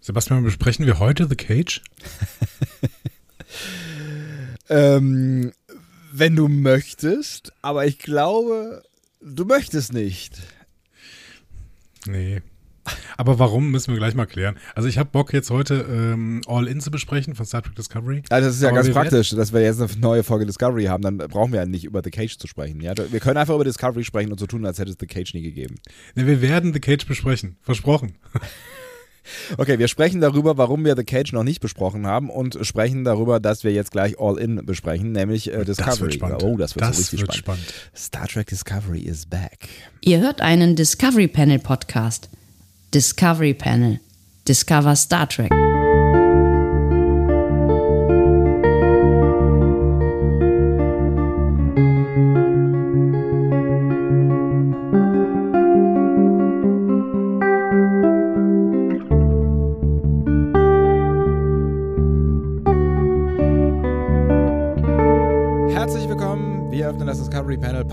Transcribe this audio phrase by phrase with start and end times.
[0.00, 1.82] Sebastian, besprechen wir heute The Cage?
[4.70, 5.52] ähm,
[6.12, 8.82] wenn du möchtest, aber ich glaube,
[9.20, 10.40] du möchtest nicht.
[12.06, 12.40] Nee.
[13.18, 14.56] Aber warum, müssen wir gleich mal klären.
[14.74, 18.22] Also ich habe Bock jetzt heute ähm, All In zu besprechen von Star Trek Discovery.
[18.30, 21.02] Also das ist ja Aber ganz praktisch, dass wir jetzt eine neue Folge Discovery haben,
[21.02, 22.80] dann brauchen wir ja nicht über The Cage zu sprechen.
[22.80, 22.94] Ja?
[22.96, 25.42] Wir können einfach über Discovery sprechen und so tun, als hätte es The Cage nie
[25.42, 25.74] gegeben.
[26.14, 27.58] Nee, wir werden The Cage besprechen.
[27.60, 28.14] Versprochen.
[29.58, 33.40] Okay, wir sprechen darüber, warum wir The Cage noch nicht besprochen haben und sprechen darüber,
[33.40, 35.90] dass wir jetzt gleich All In besprechen, nämlich äh, Discovery.
[35.90, 36.42] Das wird spannend.
[36.42, 37.64] Oh, das wird das so richtig wird spannend.
[37.64, 37.96] spannend.
[37.96, 39.68] Star Trek Discovery is back.
[40.00, 42.28] Ihr hört einen Discovery Panel Podcast.
[42.94, 44.00] Discovery Panel.
[44.48, 45.50] Discover Star Trek.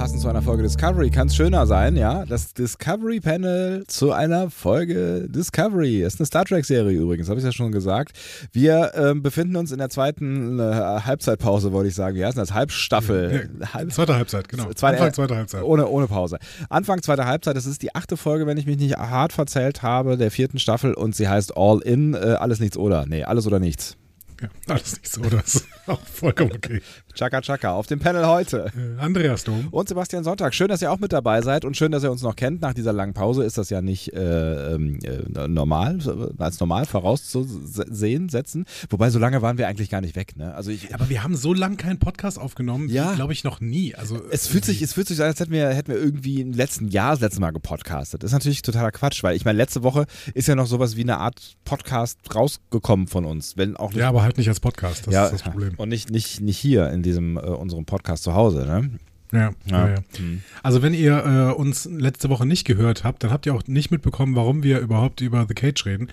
[0.07, 1.09] Passend zu einer Folge Discovery.
[1.09, 2.25] Kann es schöner sein, ja?
[2.25, 6.01] Das Discovery Panel zu einer Folge Discovery.
[6.01, 8.17] Ist eine Star Trek-Serie übrigens, habe ich ja schon gesagt.
[8.53, 12.15] Wir ähm, befinden uns in der zweiten äh, Halbzeitpause, wollte ich sagen.
[12.15, 12.53] Wie heißt das?
[12.53, 13.49] Halbstaffel.
[13.73, 14.71] Halb Zweite Halbzeit, genau.
[14.71, 15.63] Zweite- Anfang zweiter Halbzeit.
[15.63, 16.37] Ohne, ohne Pause.
[16.69, 20.15] Anfang zweiter Halbzeit, das ist die achte Folge, wenn ich mich nicht hart verzählt habe,
[20.15, 23.05] der vierten Staffel und sie heißt All In, äh, alles nichts oder.
[23.07, 23.97] Nee, alles oder nichts.
[24.41, 26.81] Ja, alles nicht so, das ist auch vollkommen okay.
[27.17, 28.71] Chaka Chaka auf dem Panel heute.
[28.77, 29.69] Äh, Andreas Dom.
[29.71, 30.53] Und Sebastian Sonntag.
[30.53, 32.61] Schön, dass ihr auch mit dabei seid und schön, dass ihr uns noch kennt.
[32.61, 35.97] Nach dieser langen Pause ist das ja nicht äh, ähm, äh, normal,
[36.37, 38.65] als normal vorauszusehen, setzen.
[38.91, 40.37] Wobei, so lange waren wir eigentlich gar nicht weg.
[40.37, 40.53] Ne?
[40.53, 43.13] Also ich, Aber wir haben so lange keinen Podcast aufgenommen, Ja.
[43.15, 43.95] glaube ich, noch nie.
[43.95, 46.41] Also, es fühlt sich, es fühlt sich so an, als hätten wir, hätten wir irgendwie
[46.41, 48.21] im letzten Jahr das letzte Mal gepodcastet.
[48.21, 51.01] Das ist natürlich totaler Quatsch, weil ich meine, letzte Woche ist ja noch sowas wie
[51.01, 55.13] eine Art Podcast rausgekommen von uns, wenn auch ja, aber halt nicht als Podcast, das
[55.13, 55.73] ja, ist das Problem.
[55.77, 58.91] Und nicht, nicht, nicht hier in diesem äh, unserem Podcast zu Hause, ne?
[59.31, 59.89] Ja, ja.
[59.89, 59.95] ja.
[60.17, 60.41] Hm.
[60.63, 63.91] Also wenn ihr äh, uns letzte Woche nicht gehört habt, dann habt ihr auch nicht
[63.91, 66.07] mitbekommen, warum wir überhaupt über The Cage reden.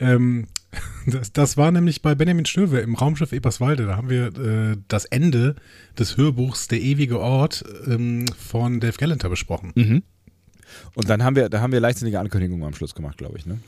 [0.00, 0.46] Ähm,
[1.06, 3.86] das, das war nämlich bei Benjamin Stöwe im Raumschiff Eberswalde.
[3.86, 5.56] Da haben wir äh, das Ende
[5.98, 9.72] des Hörbuchs Der ewige Ort ähm, von Dave Gallenter besprochen.
[9.74, 10.02] Mhm.
[10.94, 13.58] Und dann haben wir, da haben wir leichtsinnige Ankündigungen am Schluss gemacht, glaube ich, ne?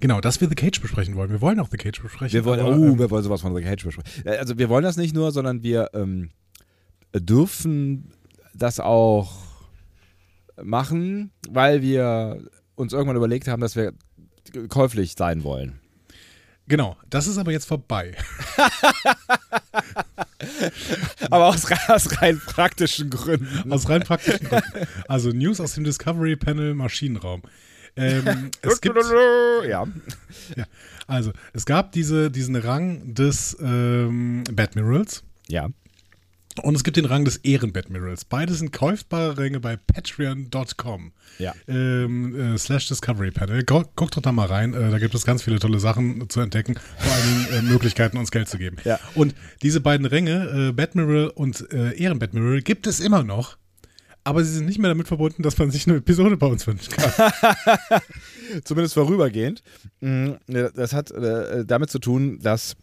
[0.00, 1.30] Genau, dass wir The Cage besprechen wollen.
[1.30, 2.32] Wir wollen auch The Cage besprechen.
[2.32, 4.24] Wir wollen, aber, oh, ähm, wir wollen sowas von The Cage besprechen.
[4.26, 6.30] Äh, Also wir wollen das nicht nur, sondern wir ähm,
[7.14, 8.12] dürfen
[8.54, 9.36] das auch
[10.62, 12.42] machen, weil wir
[12.74, 13.92] uns irgendwann überlegt haben, dass wir
[14.68, 15.80] käuflich sein wollen.
[16.68, 18.14] genau, das ist aber jetzt vorbei.
[21.30, 23.72] Aber aus, aus rein praktischen Gründen.
[23.72, 24.86] Aus rein praktischen Gründen.
[25.08, 27.42] Also News aus dem Discovery Panel Maschinenraum.
[27.96, 28.96] Ähm, es gibt,
[29.68, 29.86] ja.
[30.56, 30.64] ja,
[31.06, 35.68] also es gab diese, diesen Rang des ähm, Badmirals Ja.
[36.62, 38.24] und es gibt den Rang des Ehrenbadmirals.
[38.24, 41.12] Beide sind käufbare Ränge bei patreon.com.
[41.38, 41.54] Ja.
[41.68, 43.62] Ähm, äh, slash Discovery Panel.
[43.64, 46.40] Gu- Guckt doch da mal rein, äh, da gibt es ganz viele tolle Sachen zu
[46.40, 48.76] entdecken, vor allen Dingen äh, Möglichkeiten, uns Geld zu geben.
[48.84, 48.98] Ja.
[49.14, 53.56] Und diese beiden Ränge, äh, Badmiral und äh, Ehrenbadmiral, gibt es immer noch,
[54.28, 56.92] aber sie sind nicht mehr damit verbunden, dass man sich eine Episode bei uns wünschen
[56.92, 57.12] kann.
[58.64, 59.62] Zumindest vorübergehend.
[60.00, 62.76] Mm, Das hat äh, damit zu tun, dass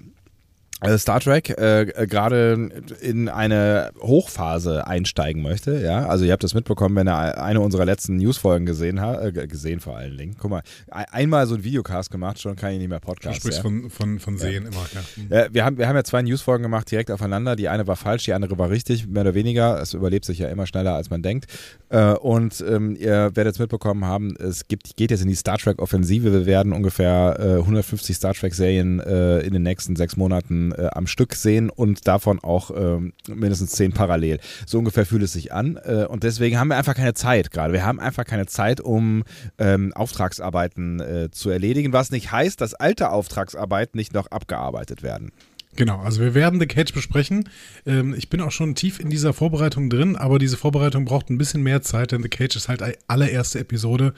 [0.97, 2.69] Star Trek äh, äh, gerade
[3.01, 5.79] in eine Hochphase einsteigen möchte.
[5.81, 9.47] Ja, also ihr habt das mitbekommen, wenn ihr eine unserer letzten Newsfolgen gesehen habt, äh,
[9.47, 10.35] gesehen vor allen Dingen.
[10.39, 13.37] Guck mal, ein- einmal so ein Videocast gemacht, schon kann ich nicht mehr Du Podcast.
[13.37, 13.63] sprichst Ja.
[13.63, 14.85] von, von, von Sehen immer.
[14.93, 15.01] Ja.
[15.15, 15.31] Hm.
[15.31, 17.55] Äh, wir, haben, wir haben ja zwei Newsfolgen gemacht direkt aufeinander.
[17.55, 19.79] Die eine war falsch, die andere war richtig, mehr oder weniger.
[19.81, 21.45] Es überlebt sich ja immer schneller, als man denkt.
[21.89, 25.57] Äh, und ähm, ihr werdet es mitbekommen haben, es gibt, geht jetzt in die Star
[25.57, 26.31] Trek-Offensive.
[26.31, 31.07] Wir werden ungefähr äh, 150 Star Trek-Serien äh, in den nächsten sechs Monaten äh, am
[31.07, 34.39] Stück sehen und davon auch ähm, mindestens zehn parallel.
[34.65, 35.77] So ungefähr fühlt es sich an.
[35.83, 37.73] Äh, und deswegen haben wir einfach keine Zeit gerade.
[37.73, 39.23] Wir haben einfach keine Zeit, um
[39.57, 45.31] ähm, Auftragsarbeiten äh, zu erledigen, was nicht heißt, dass alte Auftragsarbeiten nicht noch abgearbeitet werden.
[45.75, 47.49] Genau, also wir werden The Cage besprechen.
[47.85, 51.37] Ähm, ich bin auch schon tief in dieser Vorbereitung drin, aber diese Vorbereitung braucht ein
[51.37, 54.13] bisschen mehr Zeit, denn The Cage ist halt die allererste Episode.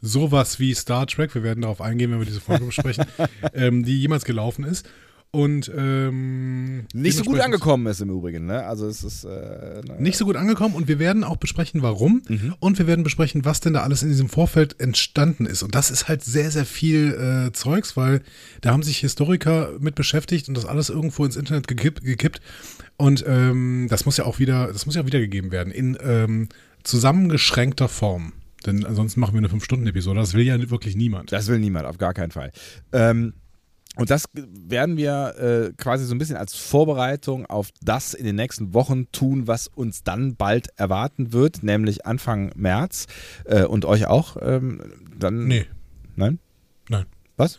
[0.00, 3.04] Sowas wie Star Trek, wir werden darauf eingehen, wenn wir diese Folge besprechen,
[3.54, 4.88] ähm, die jemals gelaufen ist.
[5.30, 8.64] Und ähm, Nicht so gut angekommen ist im Übrigen, ne?
[8.64, 9.82] Also es ist äh?
[9.98, 12.54] Nicht so gut angekommen und wir werden auch besprechen, warum Mhm.
[12.60, 15.62] und wir werden besprechen, was denn da alles in diesem Vorfeld entstanden ist.
[15.62, 17.12] Und das ist halt sehr, sehr viel
[17.48, 18.22] äh, Zeugs, weil
[18.62, 22.02] da haben sich Historiker mit beschäftigt und das alles irgendwo ins Internet gekippt.
[22.02, 22.40] gekippt.
[22.96, 26.48] Und ähm, das muss ja auch wieder, das muss ja auch wiedergegeben werden in ähm,
[26.84, 28.32] zusammengeschränkter Form.
[28.66, 30.18] Denn ansonsten machen wir eine 5-Stunden-Episode.
[30.18, 31.30] Das will ja wirklich niemand.
[31.32, 32.50] Das will niemand, auf gar keinen Fall.
[32.92, 33.34] Ähm,
[33.98, 38.36] Und das werden wir äh, quasi so ein bisschen als Vorbereitung auf das in den
[38.36, 43.06] nächsten Wochen tun, was uns dann bald erwarten wird, nämlich Anfang März
[43.44, 44.36] äh, und euch auch.
[44.40, 44.80] Ähm,
[45.18, 45.66] dann Nee,
[46.14, 46.38] Nein?
[46.88, 47.06] nein.
[47.36, 47.58] Was?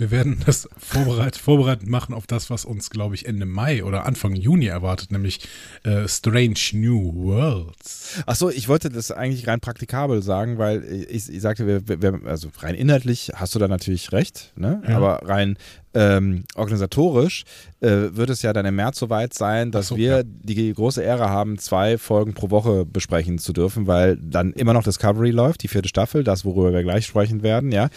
[0.00, 4.06] Wir werden das vorbereit, vorbereitend machen auf das, was uns, glaube ich, Ende Mai oder
[4.06, 5.40] Anfang Juni erwartet, nämlich
[5.82, 8.22] äh, Strange New Worlds.
[8.24, 12.48] Achso, ich wollte das eigentlich rein praktikabel sagen, weil ich, ich sagte, wir, wir, also
[12.60, 14.82] rein inhaltlich hast du da natürlich recht, ne?
[14.88, 14.96] Ja.
[14.96, 15.58] aber rein
[15.94, 17.44] ähm, organisatorisch
[17.80, 20.22] äh, wird es ja dann im März soweit sein, dass so, wir ja.
[20.24, 24.84] die große Ehre haben, zwei Folgen pro Woche besprechen zu dürfen, weil dann immer noch
[24.84, 27.88] Discovery läuft, die vierte Staffel, das, worüber wir gleich sprechen werden, ja.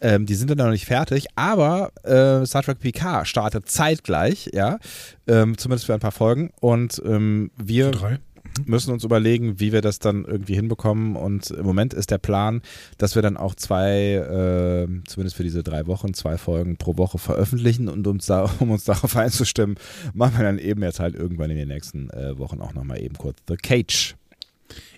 [0.00, 4.78] Ähm, die sind dann noch nicht fertig, aber äh, Star Trek PK startet zeitgleich, ja,
[5.26, 8.18] ähm, zumindest für ein paar Folgen und ähm, wir Für drei.
[8.64, 11.16] Müssen uns überlegen, wie wir das dann irgendwie hinbekommen.
[11.16, 12.62] Und im Moment ist der Plan,
[12.98, 17.18] dass wir dann auch zwei, äh, zumindest für diese drei Wochen, zwei Folgen pro Woche
[17.18, 17.88] veröffentlichen.
[17.88, 19.76] Und uns da, um uns darauf einzustimmen,
[20.14, 23.16] machen wir dann eben jetzt halt irgendwann in den nächsten äh, Wochen auch nochmal eben
[23.16, 24.16] kurz The Cage.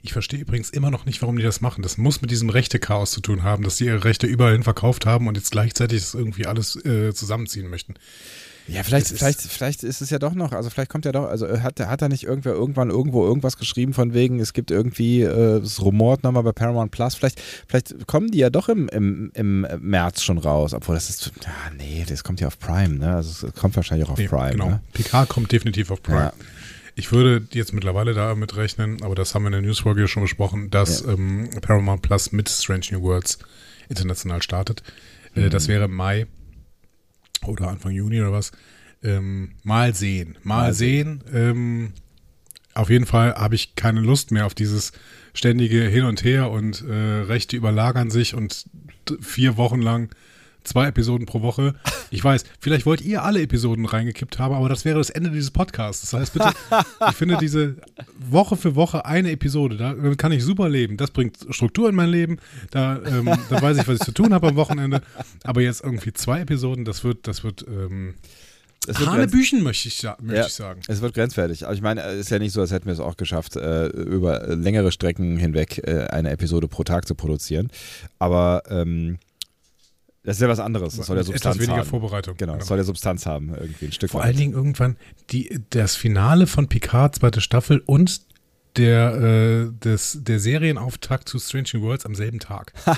[0.03, 1.83] Ich verstehe übrigens immer noch nicht, warum die das machen.
[1.83, 5.07] Das muss mit diesem Rechte-Chaos zu tun haben, dass die ihre Rechte überall hin verkauft
[5.07, 7.95] haben und jetzt gleichzeitig das irgendwie alles äh, zusammenziehen möchten.
[8.67, 11.13] Ja, vielleicht, Das ist- vielleicht, vielleicht ist es ja doch noch, also vielleicht kommt ja
[11.13, 14.71] doch, also hat, hat da nicht irgendwer irgendwann irgendwo irgendwas geschrieben von wegen, es gibt
[14.71, 18.89] irgendwie, äh, es rumort nochmal bei Paramount Plus, vielleicht, vielleicht kommen die ja doch im,
[18.89, 22.95] im, im März schon raus, obwohl das ist, ja, nee, das kommt ja auf Prime,
[22.97, 24.69] ne, also es kommt wahrscheinlich auch auf Nee, Prime, genau.
[24.69, 24.81] ne?
[24.95, 26.19] PK kommt definitiv auf Prime.
[26.19, 26.33] Ja.
[26.97, 30.23] Ich würde jetzt mittlerweile damit rechnen, aber das haben wir in der Newsfolge ja schon
[30.23, 33.41] besprochen, dass ähm, Paramount Plus mit Strange New Worlds
[33.89, 34.83] international startet.
[35.35, 35.43] Mhm.
[35.45, 36.27] Äh, das wäre im Mai
[37.49, 38.53] oder Anfang Juni oder was.
[39.03, 40.39] Ähm, mal sehen.
[40.43, 41.23] Mal, Mal sehen.
[41.33, 41.93] Ähm,
[42.75, 44.93] auf jeden Fall habe ich keine Lust mehr auf dieses
[45.33, 48.65] ständige Hin und Her und äh, Rechte überlagern sich und
[49.21, 50.11] vier Wochen lang
[50.65, 51.75] zwei Episoden pro Woche.
[52.11, 55.51] Ich weiß, vielleicht wollt ihr alle Episoden reingekippt haben, aber das wäre das Ende dieses
[55.51, 56.11] Podcasts.
[56.11, 56.53] Das heißt bitte,
[57.11, 57.77] ich finde diese
[58.19, 60.97] Woche für Woche eine Episode, da damit kann ich super leben.
[60.97, 62.39] Das bringt Struktur in mein Leben.
[62.71, 65.03] Da, ähm, da weiß ich, was ich zu tun habe am Wochenende.
[65.45, 68.15] Aber jetzt irgendwie zwei Episoden, das wird, das wird ähm,
[68.87, 70.81] Es wird Hanebüchen, möchte ich, möchte ja, ich sagen.
[70.89, 71.65] Es wird grenzwertig.
[71.65, 73.87] Aber ich meine, es ist ja nicht so, als hätten wir es auch geschafft, äh,
[73.89, 77.71] über längere Strecken hinweg äh, eine Episode pro Tag zu produzieren.
[78.19, 79.19] Aber ähm,
[80.25, 80.97] das ist ja was anderes.
[80.97, 81.89] Das soll ja Substanz etwas weniger haben.
[81.89, 82.37] Vorbereitung.
[82.37, 84.29] Genau, es soll ja Substanz haben, irgendwie ein Stück Vor weit.
[84.29, 84.97] allen Dingen irgendwann
[85.31, 88.23] die, das Finale von Picard, zweite Staffel und
[88.77, 92.73] der, äh, des, der Serienauftakt zu Strange New Worlds am selben Tag.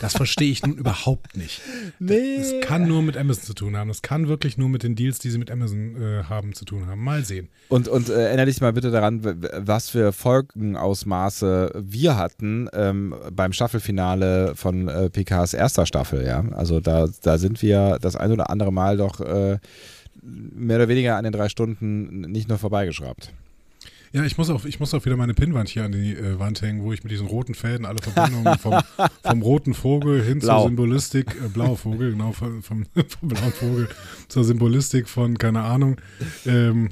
[0.00, 1.60] Das verstehe ich nun überhaupt nicht.
[1.98, 2.36] Nee.
[2.38, 3.88] Das kann nur mit Amazon zu tun haben.
[3.88, 6.86] Das kann wirklich nur mit den Deals, die sie mit Amazon äh, haben, zu tun
[6.86, 7.02] haben.
[7.02, 7.48] Mal sehen.
[7.68, 9.20] Und, und äh, erinnere dich mal bitte daran,
[9.56, 16.24] was für Folgenausmaße wir hatten ähm, beim Staffelfinale von äh, PKs erster Staffel.
[16.24, 16.44] Ja?
[16.52, 19.58] Also da, da sind wir das ein oder andere Mal doch äh,
[20.22, 23.32] mehr oder weniger an den drei Stunden nicht nur vorbeigeschraubt.
[24.12, 26.62] Ja, ich muss auch, ich muss auch wieder meine Pinnwand hier an die äh, Wand
[26.62, 28.80] hängen, wo ich mit diesen roten Fäden alle Verbindungen vom,
[29.22, 30.60] vom roten Vogel hin Blau.
[30.60, 33.88] zur Symbolistik, äh, blauer Vogel, genau, vom, vom, vom blauen Vogel
[34.28, 35.96] zur Symbolistik von, keine Ahnung,
[36.46, 36.90] ähm,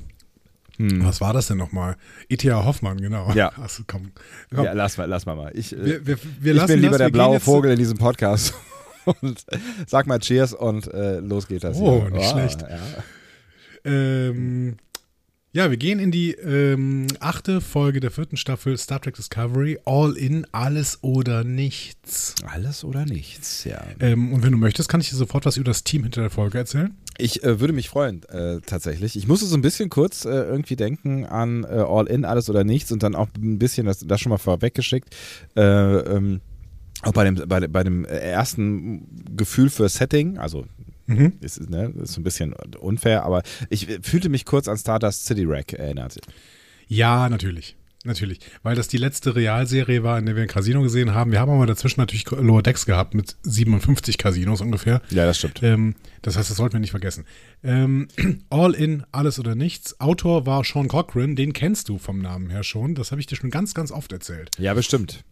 [0.79, 1.97] was war das denn nochmal?
[2.29, 2.65] E.T.A.
[2.65, 3.33] Hoffmann, genau.
[3.33, 3.53] Ja.
[3.61, 4.13] Also, komm,
[4.55, 4.65] komm.
[4.65, 5.51] Ja, lass mal, lass mal mal.
[5.55, 8.55] Ich, äh, wir, wir, wir ich bin lieber das, der blaue Vogel in diesem Podcast.
[9.23, 9.47] und
[9.87, 11.79] sag mal Cheers und äh, los geht das.
[11.79, 12.11] Oh, hier.
[12.11, 12.63] nicht schlecht.
[12.63, 12.79] Ja.
[13.85, 14.77] Ähm,
[15.57, 19.79] ja, wir gehen in die ähm, achte Folge der vierten Staffel Star Trek Discovery.
[19.87, 22.35] All in, alles oder nichts.
[22.45, 23.83] Alles oder nichts, ja.
[23.99, 26.29] Ähm, und wenn du möchtest, kann ich dir sofort was über das Team hinter der
[26.29, 26.95] Folge erzählen.
[27.17, 29.17] Ich äh, würde mich freuen, äh, tatsächlich.
[29.17, 32.63] Ich musste so ein bisschen kurz äh, irgendwie denken an äh, All In, alles oder
[32.63, 35.17] nichts und dann auch ein bisschen das, das schon mal vorweggeschickt.
[35.57, 36.43] Äh, ähm,
[37.01, 40.67] auch bei dem, bei, bei dem ersten Gefühl für Setting, also
[41.07, 41.35] Mhm.
[41.41, 45.45] ist, ne, ist so ein bisschen unfair, aber ich fühlte mich kurz an Stardust City
[45.47, 46.19] Rack erinnert.
[46.89, 47.77] Ja, natürlich.
[48.07, 48.39] Natürlich.
[48.63, 51.33] Weil das die letzte Realserie war, in der wir ein Casino gesehen haben.
[51.33, 55.03] Wir haben aber dazwischen natürlich Lower Decks gehabt mit 57 Casinos ungefähr.
[55.11, 55.61] Ja, das stimmt.
[55.63, 57.25] Ähm, das heißt, das sollten wir nicht vergessen.
[57.65, 58.07] Ähm,
[58.49, 59.99] All in, alles oder nichts.
[60.01, 62.95] Autor war Sean Cochran, den kennst du vom Namen her schon.
[62.95, 64.51] Das habe ich dir schon ganz, ganz oft erzählt.
[64.59, 65.25] Ja, bestimmt.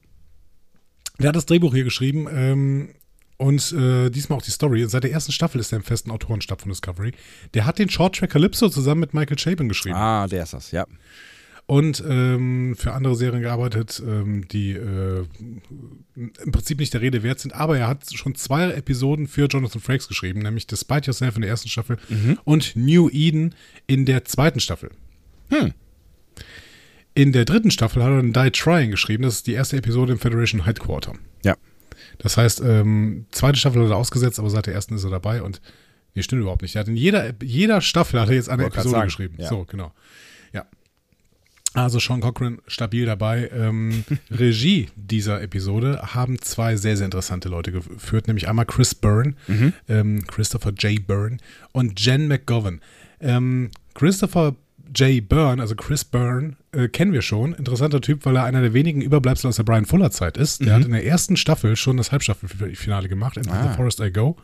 [1.21, 2.88] Der hat das Drehbuch hier geschrieben ähm,
[3.37, 4.85] und äh, diesmal auch die Story.
[4.88, 7.12] Seit der ersten Staffel ist er im festen Autorenstab von Discovery.
[7.55, 9.97] Der hat den Short Track Calypso zusammen mit Michael Chabon geschrieben.
[9.97, 10.87] Ah, der ist das, ja.
[11.67, 15.25] Und ähm, für andere Serien gearbeitet, ähm, die äh,
[16.14, 17.55] im Prinzip nicht der Rede wert sind.
[17.55, 21.50] Aber er hat schon zwei Episoden für Jonathan Frakes geschrieben, nämlich Despite Yourself in der
[21.50, 21.97] ersten Staffel
[22.45, 23.55] und New Eden
[23.87, 24.91] in der zweiten Staffel.
[25.49, 25.73] Hm.
[27.14, 29.23] In der dritten Staffel hat er einen Die Trying geschrieben.
[29.23, 31.14] Das ist die erste Episode im Federation Headquarter.
[31.45, 31.57] Ja.
[32.18, 35.42] Das heißt, ähm, zweite Staffel hat er ausgesetzt, aber seit der ersten ist er dabei
[35.42, 35.61] und
[36.14, 36.76] Nee, stimmt überhaupt nicht.
[36.76, 39.35] Er hat in jeder, jeder Staffel hat er jetzt eine Episode geschrieben.
[39.38, 39.49] ja.
[39.49, 39.92] So, genau.
[40.52, 40.64] Ja.
[41.73, 43.50] Also Sean Cochran stabil dabei.
[43.52, 49.35] Ähm, Regie dieser Episode haben zwei sehr, sehr interessante Leute geführt, nämlich einmal Chris Byrne,
[49.88, 51.04] ähm, Christopher J.
[51.04, 51.38] Byrne
[51.73, 52.80] und Jen McGovern.
[53.18, 54.54] Ähm, Christopher
[54.94, 55.28] J.
[55.28, 57.54] Byrne, also Chris Byrne, äh, kennen wir schon.
[57.54, 60.64] Interessanter Typ, weil er einer der wenigen Überbleibsel aus der Brian Fuller Zeit ist.
[60.64, 63.71] Der hat in der ersten Staffel schon das Halbstaffelfinale gemacht, in Ah.
[63.71, 64.37] The Forest I Go.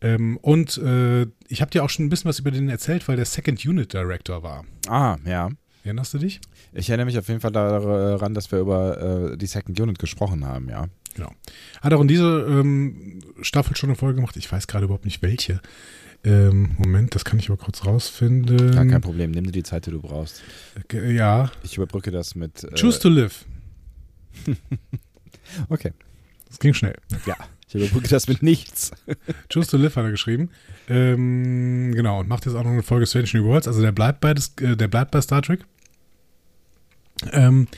[0.00, 3.16] Ähm, und äh, ich habe dir auch schon ein bisschen was über den erzählt, weil
[3.16, 4.64] der Second Unit Director war.
[4.88, 5.50] Ah, ja.
[5.84, 6.40] Erinnerst du dich?
[6.72, 10.44] Ich erinnere mich auf jeden Fall daran, dass wir über äh, die Second Unit gesprochen
[10.46, 10.86] haben, ja.
[11.14, 11.30] Genau.
[11.80, 14.36] Hat auch in dieser ähm, Staffel schon eine Folge gemacht.
[14.36, 15.60] Ich weiß gerade überhaupt nicht welche.
[16.24, 18.72] Ähm, Moment, das kann ich aber kurz rausfinden.
[18.72, 19.30] Gar kein Problem.
[19.30, 20.42] Nimm dir die Zeit, die du brauchst.
[20.88, 21.50] Ge- Ja.
[21.62, 22.64] Ich überbrücke das mit.
[22.64, 23.44] Äh, Choose to live.
[25.68, 25.92] Okay.
[26.48, 26.96] Das ging schnell.
[27.26, 27.36] Ja.
[27.68, 28.92] Ich überbrücke das mit nichts.
[29.52, 30.50] Choose to live hat er geschrieben.
[30.88, 33.68] Ähm, genau, und macht jetzt auch noch eine Folge Strange New Worlds.
[33.68, 35.64] Also der bleibt bei, das, äh, der bleibt bei Star Trek.
[37.32, 37.68] Ähm,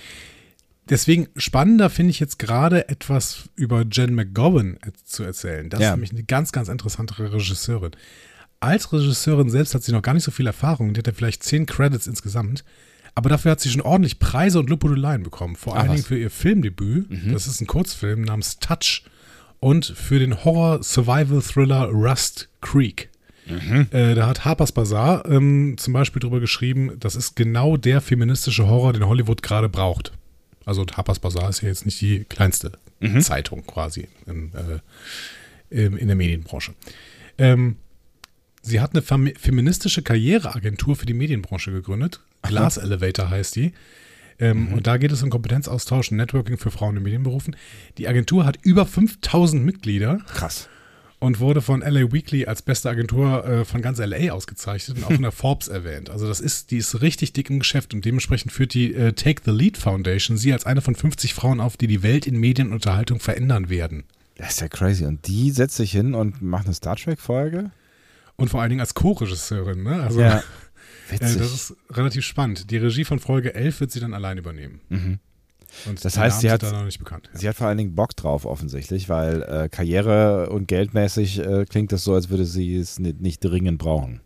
[0.88, 5.68] deswegen spannender finde ich jetzt gerade etwas über Jen McGowan äh, zu erzählen.
[5.68, 5.88] Das Ja.
[5.88, 7.92] ist nämlich eine ganz, ganz interessante Regisseurin.
[8.60, 10.94] Als Regisseurin selbst hat sie noch gar nicht so viel Erfahrung.
[10.94, 12.64] Die hat ja vielleicht zehn Credits insgesamt.
[13.14, 15.56] Aber dafür hat sie schon ordentlich Preise und Lobhudeleien bekommen.
[15.56, 15.94] Vor Ah, allen was?
[15.96, 17.06] Dingen für ihr Filmdebüt.
[17.32, 19.04] Das ist ein Kurzfilm namens Touch.
[19.60, 23.08] Und für den Horror-Survival-Thriller Rust Creek.
[23.90, 28.66] Äh, da hat Harper's Bazaar ähm, zum Beispiel drüber geschrieben, das ist genau der feministische
[28.66, 30.12] Horror, den Hollywood gerade braucht.
[30.64, 32.72] Also Harper's Bazaar ist ja jetzt nicht die kleinste
[33.20, 34.50] Zeitung quasi in,
[35.70, 36.74] äh, in der Medienbranche.
[37.38, 37.76] Ähm,
[38.66, 42.20] sie hat eine fam- feministische Karriereagentur für die Medienbranche gegründet.
[42.42, 43.72] Glass Elevator heißt die.
[44.38, 47.56] Ähm, Und da geht es um Kompetenzaustausch und Networking für Frauen in Medienberufen.
[47.96, 50.68] Die Agentur hat über 5000 Mitglieder Krass.
[51.18, 55.10] und wurde von LA Weekly als beste Agentur äh, von ganz LA ausgezeichnet und auch
[55.16, 56.10] in der Forbes erwähnt.
[56.10, 59.40] Also das ist, die ist richtig dick im Geschäft und dementsprechend führt die äh, Take
[59.46, 62.68] the Lead Foundation sie als eine von 50 Frauen auf, die die Welt in Medien
[62.68, 64.04] und Unterhaltung verändern werden.
[64.36, 65.06] Das ist ja crazy.
[65.06, 67.70] Und die setzt sich hin und macht eine Star Trek-Folge?
[68.36, 69.82] Und vor allen Dingen als Co-Regisseurin.
[69.82, 70.02] Ne?
[70.02, 70.40] Also äh,
[71.08, 71.38] Witzig.
[71.38, 72.70] das ist relativ spannend.
[72.70, 74.80] Die Regie von Folge 11 wird sie dann allein übernehmen.
[75.86, 77.28] Und Das heißt, sie hat- da noch nicht bekannt.
[77.32, 77.38] Ja.
[77.40, 81.92] Sie hat vor allen Dingen Bock drauf, offensichtlich, weil äh, Karriere und geldmäßig äh, klingt
[81.92, 84.20] das so, als würde sie es nicht, nicht dringend brauchen.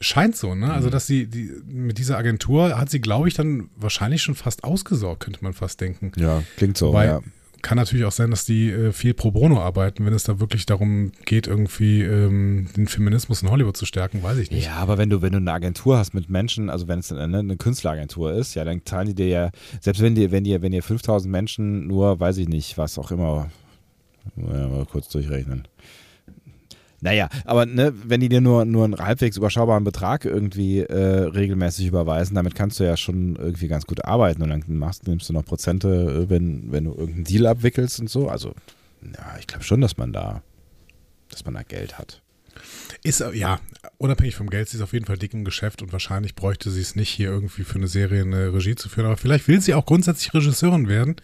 [0.00, 0.66] Scheint so, ne?
[0.66, 0.72] Mhm.
[0.72, 4.62] Also, dass sie die, mit dieser Agentur hat sie, glaube ich, dann wahrscheinlich schon fast
[4.64, 6.12] ausgesorgt, könnte man fast denken.
[6.16, 6.88] Ja, klingt so.
[6.88, 7.20] Wobei, ja.
[7.66, 10.66] Kann natürlich auch sein, dass die äh, viel pro bono arbeiten, wenn es da wirklich
[10.66, 14.66] darum geht, irgendwie ähm, den Feminismus in Hollywood zu stärken, weiß ich nicht.
[14.66, 17.40] Ja, aber wenn du, wenn du eine Agentur hast mit Menschen, also wenn es eine,
[17.40, 20.72] eine Künstleragentur ist, ja, dann zahlen die dir ja, selbst wenn dir, wenn ihr, wenn
[20.72, 23.50] ihr 5000 Menschen nur, weiß ich nicht, was auch immer,
[24.36, 25.66] ja, mal kurz durchrechnen.
[27.06, 31.86] Naja, aber ne, wenn die dir nur, nur einen halbwegs überschaubaren Betrag irgendwie äh, regelmäßig
[31.86, 35.32] überweisen, damit kannst du ja schon irgendwie ganz gut arbeiten und dann machst, nimmst du
[35.32, 38.28] noch Prozente, äh, wenn, wenn du irgendeinen Deal abwickelst und so.
[38.28, 38.54] Also,
[39.04, 40.42] ja, ich glaube schon, dass man da,
[41.30, 42.22] dass man da Geld hat.
[43.04, 43.60] Ist, äh, ja,
[43.98, 46.80] unabhängig vom Geld, sie ist auf jeden Fall dick im Geschäft und wahrscheinlich bräuchte sie
[46.80, 49.06] es nicht, hier irgendwie für eine Serie eine Regie zu führen.
[49.06, 51.14] Aber vielleicht will sie auch grundsätzlich Regisseurin werden.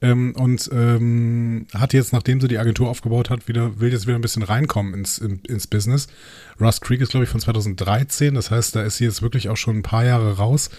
[0.00, 4.16] Ähm, und ähm, hat jetzt, nachdem sie die Agentur aufgebaut hat, wieder, will jetzt wieder
[4.16, 6.06] ein bisschen reinkommen ins, in, ins Business.
[6.60, 8.34] Rust Creek ist, glaube ich, von 2013.
[8.34, 10.70] Das heißt, da ist sie jetzt wirklich auch schon ein paar Jahre raus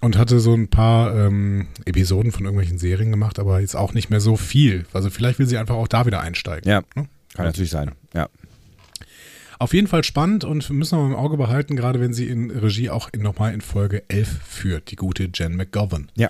[0.00, 4.10] und hatte so ein paar ähm, Episoden von irgendwelchen Serien gemacht, aber jetzt auch nicht
[4.10, 4.86] mehr so viel.
[4.92, 6.68] Also vielleicht will sie einfach auch da wieder einsteigen.
[6.68, 7.08] Ja, Ne?
[7.34, 7.90] kann natürlich sein.
[8.14, 8.28] Ja.
[9.58, 12.90] Auf jeden Fall spannend und müssen wir im Auge behalten, gerade wenn sie in Regie
[12.90, 16.10] auch in, nochmal in Folge 11 führt, die gute Jen McGovern.
[16.16, 16.28] Ja.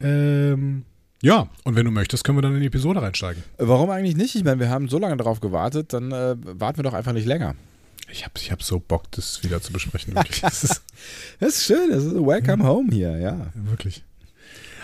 [0.00, 0.84] Ähm,
[1.22, 3.42] ja, und wenn du möchtest, können wir dann in die Episode reinsteigen.
[3.58, 4.34] Warum eigentlich nicht?
[4.34, 7.26] Ich meine, wir haben so lange darauf gewartet, dann äh, warten wir doch einfach nicht
[7.26, 7.54] länger.
[8.10, 10.14] Ich habe ich hab so Bock, das wieder zu besprechen.
[10.14, 10.40] Wirklich.
[10.40, 10.82] das ist
[11.40, 13.48] Das ist schön, das ist Welcome Home hier, ja.
[13.54, 14.04] wirklich.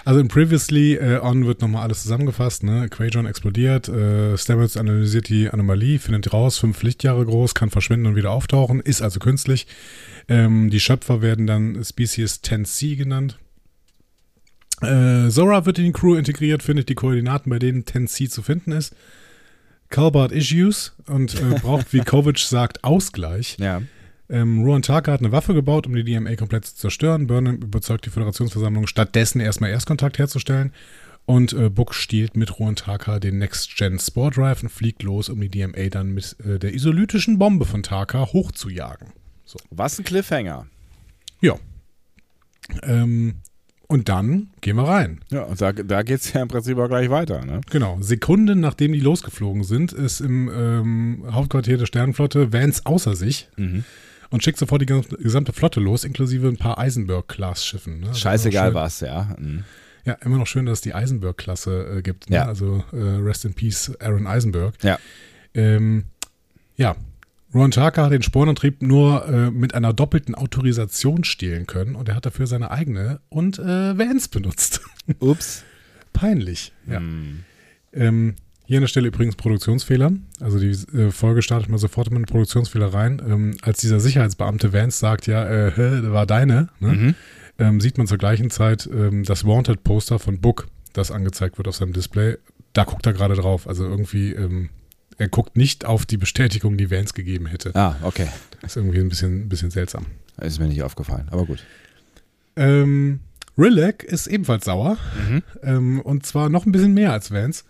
[0.05, 2.63] Also in Previously äh, On wird nochmal alles zusammengefasst.
[2.63, 2.89] Ne?
[2.91, 8.17] Quajon explodiert, äh, Stamets analysiert die Anomalie, findet raus, fünf Lichtjahre groß, kann verschwinden und
[8.17, 9.67] wieder auftauchen, ist also künstlich.
[10.29, 13.39] Ähm, die Schöpfer werden dann Species 10C genannt.
[14.85, 18.73] Äh, Zora wird in die Crew integriert, findet die Koordinaten, bei denen 10C zu finden
[18.73, 18.95] ist.
[19.91, 23.57] Calbart Issues und äh, braucht, wie Kovic sagt, Ausgleich.
[23.59, 23.83] Ja.
[24.29, 27.27] Ähm, Ruan Taka hat eine Waffe gebaut, um die DMA komplett zu zerstören.
[27.27, 30.73] Burnham überzeugt die Föderationsversammlung, stattdessen erstmal Erstkontakt herzustellen.
[31.27, 35.41] Und äh, Book stiehlt mit Ruan Taka den Next-Gen Spore Drive und fliegt los, um
[35.41, 39.13] die DMA dann mit äh, der isolytischen Bombe von Taka hochzujagen.
[39.45, 39.59] So.
[39.71, 40.67] Was ein Cliffhanger.
[41.41, 41.57] Ja.
[42.83, 43.37] Ähm,
[43.87, 45.21] Und dann gehen wir rein.
[45.31, 47.45] Ja, und da, da geht es ja im Prinzip auch gleich weiter.
[47.45, 47.61] Ne?
[47.71, 47.99] Genau.
[48.01, 53.85] Sekunden nachdem die losgeflogen sind, ist im ähm, Hauptquartier der Sternenflotte Vance außer sich Mhm.
[54.31, 58.01] und schickt sofort die gesamte- Flotte los, inklusive ein paar Eisenberg-Class-Schiffen.
[58.01, 58.09] Ne?
[58.09, 59.37] Also Scheißegal was, ja.
[59.39, 59.65] Mhm.
[60.07, 62.31] Ja, immer noch schön, dass es die Eisenberg-Klasse äh, gibt.
[62.31, 62.37] Ne?
[62.37, 62.47] Ja.
[62.47, 64.75] Also äh, Rest in Peace, Aaron Eisenberg.
[64.83, 64.99] Ja.
[65.55, 66.05] Ähm,
[66.77, 66.97] ja,
[67.55, 72.17] Ron Tarka hat den Spornantrieb nur äh, mit einer doppelten Autorisation stehlen können und er
[72.17, 74.81] hat dafür seine eigene und äh, Vans benutzt.
[75.21, 75.63] Ups.
[76.13, 76.73] Peinlich.
[76.87, 77.01] Ja.
[77.01, 77.45] Mhm.
[77.93, 78.35] Ähm,
[78.67, 80.13] hier an der Stelle übrigens Produktionsfehler.
[80.41, 83.23] Also die äh, Folge startet mal sofort mit einem Produktionsfehler rein.
[83.25, 86.93] Ähm, als dieser Sicherheitsbeamte Vance sagt, ja, äh, war deine, ne?
[86.93, 87.15] Mhm.
[87.59, 91.77] ähm, sieht man zur gleichen Zeit ähm, das Wanted-Poster von Book, das angezeigt wird auf
[91.77, 92.39] seinem Display.
[92.73, 93.69] Da guckt er gerade drauf.
[93.69, 94.71] Also irgendwie, ähm,
[95.19, 97.75] er guckt nicht auf die Bestätigung, die Vance gegeben hätte.
[97.75, 98.29] Ah, okay.
[98.61, 100.07] Das ist irgendwie ein bisschen, ein bisschen seltsam.
[100.41, 101.65] Ist mir nicht aufgefallen, aber gut.
[102.57, 103.21] Ähm,
[103.57, 104.97] Rilek ist ebenfalls sauer.
[105.29, 105.43] Mhm.
[105.63, 107.65] Ähm, und zwar noch ein bisschen mehr als Vance.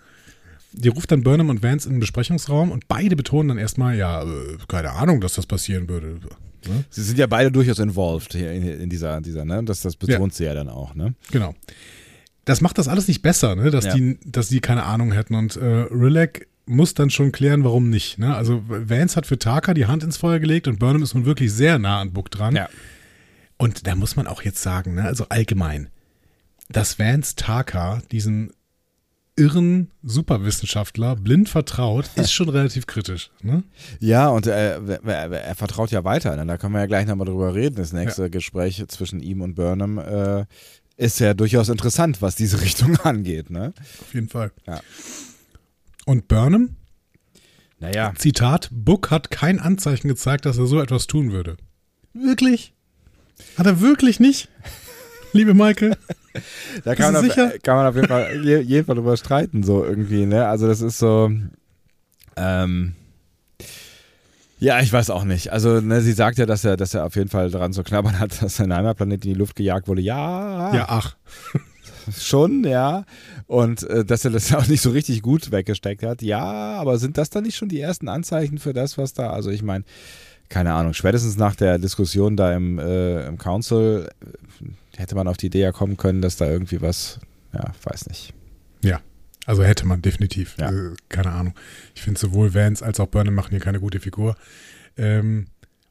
[0.72, 4.22] Die ruft dann Burnham und Vance in den Besprechungsraum und beide betonen dann erstmal, ja,
[4.22, 6.18] äh, keine Ahnung, dass das passieren würde.
[6.66, 6.84] Ne?
[6.90, 9.62] Sie sind ja beide durchaus involved hier in, dieser, dieser, ne?
[9.64, 11.14] Das, das betont sie ja dann auch, ne?
[11.30, 11.54] Genau.
[12.46, 13.70] Das macht das alles nicht besser, ne?
[13.70, 13.94] dass, Ja.
[13.94, 15.34] die, dass die keine Ahnung hätten.
[15.34, 18.18] Und äh, Rilek muss dann schon klären, warum nicht.
[18.18, 18.34] Ne?
[18.34, 21.52] Also Vance hat für Taka die Hand ins Feuer gelegt und Burnham ist nun wirklich
[21.52, 22.56] sehr nah an Book dran.
[22.56, 22.68] Ja.
[23.56, 25.88] Und da muss man auch jetzt sagen, ne, also allgemein,
[26.68, 28.52] dass Vance Taka diesen
[29.36, 33.30] irren Superwissenschaftler blind vertraut, ist schon relativ kritisch.
[33.42, 33.64] Ne?
[33.98, 36.36] Ja, und er, er, er vertraut ja weiter.
[36.36, 36.46] Ne?
[36.46, 37.76] Da können wir ja gleich nochmal drüber reden.
[37.76, 40.44] Das nächste Gespräch zwischen ihm und Burnham äh,
[40.96, 43.50] ist ja durchaus interessant, was diese Richtung angeht.
[43.50, 43.72] Ne?
[44.00, 44.52] Auf jeden Fall.
[44.66, 44.80] Ja.
[46.06, 46.76] Und Burnham,
[47.80, 51.56] Naja, Zitat, Book hat kein Anzeichen gezeigt, dass er so etwas tun würde.
[52.12, 52.74] Wirklich?
[53.56, 54.48] Hat er wirklich nicht?
[55.32, 55.96] Liebe Maike?
[56.84, 57.58] da kann man, auf, sicher?
[57.62, 60.26] kann man auf jeden Fall, je, jeden Fall drüber streiten, so irgendwie.
[60.26, 60.46] Ne?
[60.46, 61.30] Also, das ist so.
[62.36, 62.94] Ähm,
[64.60, 65.52] ja, ich weiß auch nicht.
[65.52, 68.18] Also, ne, sie sagt ja, dass er, dass er auf jeden Fall daran zu knabbern
[68.18, 70.00] hat, dass sein Heimatplanet in die Luft gejagt wurde.
[70.02, 71.16] Ja, Ja, ach.
[72.18, 73.04] Schon, ja.
[73.46, 76.22] Und äh, dass er das auch nicht so richtig gut weggesteckt hat.
[76.22, 79.50] Ja, aber sind das dann nicht schon die ersten Anzeichen für das, was da, also
[79.50, 79.84] ich meine,
[80.48, 85.36] keine Ahnung, spätestens nach der Diskussion da im, äh, im Council äh, hätte man auf
[85.36, 87.18] die Idee ja kommen können, dass da irgendwie was,
[87.52, 88.34] ja, weiß nicht.
[88.82, 89.00] Ja,
[89.46, 90.56] also hätte man definitiv.
[90.58, 90.70] Ja.
[90.70, 91.54] Äh, keine Ahnung.
[91.94, 94.36] Ich finde sowohl Vance als auch Burnham machen hier keine gute Figur.
[94.96, 95.46] Ähm,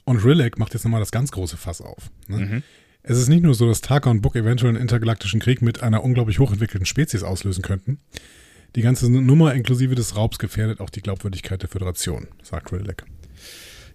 [0.05, 2.11] und Rilek macht jetzt nochmal das ganz große Fass auf.
[2.27, 2.63] Ne?
[3.03, 6.03] Es ist nicht nur so, dass Taka und Book eventuell einen intergalaktischen Krieg mit einer
[6.03, 7.99] unglaublich hochentwickelten Spezies auslösen könnten.
[8.75, 13.03] Die ganze Nummer inklusive des Raubs gefährdet auch die Glaubwürdigkeit der Föderation, sagt Rilek.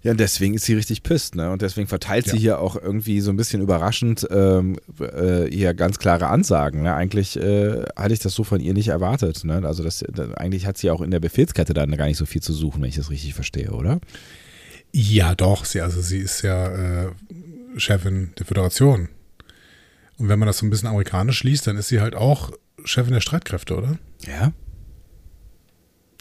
[0.03, 1.51] Ja, und deswegen ist sie richtig pisst, ne?
[1.51, 2.40] Und deswegen verteilt sie Ja.
[2.40, 6.83] hier auch irgendwie so ein bisschen überraschend ähm, äh, hier ganz klare Ansagen.
[6.83, 6.94] Ne?
[6.94, 9.42] Eigentlich äh, hatte ich das so von ihr nicht erwartet.
[9.42, 9.62] Ne?
[9.64, 12.42] Also das, da, eigentlich hat sie auch in der Befehlskette dann gar nicht so viel
[12.42, 13.99] zu suchen, wenn ich das richtig verstehe, oder?
[14.92, 15.64] Ja, doch.
[15.64, 17.11] Sie, also sie ist ja äh,
[17.79, 19.09] Chefin der Föderation.
[20.19, 22.51] Und wenn man das so ein bisschen amerikanisch liest, dann ist sie halt auch
[22.85, 23.99] Chefin der Streitkräfte, oder?
[24.27, 24.53] Ja.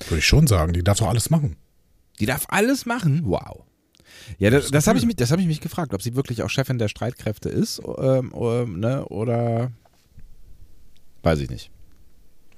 [0.08, 0.74] Würde ich schon sagen.
[0.74, 1.56] Die darf doch alles machen.
[2.20, 3.24] Die darf alles machen?
[3.26, 3.64] Wow.
[4.40, 6.44] Ja, das, Das das habe ich, mich- das hab ich mich gefragt, ob sie wirklich
[6.44, 9.06] auch Chefin der Streitkräfte ist ähm, ähm, ne?
[9.06, 9.72] oder
[11.24, 11.72] weiß ich nicht.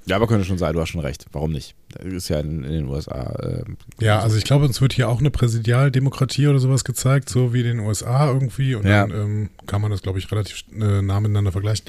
[0.10, 1.26] Ja, aber könnte schon sein, du hast schon recht.
[1.32, 1.76] Warum nicht?
[1.90, 3.34] Das ist ja in, in den USA.
[3.66, 7.54] ähm, Ja, also ich glaube, uns wird hier auch eine Präsidialdemokratie oder sowas gezeigt, so
[7.54, 8.76] wie in den USA irgendwie.
[8.76, 9.08] Und Ja.
[9.08, 11.86] dann ähm, kann man das, glaube ich, relativ äh, nah miteinander vergleichen.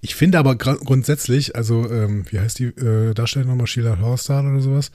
[0.00, 4.60] Ich finde aber grundsätzlich, also, ähm, wie heißt die äh, Darstellerin nochmal, Sheila Horstal oder
[4.60, 4.92] sowas?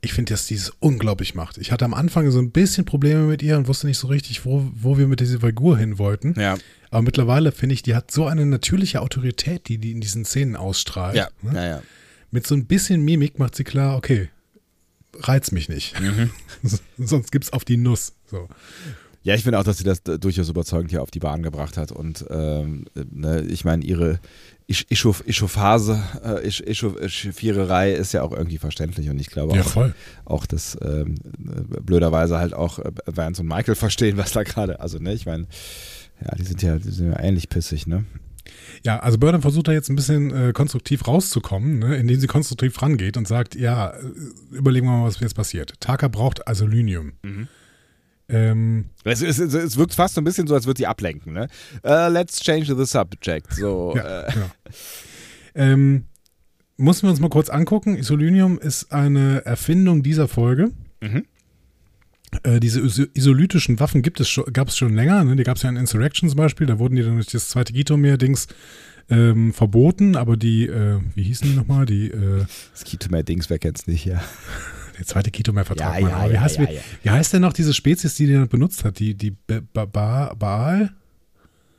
[0.00, 1.58] Ich finde, dass die es unglaublich macht.
[1.58, 4.46] Ich hatte am Anfang so ein bisschen Probleme mit ihr und wusste nicht so richtig,
[4.46, 6.34] wo, wo wir mit dieser Figur hin wollten.
[6.40, 6.56] Ja,
[6.90, 10.56] Aber mittlerweile finde ich, die hat so eine natürliche Autorität, die die in diesen Szenen
[10.56, 11.16] ausstrahlt.
[11.16, 11.54] ja, ne?
[11.54, 11.82] ja, ja.
[12.32, 14.28] Mit so ein bisschen Mimik macht sie klar, okay,
[15.14, 15.94] reiz mich nicht.
[16.98, 18.12] Sonst gibt's auf die Nuss.
[18.26, 18.48] So.
[19.22, 21.92] Ja, ich finde auch, dass sie das durchaus überzeugend hier auf die Bahn gebracht hat.
[21.92, 24.18] Und ähm, ne, ich meine, ihre
[24.66, 29.10] Isch- Ischof, Ischophase, äh, Isch, ist ja auch irgendwie verständlich.
[29.10, 29.90] Und ich glaube Ja, auch,
[30.24, 34.80] auch, dass ähm, äh, blöderweise halt auch äh, Vance und Michael verstehen, was da gerade,
[34.80, 35.46] also ne, ich meine,
[36.24, 38.04] ja, die sind ja, die sind ja ähnlich pissig, ne?
[38.82, 42.80] Ja, also Burnham versucht da jetzt ein bisschen äh, konstruktiv rauszukommen, ne, indem sie konstruktiv
[42.82, 44.02] rangeht und sagt, ja, äh,
[44.52, 45.74] überlegen wir mal, was jetzt passiert.
[45.80, 47.12] Taka braucht Asolinium.
[47.22, 47.48] Mhm.
[48.28, 51.32] Ähm, Es, es, es, es wirkt fast so ein bisschen so, als würde sie ablenken,
[51.32, 51.48] ne?
[51.84, 53.52] Äh, let's change the subject.
[53.54, 54.46] So, Ja, äh, genau.
[55.54, 56.04] ähm,
[56.76, 57.96] müssen wir uns mal kurz angucken.
[57.96, 60.70] Isolinium ist eine Erfindung dieser Folge.
[61.00, 61.24] Mhm.
[62.44, 65.24] Äh, diese iso isolytischen Waffen gibt es schon, gab es schon länger.
[65.24, 65.36] Ne?
[65.36, 66.66] Die gab es ja in Insurrection zum Beispiel.
[66.66, 68.46] Da wurden die dann durch das zweite Gitomer-Dings
[69.08, 71.86] ähm, verboten, aber die, äh, wie hießen die nochmal?
[71.86, 74.22] Die, äh, Das Kitomer-Dings, wer kennt's nicht, ja.
[74.98, 76.00] der zweite Kitomer-Vertrag.
[76.00, 76.80] Ja, ja, aber wie, ja, heißt, ja, wie, ja.
[77.02, 79.00] wie heißt denn noch diese Spezies, die der benutzt hat?
[79.00, 80.92] Die, die Ba- Ba- Baal?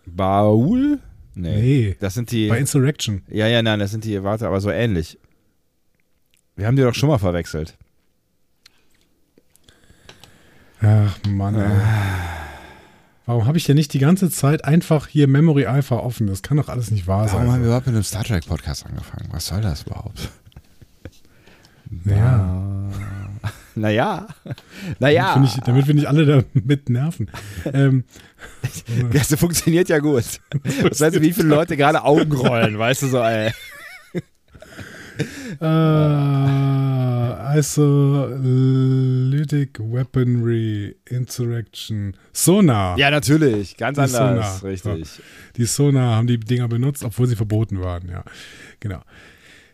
[0.05, 0.99] Baul?
[1.35, 1.61] Nee.
[1.61, 1.95] Nee.
[2.01, 2.49] Das sind die.
[2.49, 3.21] Bei Insurrection.
[3.29, 5.17] Ja, ja, nein, das sind die, warte, aber so ähnlich.
[6.57, 7.77] Wir haben die doch schon mal verwechselt.
[10.81, 11.55] Ach, Mann.
[11.55, 11.69] ey.
[13.27, 16.27] Warum habe ich denn nicht die ganze Zeit einfach hier Memory Alpha offen?
[16.27, 17.63] Das kann doch alles nicht wahr Warum haben wir sein.
[17.63, 19.29] überhaupt mit einem Star Trek Podcast angefangen?
[19.31, 20.29] Was soll das überhaupt?
[22.05, 22.57] Ja.
[23.73, 24.27] Naja.
[24.99, 25.33] Naja.
[25.33, 27.31] Damit, wir nicht, damit wir nicht alle damit nerven.
[27.71, 28.03] ähm,
[29.13, 30.25] Das funktioniert ja gut.
[30.89, 33.53] Was weißt du, wie viele Leute gerade Augen rollen, weißt du so, ey.
[35.61, 38.99] Äh, Isolytic
[39.79, 42.15] Weaponry Insurrection.
[42.33, 42.97] Sonar.
[42.97, 43.77] Ja, natürlich.
[43.77, 44.59] Ganz Die anders.
[44.59, 44.63] Sonar.
[44.63, 45.21] Richtig.
[45.57, 48.23] Die Sonar haben die Dinger benutzt, obwohl sie verboten waren, ja.
[48.79, 49.01] Genau.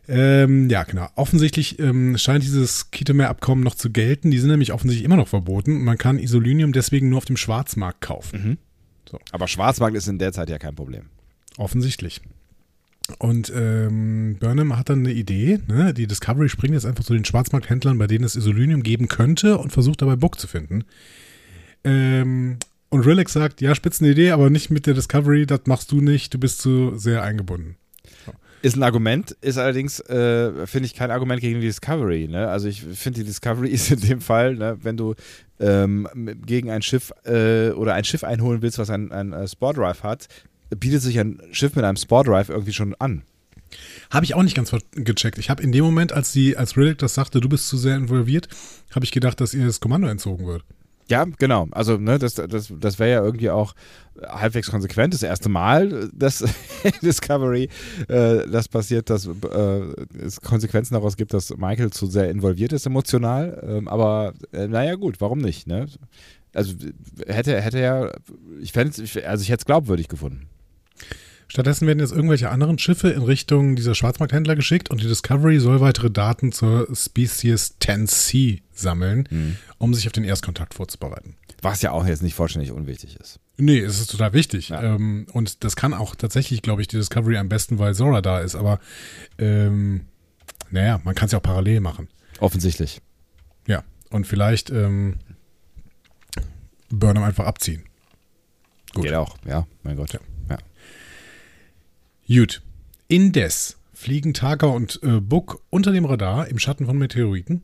[0.09, 1.07] Ähm, ja, genau.
[1.15, 4.31] Offensichtlich ähm, scheint dieses Kitomer-Abkommen noch zu gelten.
[4.31, 5.83] Die sind nämlich offensichtlich immer noch verboten.
[5.83, 8.57] Man kann Isolynium deswegen nur auf dem Schwarzmarkt kaufen.
[9.31, 11.07] Aber Schwarzmarkt ist in der Zeit ja kein Problem.
[11.57, 12.21] Offensichtlich.
[13.19, 15.59] Und ähm, Burnham hat dann eine Idee.
[15.67, 15.93] Ne?
[15.93, 19.71] Die Discovery springt jetzt einfach zu den Schwarzmarkthändlern, bei denen es Isolynium geben könnte und
[19.71, 20.83] versucht dabei Book zu finden.
[21.83, 22.57] Ähm,
[22.89, 26.37] und Rillick sagt, ja, Spitzenidee, aber nicht mit der Discovery, das machst du nicht, du
[26.37, 27.77] bist zu sehr eingebunden.
[28.61, 32.27] Ist ein Argument, ist allerdings, äh, finde ich, kein Argument gegen die Discovery.
[32.27, 32.47] Ne?
[32.47, 35.15] Also ich finde, die Discovery ist in dem Fall, ne, wenn du
[35.59, 36.07] ähm,
[36.45, 40.03] gegen ein Schiff äh, oder ein Schiff einholen willst, was ein, ein äh, Spore Drive
[40.03, 40.27] hat,
[40.69, 43.23] bietet sich ein Schiff mit einem Spore Drive irgendwie schon an.
[44.09, 45.37] Habe ich auch nicht ganz gecheckt.
[45.37, 47.95] Ich habe in dem Moment, als die, als Rillick das sagte, du bist zu sehr
[47.95, 48.47] involviert,
[48.95, 50.63] habe ich gedacht, dass ihr das Kommando entzogen wird.
[51.09, 51.67] Ja, genau.
[51.71, 53.75] Also, ne, das, das, das wäre ja irgendwie auch
[54.21, 55.13] halbwegs konsequent.
[55.13, 56.43] Das erste Mal, dass
[57.01, 57.69] Discovery
[58.09, 59.81] äh, das passiert, dass äh,
[60.19, 63.63] es Konsequenzen daraus gibt, dass Michael zu sehr involviert ist emotional.
[63.65, 65.65] Ähm, aber äh, naja, gut, warum nicht?
[65.65, 65.87] Ne?
[66.53, 66.73] Also
[67.25, 68.11] hätte, hätte ja,
[68.59, 68.91] ich fände
[69.25, 70.49] also ich hätte es glaubwürdig gefunden.
[71.49, 75.79] Stattdessen werden jetzt irgendwelche anderen Schiffe in Richtung dieser Schwarzmarkthändler geschickt und die Discovery soll
[75.79, 81.37] weitere Daten zur Species 10C sammeln, um sich auf den Erstkontakt vorzubereiten.
[81.61, 83.39] Was ja auch jetzt nicht vollständig unwichtig ist.
[83.57, 84.69] Nee, es ist total wichtig.
[84.69, 84.83] Ja.
[84.83, 88.39] Ähm, und das kann auch tatsächlich, glaube ich, die Discovery am besten, weil Zora da
[88.39, 88.55] ist.
[88.55, 88.79] Aber
[89.39, 90.01] ähm,
[90.69, 92.07] naja, man kann es ja auch parallel machen.
[92.39, 93.01] Offensichtlich.
[93.67, 93.83] Ja.
[94.11, 95.15] Und vielleicht ähm,
[96.89, 97.83] Burnham einfach abziehen.
[98.93, 99.05] Gut.
[99.05, 100.13] Geht auch, ja, mein Gott.
[100.13, 100.19] Ja.
[102.27, 102.61] Gut.
[103.07, 107.63] Indes fliegen Taka und äh, Buck unter dem Radar im Schatten von Meteoriten.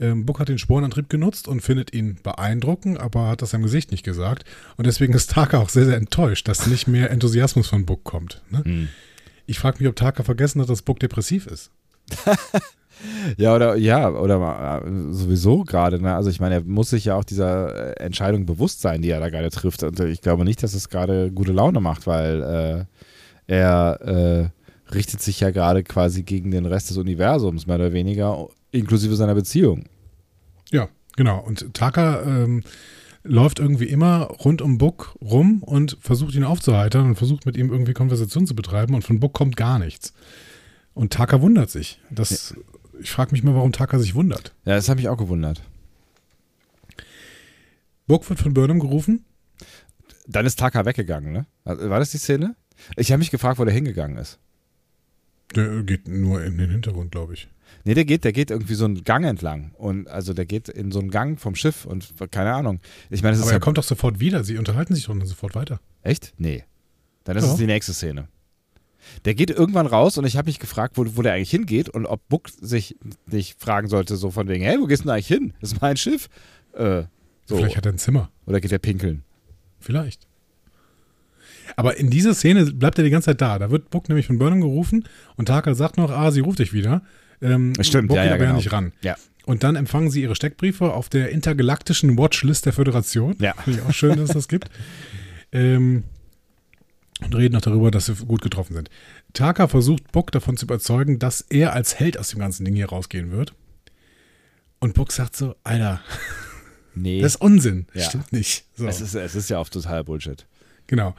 [0.00, 3.90] Ähm, Buck hat den Sporenantrieb genutzt und findet ihn beeindruckend, aber hat das seinem Gesicht
[3.90, 4.44] nicht gesagt.
[4.76, 8.42] Und deswegen ist Taka auch sehr, sehr enttäuscht, dass nicht mehr Enthusiasmus von Buck kommt.
[8.50, 8.64] Ne?
[8.64, 8.88] Hm.
[9.46, 11.70] Ich frage mich, ob Taka vergessen hat, dass Buck depressiv ist.
[13.38, 16.14] Ja, oder ja, oder äh, sowieso gerade, ne?
[16.14, 19.20] Also ich meine, er muss sich ja auch dieser äh, Entscheidung bewusst sein, die er
[19.20, 19.82] da gerade trifft.
[19.82, 22.84] Und ich glaube nicht, dass es gerade gute Laune macht, weil äh,
[23.50, 28.48] er äh, richtet sich ja gerade quasi gegen den Rest des Universums, mehr oder weniger,
[28.70, 29.86] inklusive seiner Beziehung.
[30.70, 31.40] Ja, genau.
[31.40, 32.62] Und Taka ähm,
[33.24, 37.72] läuft irgendwie immer rund um Buck rum und versucht ihn aufzuheitern und versucht mit ihm
[37.72, 40.12] irgendwie Konversation zu betreiben und von Buck kommt gar nichts.
[40.94, 42.00] Und Taka wundert sich.
[42.08, 42.54] Das,
[43.00, 44.54] Ich frage mich mal, warum Taka sich wundert.
[44.64, 45.62] Ja, das habe ich auch gewundert.
[48.06, 49.24] Buck wird von Burnham gerufen.
[50.28, 51.46] Dann ist Taka weggegangen, ne?
[51.64, 52.54] War das die Szene?
[52.96, 54.38] Ich habe mich gefragt, wo der hingegangen ist.
[55.54, 57.48] Der geht nur in den Hintergrund, glaube ich.
[57.84, 59.72] Nee, der geht, der geht irgendwie so einen Gang entlang.
[59.76, 62.80] Und also der geht in so einen Gang vom Schiff und keine Ahnung.
[63.10, 64.44] Ich meine, das ist Aber ja er kommt doch sofort wieder.
[64.44, 65.80] Sie unterhalten sich doch dann sofort weiter.
[66.02, 66.34] Echt?
[66.38, 66.64] Nee.
[67.24, 67.52] Dann ist Ja.
[67.52, 68.28] es die nächste Szene.
[69.24, 72.06] Der geht irgendwann raus und ich habe mich gefragt, wo, wo der eigentlich hingeht und
[72.06, 75.26] ob Buck sich nicht fragen sollte, so von wegen, hey, wo gehst du denn eigentlich
[75.26, 75.54] hin?
[75.60, 76.28] Das ist mein Schiff.
[76.74, 77.04] Äh,
[77.46, 77.56] so.
[77.56, 78.30] Vielleicht hat er ein Zimmer.
[78.46, 79.24] Oder geht er pinkeln?
[79.80, 80.26] Vielleicht.
[81.76, 83.58] Aber in dieser Szene bleibt er die ganze Zeit da.
[83.58, 85.04] Da wird Buck nämlich von Burnham gerufen
[85.36, 87.02] und Taka sagt noch, ah, sie ruft dich wieder.
[87.42, 88.58] Ähm, Stimmt, Buck ja, geht ja, aber ja genau.
[88.58, 88.92] nicht ran.
[89.02, 89.16] Ja.
[89.46, 93.36] Und dann empfangen sie ihre Steckbriefe auf der intergalaktischen Watchlist der Föderation.
[93.38, 93.54] Ja.
[93.64, 94.70] Finde ich auch schön, dass es das gibt.
[95.52, 96.04] Ähm,
[97.22, 98.90] und reden noch darüber, dass sie gut getroffen sind.
[99.32, 102.88] Taka versucht Buck davon zu überzeugen, dass er als Held aus dem ganzen Ding hier
[102.88, 103.54] rausgehen wird.
[104.78, 106.00] Und Buck sagt so, Alter,
[106.94, 107.20] Nee.
[107.20, 107.86] das ist Unsinn.
[107.94, 108.04] Ja.
[108.04, 108.64] Stimmt nicht.
[108.74, 108.86] So.
[108.86, 110.46] es, ist, es ist ja oft total Bullshit.
[110.86, 111.14] Genau.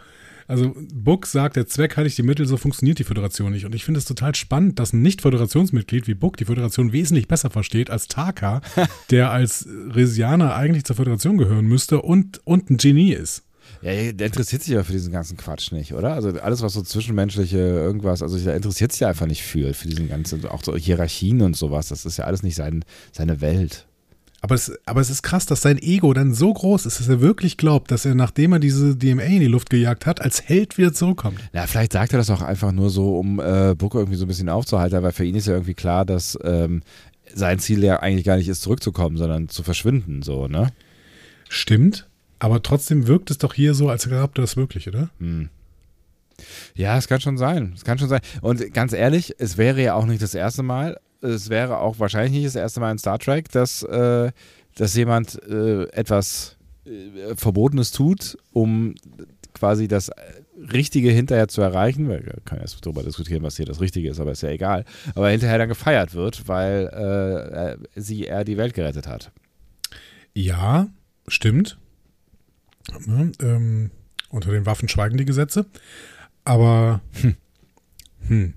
[0.51, 3.65] Also Buck sagt, der Zweck heiligt die Mittel, so funktioniert die Föderation nicht.
[3.65, 7.49] Und ich finde es total spannend, dass ein Nicht-Föderationsmitglied wie Buck die Föderation wesentlich besser
[7.49, 8.59] versteht als Taka,
[9.11, 13.43] der als Resianer eigentlich zur Föderation gehören müsste und, und ein Genie ist.
[13.81, 16.15] Ja, der interessiert sich ja für diesen ganzen Quatsch nicht, oder?
[16.15, 20.09] Also alles, was so zwischenmenschliche irgendwas, also der interessiert sich einfach nicht für, für diesen
[20.09, 21.87] ganzen, auch so Hierarchien und sowas.
[21.87, 22.83] Das ist ja alles nicht sein,
[23.13, 23.87] seine Welt.
[24.43, 27.21] Aber es, aber es ist krass, dass sein Ego dann so groß ist, dass er
[27.21, 30.79] wirklich glaubt, dass er, nachdem er diese DMA in die Luft gejagt hat, als Held
[30.79, 31.39] wieder zurückkommt.
[31.53, 34.27] Na, vielleicht sagt er das auch einfach nur so, um äh, Booker irgendwie so ein
[34.27, 36.81] bisschen aufzuhalten, weil für ihn ist ja irgendwie klar, dass ähm,
[37.33, 40.71] sein Ziel ja eigentlich gar nicht ist, zurückzukommen, sondern zu verschwinden, so, ne?
[41.47, 42.07] Stimmt,
[42.39, 45.11] aber trotzdem wirkt es doch hier so, als glaubt er das wirklich, oder?
[45.19, 45.49] Hm.
[46.73, 47.73] Ja, es kann schon sein.
[47.75, 48.21] Es kann schon sein.
[48.41, 52.33] Und ganz ehrlich, es wäre ja auch nicht das erste Mal, es wäre auch wahrscheinlich
[52.33, 54.31] nicht das erste Mal in Star Trek, dass, äh,
[54.75, 58.95] dass jemand äh, etwas äh, Verbotenes tut, um
[59.53, 60.11] quasi das
[60.73, 62.09] Richtige hinterher zu erreichen.
[62.09, 64.85] Wir können jetzt darüber diskutieren, was hier das Richtige ist, aber ist ja egal.
[65.15, 69.31] Aber hinterher dann gefeiert wird, weil äh, sie er die Welt gerettet hat.
[70.33, 70.87] Ja,
[71.27, 71.77] stimmt.
[73.07, 73.91] Ja, ähm,
[74.29, 75.65] unter den Waffen schweigen die Gesetze.
[76.45, 77.35] Aber hm,
[78.27, 78.53] hm.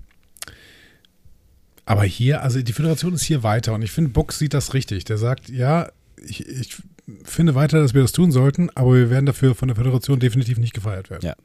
[1.85, 5.05] Aber hier, also die Föderation ist hier weiter und ich finde, Book sieht das richtig.
[5.05, 5.89] Der sagt, ja,
[6.25, 6.77] ich, ich
[7.23, 10.57] finde weiter, dass wir das tun sollten, aber wir werden dafür von der Föderation definitiv
[10.57, 11.23] nicht gefeiert werden.
[11.23, 11.35] Ja.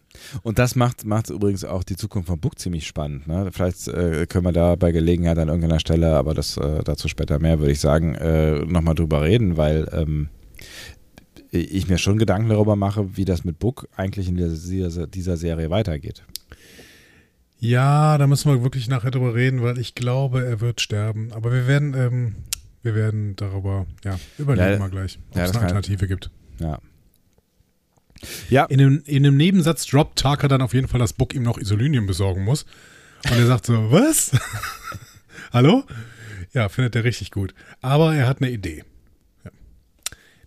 [0.42, 3.26] Und das macht, macht übrigens auch die Zukunft von Book ziemlich spannend.
[3.26, 3.50] Ne?
[3.52, 7.38] Vielleicht äh, können wir da bei Gelegenheit an irgendeiner Stelle, aber das äh, dazu später
[7.38, 10.28] mehr, würde ich sagen, äh, nochmal drüber reden, weil ähm,
[11.50, 15.68] ich mir schon Gedanken darüber mache, wie das mit Book eigentlich in dieser, dieser Serie
[15.68, 16.22] weitergeht.
[17.60, 21.30] Ja, da müssen wir wirklich nachher drüber reden, weil ich glaube, er wird sterben.
[21.32, 22.36] Aber wir werden, ähm,
[22.82, 26.30] wir werden darüber, ja, überlegen ja, mal gleich, ob ja, es eine Alternative gibt.
[26.58, 26.78] Ja.
[28.48, 28.64] Ja.
[28.64, 31.58] In einem, in einem Nebensatz droppt Tarker dann auf jeden Fall, dass Book ihm noch
[31.58, 32.64] Isolinium besorgen muss.
[33.24, 34.32] Und er sagt so, was?
[35.52, 35.84] Hallo?
[36.52, 37.54] Ja, findet er richtig gut.
[37.82, 38.84] Aber er hat eine Idee.
[39.44, 39.50] Ja.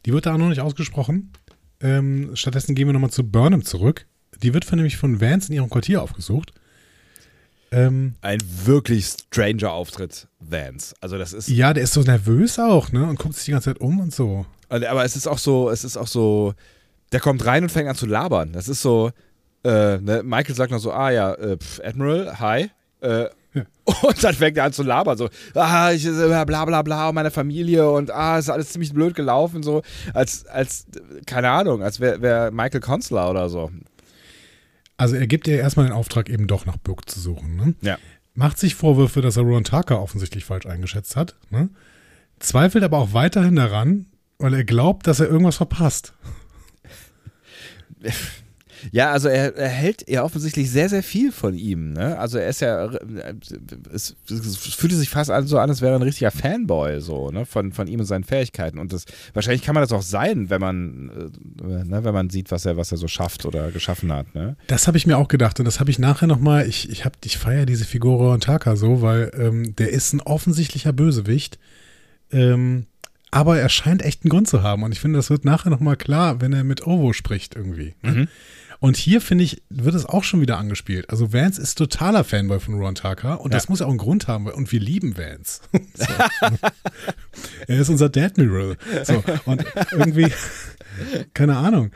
[0.06, 1.32] Die wird da auch noch nicht ausgesprochen.
[1.80, 4.08] Ähm, stattdessen gehen wir nochmal zu Burnham zurück.
[4.41, 6.54] Die wird von, nämlich von Vance in ihrem Quartier aufgesucht.
[7.73, 10.93] Ähm, Ein wirklich stranger Auftritt, Vance.
[11.01, 11.49] Also das ist.
[11.49, 13.03] Ja, der ist so nervös auch, ne?
[13.03, 14.45] Und guckt sich die ganze Zeit um und so.
[14.69, 16.53] Aber es ist auch so, es ist auch so,
[17.12, 18.53] der kommt rein und fängt an zu labern.
[18.53, 19.12] Das ist so,
[19.63, 20.21] äh, ne?
[20.23, 22.69] Michael sagt noch so, ah ja, äh, pf, Admiral, hi.
[23.01, 23.63] Äh, ja.
[24.01, 27.29] Und dann fängt er an zu labern, so, ah, ich, äh, bla bla bla, meine
[27.29, 29.83] Familie und ah, ist alles ziemlich blöd gelaufen, so,
[30.13, 30.88] als, als,
[31.27, 33.69] keine Ahnung, als wäre wär Michael Consular oder so.
[34.97, 37.56] Also er gibt ihr erstmal den Auftrag, eben doch nach Burke zu suchen.
[37.56, 37.75] Ne?
[37.82, 37.97] Ja.
[38.36, 41.36] Macht sich Vorwürfe, dass er Ron Tucker offensichtlich falsch eingeschätzt hat.
[41.49, 41.69] Ne?
[42.39, 46.13] Zweifelt aber auch weiterhin daran, weil er glaubt, dass er irgendwas verpasst.
[48.91, 51.93] Ja, also er, er hält ja offensichtlich sehr, sehr viel von ihm.
[51.93, 52.17] Ne?
[52.17, 52.89] Also er ist ja,
[53.93, 57.30] es, es fühlte sich fast an, so an, als wäre er ein richtiger Fanboy so,
[57.32, 57.46] ne?
[57.46, 58.80] von, von ihm und seinen Fähigkeiten.
[58.80, 62.52] Und das, wahrscheinlich kann man das auch sein, wenn man, äh, ne, wenn man sieht,
[62.52, 64.36] was er, was er so schafft oder geschaffen hat.
[64.36, 64.56] Ne?
[64.67, 67.38] Das habe ich mir auch gedacht und das habe ich nachher nochmal, ich, ich, ich
[67.38, 71.60] feiere diese Figur Ron Taka so, weil ähm, der ist ein offensichtlicher Bösewicht.
[72.32, 72.88] Ähm,
[73.34, 74.84] aber er scheint echt einen Grund zu haben.
[74.84, 77.96] Und ich finde, das wird nachher nochmal klar, wenn er mit Ovo spricht irgendwie.
[78.04, 78.12] Ne?
[78.12, 78.28] Mhm.
[78.84, 81.10] Und hier, finde ich, wird es auch schon wieder angespielt.
[81.10, 83.58] Also Vance ist totaler Fanboy von Ron Tucker und ja.
[83.58, 84.46] das muss auch einen Grund haben.
[84.48, 85.62] Und wir lieben Vance.
[87.67, 88.76] er ist unser Admiral.
[89.06, 90.30] So, und irgendwie,
[91.34, 91.91] keine Ahnung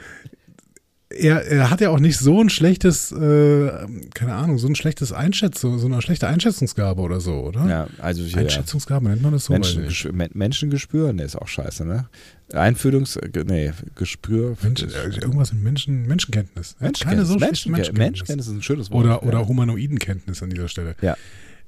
[1.18, 3.70] er, er hat ja auch nicht so ein schlechtes, äh,
[4.14, 7.68] keine Ahnung, so ein schlechtes Einschätzung, so eine schlechte Einschätzungsgabe oder so, oder?
[7.68, 9.54] Ja, also hier, Einschätzungsgabe nennt man das so.
[9.54, 9.88] Menschen,
[10.34, 12.08] Menschengespür, ne, ist auch scheiße, ne?
[12.54, 14.56] Einfühlungs, nee, Gespür.
[14.62, 16.76] Mensch, irgendwas mit Menschen, Menschenkenntnis.
[17.00, 17.98] Keine so Menschen, Menschenkenntnis.
[17.98, 19.06] Menschenkenntnis ist ein schönes Wort.
[19.06, 19.48] Oder, oder ja.
[19.48, 20.96] Humanoidenkenntnis an dieser Stelle.
[21.02, 21.18] Ja.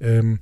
[0.00, 0.38] Ähm,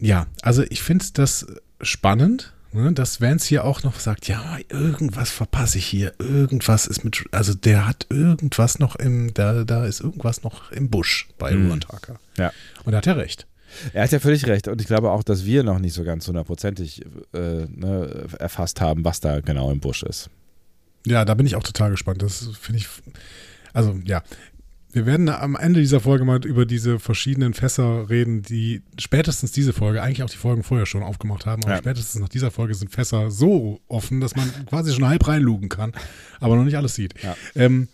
[0.00, 1.46] ja, also ich finde das
[1.80, 7.02] spannend Ne, dass Vance hier auch noch sagt, ja, irgendwas verpasse ich hier, irgendwas ist
[7.02, 11.52] mit, also der hat irgendwas noch im, da, da ist irgendwas noch im Busch bei
[11.52, 11.66] mhm.
[11.66, 12.20] Ruan Tucker.
[12.36, 12.52] Ja.
[12.84, 13.46] Und da hat er recht.
[13.92, 16.26] Er hat ja völlig recht und ich glaube auch, dass wir noch nicht so ganz
[16.26, 20.30] hundertprozentig äh, ne, erfasst haben, was da genau im Busch ist.
[21.06, 22.22] Ja, da bin ich auch total gespannt.
[22.22, 22.88] Das finde ich,
[23.72, 24.22] also ja,
[24.90, 29.72] wir werden am Ende dieser Folge mal über diese verschiedenen Fässer reden, die spätestens diese
[29.72, 31.78] Folge, eigentlich auch die Folgen vorher schon aufgemacht haben, aber ja.
[31.78, 35.92] spätestens nach dieser Folge sind Fässer so offen, dass man quasi schon halb reinlugen kann,
[36.40, 37.14] aber noch nicht alles sieht.
[37.22, 37.36] Ja.
[37.54, 37.88] Ähm,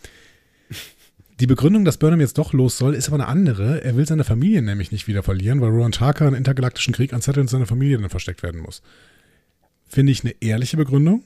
[1.40, 3.82] die Begründung, dass Burnham jetzt doch los soll, ist aber eine andere.
[3.82, 7.42] Er will seine Familie nämlich nicht wieder verlieren, weil Rowan Tarker einen intergalaktischen Krieg anzettelt
[7.42, 8.82] und seine Familie dann versteckt werden muss.
[9.88, 11.24] Finde ich eine ehrliche Begründung.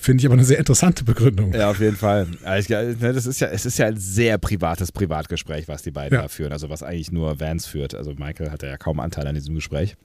[0.00, 1.52] Finde ich aber eine sehr interessante Begründung.
[1.52, 2.26] Ja, auf jeden Fall.
[2.26, 6.22] Ne, das ist ja, es ist ja ein sehr privates Privatgespräch, was die beiden ja.
[6.22, 6.52] da führen.
[6.52, 7.94] Also was eigentlich nur Vance führt.
[7.94, 9.96] Also Michael hat ja kaum Anteil an diesem Gespräch.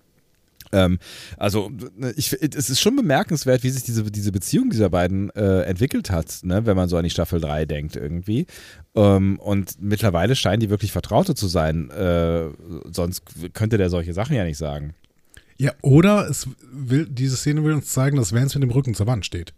[0.74, 1.00] Ähm,
[1.38, 1.72] also
[2.18, 6.40] ich, es ist schon bemerkenswert, wie sich diese, diese Beziehung dieser beiden äh, entwickelt hat,
[6.44, 8.48] ne, wenn man so an die Staffel 3 denkt irgendwie.
[8.96, 11.90] Ähm, und mittlerweile scheinen die wirklich Vertraute zu sein.
[11.92, 12.50] Äh,
[12.92, 14.94] sonst könnte der solche Sachen ja nicht sagen.
[15.58, 19.08] Ja, oder es will, diese Szene will uns zeigen, dass Vance mit dem Rücken zur
[19.08, 19.54] Wand steht.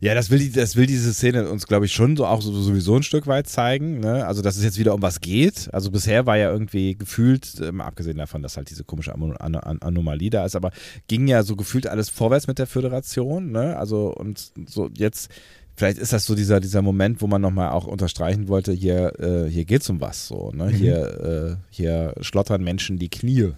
[0.00, 2.52] Ja, das will, die, das will diese Szene uns, glaube ich, schon so auch so,
[2.52, 4.00] sowieso ein Stück weit zeigen.
[4.00, 4.26] Ne?
[4.26, 5.68] Also, dass es jetzt wieder um was geht.
[5.72, 9.54] Also, bisher war ja irgendwie gefühlt, ähm, abgesehen davon, dass halt diese komische An An
[9.56, 10.70] An Anomalie da ist, aber
[11.08, 13.50] ging ja so gefühlt alles vorwärts mit der Föderation.
[13.52, 13.76] Ne?
[13.76, 15.30] Also, und so jetzt.
[15.74, 19.48] Vielleicht ist das so dieser, dieser Moment, wo man nochmal auch unterstreichen wollte, hier, äh,
[19.48, 20.28] hier geht es um was.
[20.28, 20.66] So, ne?
[20.66, 20.74] Mhm.
[20.74, 23.52] hier, äh, hier schlottern Menschen die Knie.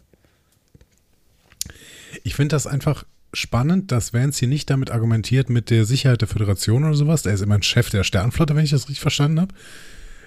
[2.22, 6.28] Ich finde das einfach spannend, dass Vance hier nicht damit argumentiert mit der Sicherheit der
[6.28, 7.22] Föderation oder sowas.
[7.22, 9.54] Der ist immer ein Chef der Sternflotte, wenn ich das richtig verstanden habe.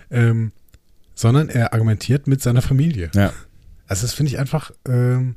[0.10, 0.52] Ähm,
[1.16, 3.10] sondern er argumentiert mit seiner Familie.
[3.16, 3.34] Ja.
[3.88, 5.36] Also das finde ich einfach ähm,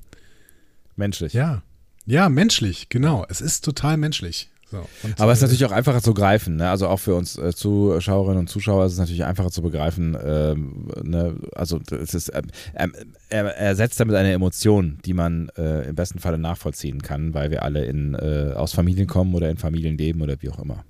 [0.96, 1.32] menschlich.
[1.32, 1.62] Ja.
[2.06, 3.24] Ja, menschlich, genau.
[3.28, 4.49] Es ist total menschlich.
[4.70, 4.86] So,
[5.18, 6.56] Aber es ist natürlich auch einfacher zu greifen.
[6.56, 6.70] Ne?
[6.70, 10.16] Also auch für uns äh, Zuschauerinnen und Zuschauer ist es natürlich einfacher zu begreifen.
[10.22, 11.36] Ähm, ne?
[11.54, 12.30] Also es ist,
[12.74, 12.92] ähm,
[13.28, 17.50] er, er, setzt damit eine Emotion, die man äh, im besten Falle nachvollziehen kann, weil
[17.50, 20.84] wir alle in, äh, aus Familien kommen oder in Familien leben oder wie auch immer.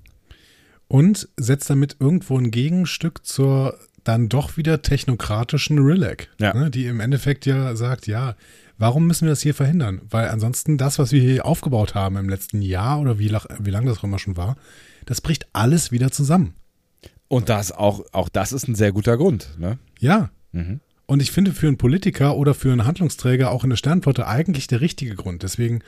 [0.87, 6.53] Und setzt damit irgendwo ein Gegenstück zur dann doch wieder technokratischen Rillac, ja.
[6.53, 6.71] ne?
[6.71, 8.35] die im Endeffekt ja sagt, ja,
[8.81, 10.01] Warum müssen wir das hier verhindern?
[10.09, 13.85] Weil ansonsten das, was wir hier aufgebaut haben im letzten Jahr oder wie, wie lange
[13.85, 14.57] das auch immer schon war,
[15.05, 16.55] das bricht alles wieder zusammen.
[17.27, 19.77] Und das auch, auch das ist ein sehr guter Grund, ne?
[19.99, 20.31] Ja.
[20.51, 20.79] Mhm.
[21.05, 24.65] Und ich finde für einen Politiker oder für einen Handlungsträger auch in der Sternflotte eigentlich
[24.65, 25.43] der richtige Grund.
[25.43, 25.83] Deswegen,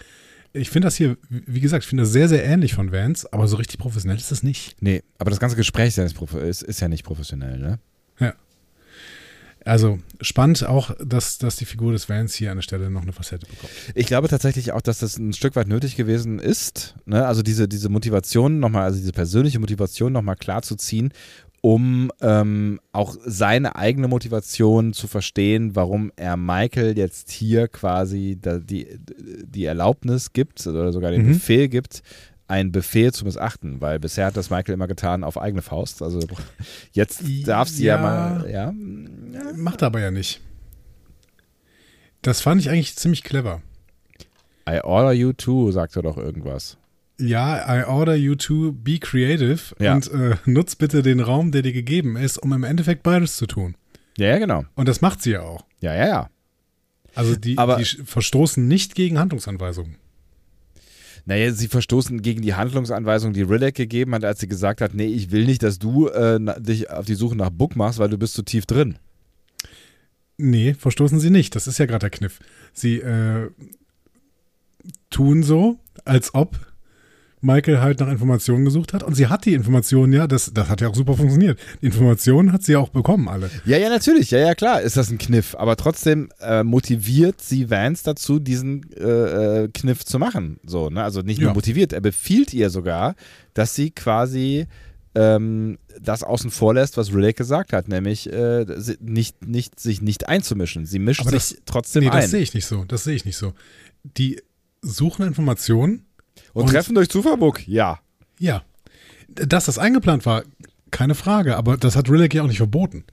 [0.53, 3.47] ich finde das hier, wie gesagt, ich finde das sehr, sehr ähnlich von Vance, aber
[3.47, 4.75] so richtig professionell ist das nicht.
[4.81, 7.79] Nee, aber das ganze Gespräch ist, ist, ist ja nicht professionell, ne?
[8.19, 8.35] Ja.
[9.65, 13.13] Also spannend auch, dass, dass die Figur des Vans hier an der Stelle noch eine
[13.13, 13.71] Facette bekommt.
[13.95, 16.95] Ich glaube tatsächlich auch, dass das ein Stück weit nötig gewesen ist.
[17.05, 17.25] Ne?
[17.25, 21.13] Also diese, diese Motivation nochmal, also diese persönliche Motivation nochmal klar zu ziehen,
[21.61, 28.85] um ähm, auch seine eigene Motivation zu verstehen, warum er Michael jetzt hier quasi die,
[28.99, 31.33] die Erlaubnis gibt oder sogar den mhm.
[31.33, 32.03] Befehl gibt,
[32.47, 36.01] einen Befehl zu missachten, weil bisher hat das Michael immer getan auf eigene Faust.
[36.01, 36.19] Also
[36.91, 38.73] jetzt darf sie ja, ja mal, ja.
[39.55, 40.41] Macht er aber ja nicht.
[42.21, 43.61] Das fand ich eigentlich ziemlich clever.
[44.69, 46.77] I order you to, sagt er doch irgendwas.
[47.19, 49.93] Ja, I order you to be creative ja.
[49.93, 53.45] und äh, nutz bitte den Raum, der dir gegeben ist, um im Endeffekt beides zu
[53.45, 53.75] tun.
[54.17, 54.65] Ja, ja, genau.
[54.75, 55.65] Und das macht sie ja auch.
[55.79, 56.29] Ja, ja, ja.
[57.15, 59.97] Also die, aber, die verstoßen nicht gegen Handlungsanweisungen.
[61.25, 65.05] Naja, sie verstoßen gegen die Handlungsanweisung, die Rilek gegeben hat, als sie gesagt hat, nee,
[65.05, 68.17] ich will nicht, dass du äh, dich auf die Suche nach Book machst, weil du
[68.17, 68.97] bist zu tief drin.
[70.37, 71.55] Nee, verstoßen sie nicht.
[71.55, 72.39] Das ist ja gerade der Kniff.
[72.73, 73.49] Sie äh,
[75.09, 76.57] tun so, als ob
[77.43, 80.81] Michael halt nach Informationen gesucht hat und sie hat die Informationen ja, das, das hat
[80.81, 81.59] ja auch super funktioniert.
[81.81, 83.49] Die Informationen hat sie ja auch bekommen, alle.
[83.65, 87.69] Ja, ja, natürlich, ja, ja, klar, ist das ein Kniff, aber trotzdem äh, motiviert sie
[87.69, 90.59] Vance dazu, diesen äh, äh, Kniff zu machen.
[90.65, 91.03] So, ne?
[91.03, 91.53] Also nicht nur ja.
[91.53, 93.15] motiviert, er befiehlt ihr sogar,
[93.53, 94.67] dass sie quasi
[95.15, 98.65] ähm, das außen vor lässt, was Riley gesagt hat, nämlich äh,
[98.99, 100.85] nicht, nicht, sich nicht einzumischen.
[100.85, 102.21] Sie mischt das, sich trotzdem nee, ein.
[102.21, 102.83] Das sehe ich nicht so.
[102.85, 103.53] Das sehe ich nicht so.
[104.03, 104.41] Die
[104.81, 106.05] suchen Informationen
[106.53, 107.99] und, und treffen durch Zufallbuck, ja.
[108.39, 108.63] Ja.
[109.27, 110.43] Dass das eingeplant war,
[110.91, 113.03] keine Frage, aber das hat Rillick ja auch nicht verboten.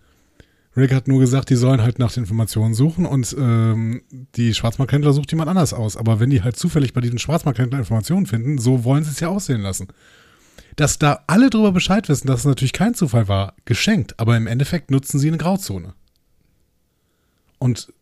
[0.77, 4.03] Rick hat nur gesagt, die sollen halt nach den Informationen suchen und ähm,
[4.37, 5.97] die Schwarzmarkthändler sucht jemand anders aus.
[5.97, 9.29] Aber wenn die halt zufällig bei diesen Schwarzmarkthändlern Informationen finden, so wollen sie es ja
[9.29, 9.89] aussehen lassen.
[10.77, 14.47] Dass da alle drüber Bescheid wissen, dass es natürlich kein Zufall war, geschenkt, aber im
[14.47, 15.95] Endeffekt nutzen sie eine Grauzone.
[17.59, 17.93] Und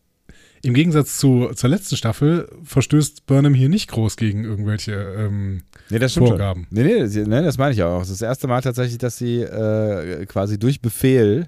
[0.61, 5.99] im Gegensatz zu, zur letzten Staffel verstößt Burnham hier nicht groß gegen irgendwelche ähm, nee,
[5.99, 6.67] das Vorgaben.
[6.69, 7.99] Nee, nee, das, nee, das meine ich auch.
[7.99, 11.47] Das ist das erste Mal tatsächlich, dass sie äh, quasi durch Befehl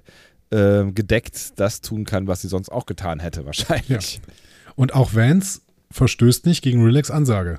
[0.50, 4.14] äh, gedeckt das tun kann, was sie sonst auch getan hätte, wahrscheinlich.
[4.14, 4.32] Ja.
[4.76, 7.58] Und auch Vance verstößt nicht gegen Relax Ansage,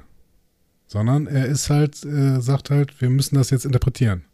[0.88, 4.26] sondern er ist halt, äh, sagt halt, wir müssen das jetzt interpretieren.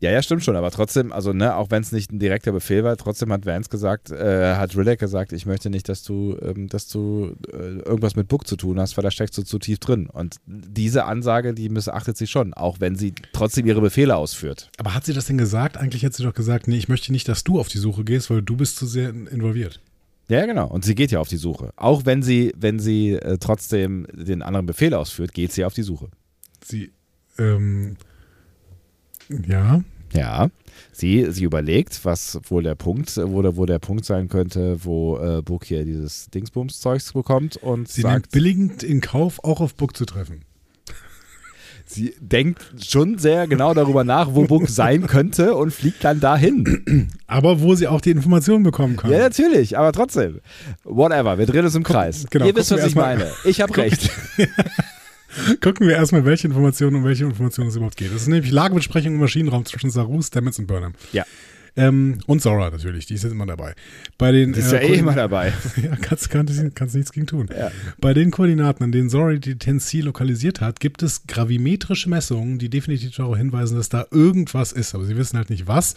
[0.00, 2.84] Ja, ja, stimmt schon, aber trotzdem, also ne, auch wenn es nicht ein direkter Befehl
[2.84, 6.68] war, trotzdem hat Vance gesagt, äh, hat Riddick gesagt, ich möchte nicht, dass du, ähm,
[6.68, 9.78] dass du äh, irgendwas mit Book zu tun hast, weil da steckst du zu tief
[9.78, 10.08] drin.
[10.08, 14.70] Und diese Ansage, die missachtet sie schon, auch wenn sie trotzdem ihre Befehle ausführt.
[14.78, 15.76] Aber hat sie das denn gesagt?
[15.76, 18.30] Eigentlich hat sie doch gesagt, nee, ich möchte nicht, dass du auf die Suche gehst,
[18.30, 19.80] weil du bist zu sehr involviert.
[20.28, 20.66] Ja, genau.
[20.68, 21.74] Und sie geht ja auf die Suche.
[21.76, 25.82] Auch wenn sie, wenn sie äh, trotzdem den anderen Befehl ausführt, geht sie auf die
[25.82, 26.08] Suche.
[26.64, 26.92] Sie,
[27.36, 27.96] ähm,
[29.46, 29.82] ja,
[30.12, 30.48] Ja.
[30.92, 35.18] Sie, sie überlegt, was wohl der Punkt, wo der, wo der Punkt sein könnte, wo
[35.18, 39.74] äh, Book hier dieses Dingsbums-Zeugs bekommt und Sie sagt, nimmt billigend in Kauf, auch auf
[39.74, 40.42] Book zu treffen.
[41.86, 47.08] sie denkt schon sehr genau darüber nach, wo Book sein könnte und fliegt dann dahin.
[47.26, 49.10] Aber wo sie auch die Informationen bekommen kann.
[49.10, 50.40] Ja, natürlich, aber trotzdem.
[50.84, 52.26] Whatever, wir drehen uns im Kreis.
[52.30, 53.30] genau, Ihr wisst, was ich meine.
[53.44, 54.10] Ich habe recht.
[55.60, 58.12] Gucken wir erstmal, welche Informationen um welche Informationen es überhaupt geht.
[58.12, 60.94] Das ist nämlich Lagebesprechung im Maschinenraum zwischen Saru, Stamets und Burnham.
[61.12, 61.24] Ja.
[61.76, 63.74] Ähm, und Zora natürlich, die ist jetzt immer dabei.
[64.18, 65.52] Bei den, Die ist ja äh, eh Koordin- immer dabei.
[65.80, 67.48] ja, kannst, kannst, kannst nichts gegen tun.
[67.56, 67.70] Ja.
[68.00, 72.70] Bei den Koordinaten, an denen Zora die Tennessee lokalisiert hat, gibt es gravimetrische Messungen, die
[72.70, 74.96] definitiv darauf hinweisen, dass da irgendwas ist.
[74.96, 75.94] Aber sie wissen halt nicht was,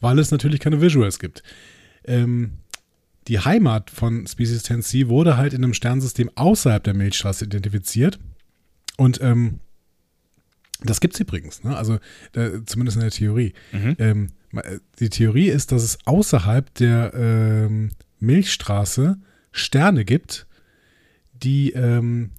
[0.00, 1.42] weil es natürlich keine Visuals gibt.
[2.06, 2.52] Ähm,
[3.28, 8.18] die Heimat von Species Tennessee wurde halt in einem Sternensystem außerhalb der Milchstraße identifiziert.
[9.00, 9.60] Und ähm,
[10.82, 11.74] das gibt es übrigens, ne?
[11.74, 11.98] also
[12.34, 13.54] äh, zumindest in der Theorie.
[13.98, 19.16] Ähm, ma- äh, die Theorie ist, dass es außerhalb der ähm, Milchstraße
[19.52, 20.46] Sterne gibt,
[21.42, 22.32] die ähm,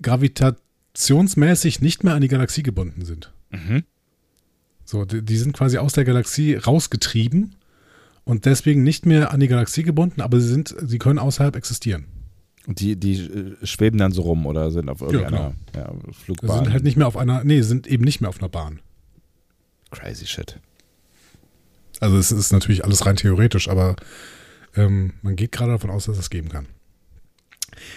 [0.00, 3.32] gravitationsmäßig nicht mehr an die Galaxie gebunden sind.
[3.50, 3.82] Mhm.
[4.86, 7.56] So, die, die sind quasi aus der Galaxie rausgetrieben
[8.24, 12.06] und deswegen nicht mehr an die Galaxie gebunden, aber sie sind, sie können außerhalb existieren.
[12.66, 16.64] Die, die äh, schweben dann so rum oder sind auf irgendeiner ja, Sie Flugbahn.
[16.64, 18.80] sind halt nicht mehr auf einer, nee, sind eben nicht mehr auf einer Bahn.
[19.90, 20.58] Crazy shit.
[22.00, 23.96] Also es ist natürlich alles rein theoretisch, aber
[24.76, 26.66] ähm, man geht gerade davon aus, dass es geben kann.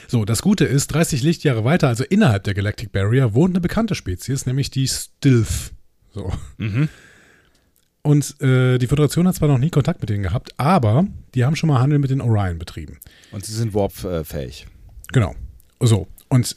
[0.07, 3.95] So, das Gute ist, 30 Lichtjahre weiter, also innerhalb der Galactic Barrier, wohnt eine bekannte
[3.95, 5.73] Spezies, nämlich die Stilth.
[6.13, 6.31] So.
[6.57, 6.89] Mhm.
[8.07, 11.05] Und äh, die Föderation hat zwar noch nie Kontakt mit denen gehabt, aber
[11.35, 12.99] die haben schon mal Handel mit den Orion betrieben.
[13.33, 14.65] Und sie sind warp-fähig.
[15.11, 15.35] Genau.
[15.81, 16.07] So.
[16.29, 16.55] Und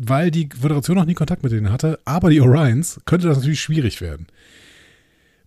[0.00, 3.60] weil die Föderation noch nie Kontakt mit denen hatte, aber die Orions, könnte das natürlich
[3.60, 4.26] schwierig werden.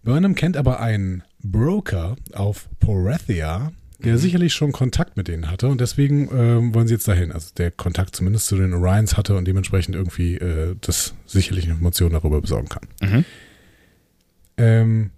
[0.04, 5.82] Burnham kennt aber einen Broker auf Porethia, der sicherlich schon Kontakt mit denen hatte und
[5.82, 7.34] deswegen ähm, wollen sie jetzt dahin.
[7.34, 12.14] Also der Kontakt zumindest zu den Orions hatte und dementsprechend irgendwie äh, das sicherlich Informationen
[12.14, 12.88] darüber besorgen kann.
[13.02, 13.26] Mhm.
[14.58, 15.12] Ähm,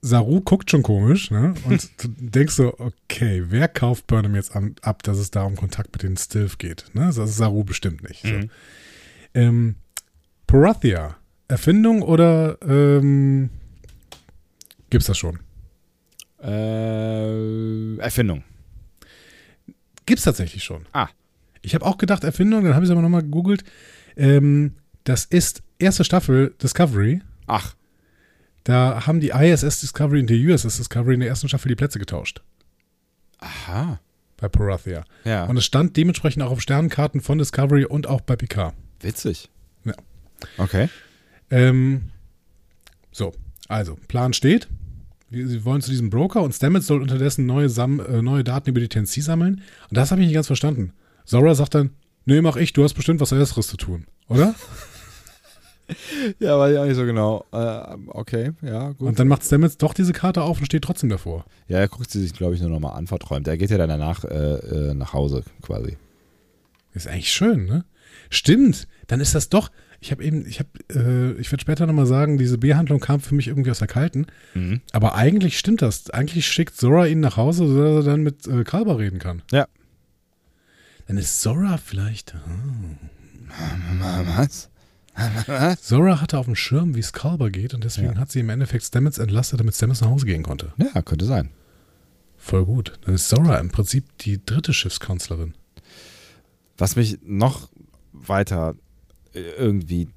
[0.00, 1.54] Saru guckt schon komisch, ne?
[1.64, 5.56] Und du denkst so, okay, wer kauft Burnham jetzt an, ab, dass es da um
[5.56, 6.86] Kontakt mit den Stilf geht?
[6.94, 7.06] Ne?
[7.06, 8.22] Das ist Saru bestimmt nicht.
[8.22, 8.32] So.
[8.32, 8.50] Mhm.
[9.34, 9.74] Ähm,
[10.46, 11.16] Parathia,
[11.48, 13.50] Erfindung oder ähm,
[14.90, 15.40] gibt's das schon?
[16.42, 18.44] Äh, Erfindung.
[20.06, 20.86] Gibt's tatsächlich schon.
[20.92, 21.08] Ah.
[21.60, 23.64] Ich habe auch gedacht Erfindung, dann habe ich es aber nochmal gegoogelt.
[24.16, 24.76] Ähm,
[25.08, 27.20] das ist erste Staffel Discovery.
[27.46, 27.74] Ach,
[28.64, 31.98] Da haben die ISS Discovery und die USS Discovery in der ersten Staffel die Plätze
[31.98, 32.42] getauscht.
[33.38, 34.00] aha.
[34.40, 35.04] Bei Parathia.
[35.24, 38.72] Ja, Und es stand dementsprechend auch auf Sternenkarten von Discovery und auch bei Picard.
[39.00, 39.48] witzig.
[39.84, 39.94] Ja.
[40.58, 40.88] Okay.
[41.50, 42.10] Ähm,
[43.10, 43.34] so,
[43.66, 44.68] also, Plan steht.
[45.28, 48.70] Wir, sie wollen zu diesem Broker und Stamets soll unterdessen neue, Sam äh, neue Daten
[48.70, 49.62] über die Tennessee sammeln.
[49.90, 50.92] Und das habe ich nicht ganz verstanden.
[51.24, 51.90] Zora sagt dann,
[52.24, 54.54] nee, mach ich, du hast bestimmt was Besseres zu tun, oder?
[56.38, 57.44] Ja, weiß ich auch nicht so genau.
[57.52, 59.08] Äh, okay, ja, gut.
[59.08, 61.44] Und dann macht Stamets doch diese Karte auf und steht trotzdem davor.
[61.68, 63.48] ja, er guckt sie sich, glaube ich, nur nochmal an, verträumt.
[63.48, 65.96] Er geht ja dann danach äh, äh, nach Hause quasi.
[66.94, 67.84] Ist eigentlich schön, ne?
[68.30, 69.70] Stimmt, dann ist das doch.
[70.00, 73.34] Ich habe eben, ich habe, äh, ich werde später nochmal sagen, diese Behandlung kam für
[73.34, 74.26] mich irgendwie aus der Kalten.
[74.54, 74.80] Mhm.
[74.92, 76.10] Aber eigentlich stimmt das.
[76.10, 79.42] Eigentlich schickt Zora ihn nach Hause, sodass er dann mit äh, Kalber reden kann.
[79.50, 79.66] Ja.
[81.06, 82.34] Dann ist Zora vielleicht.
[84.36, 84.70] Was?
[85.80, 88.18] Zora hatte auf dem Schirm, wie es Kalber geht und deswegen Ja.
[88.18, 90.72] hat sie im Endeffekt Stamets entlastet, damit Stamets nach Hause gehen konnte.
[90.76, 91.50] Ja, könnte sein.
[92.36, 92.98] Voll gut.
[93.04, 95.54] Dann ist Zora im Prinzip die dritte Schiffskanzlerin.
[96.76, 97.68] Was mich noch
[98.12, 98.74] weiter
[99.34, 100.08] äh, irgendwie,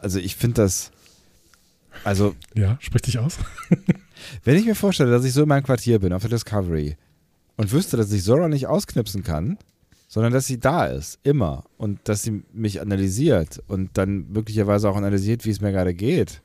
[0.00, 0.90] also ich finde das,
[2.04, 3.38] also Ja, sprich dich aus.
[4.44, 6.96] wenn ich mir vorstelle, dass ich so in meinem Quartier bin auf der Discovery
[7.56, 9.56] und wüsste, dass ich Zora nicht ausknipsen kann,
[10.08, 14.96] sondern dass sie da ist, immer und dass sie mich analysiert und dann möglicherweise auch
[14.96, 16.42] analysiert, wie es mir gerade geht.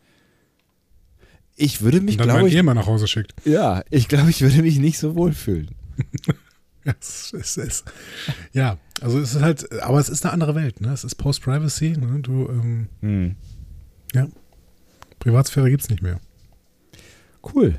[1.55, 3.33] Ich würde mich, glaube ich, Ehemann nach Hause schickt.
[3.45, 5.69] ja, ich glaube, ich würde mich nicht so wohlfühlen.
[6.83, 7.83] Ja, es ist, es
[8.53, 10.91] ja, also es ist halt, aber es ist eine andere Welt, ne?
[10.91, 12.21] Es ist Post-Privacy, ne?
[12.21, 13.35] Du, ähm, Hm.
[14.15, 14.27] ja.
[15.19, 16.19] Privatsphäre gibt's nicht mehr.
[17.43, 17.77] Cool.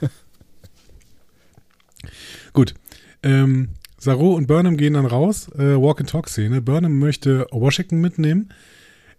[2.52, 2.74] Gut.
[3.22, 3.68] Ähm,
[4.04, 6.60] Saru und Burnham gehen dann raus, äh, Walk-and-Talk-Szene.
[6.60, 8.50] Burnham möchte Washington mitnehmen.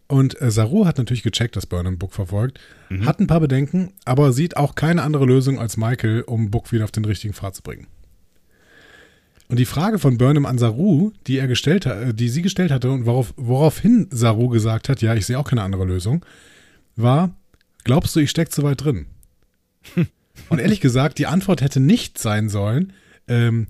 [0.08, 2.60] Und äh, Saru hat natürlich gecheckt, dass Burnham Book verfolgt,
[3.04, 6.84] hat ein paar Bedenken, aber sieht auch keine andere Lösung als Michael, um Book wieder
[6.84, 7.88] auf den richtigen Pfad zu bringen.
[9.48, 12.70] Und die Frage von Burnham an Saru, die er gestellt hat, äh, die sie gestellt
[12.70, 16.24] hatte und worauf, woraufhin Saru gesagt hat, ja, ich sehe auch keine andere Lösung,
[16.96, 17.36] war,
[17.84, 19.08] glaubst du, ich stecke zu weit drin?
[20.50, 22.94] und ehrlich gesagt, die Antwort hätte nicht sein sollen,
[23.28, 23.68] ähm,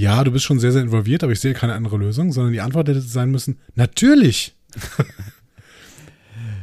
[0.00, 2.62] ja, du bist schon sehr, sehr involviert, aber ich sehe keine andere Lösung, sondern die
[2.62, 4.56] Antwort hätte sein müssen, natürlich.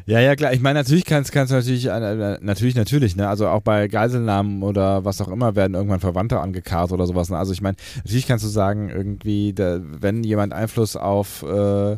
[0.09, 0.53] Ja, ja, klar.
[0.53, 3.27] Ich meine, natürlich kannst du natürlich, äh, natürlich, natürlich, ne?
[3.27, 7.29] Also auch bei Geiselnahmen oder was auch immer werden irgendwann Verwandte angekarrt oder sowas.
[7.29, 7.37] Ne?
[7.37, 11.97] Also ich meine, natürlich kannst du sagen, irgendwie, der, wenn jemand Einfluss auf äh,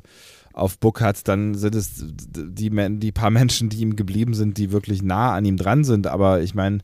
[0.54, 2.04] auf Book hat, dann sind es
[2.36, 6.08] die, die paar Menschen, die ihm geblieben sind, die wirklich nah an ihm dran sind.
[6.08, 6.80] Aber ich meine,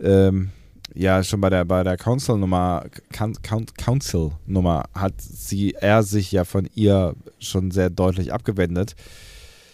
[0.00, 0.48] ähm,
[0.94, 7.14] ja, schon bei der bei der Council-Nummer, Council-Nummer hat sie, er sich ja von ihr
[7.38, 8.96] schon sehr deutlich abgewendet.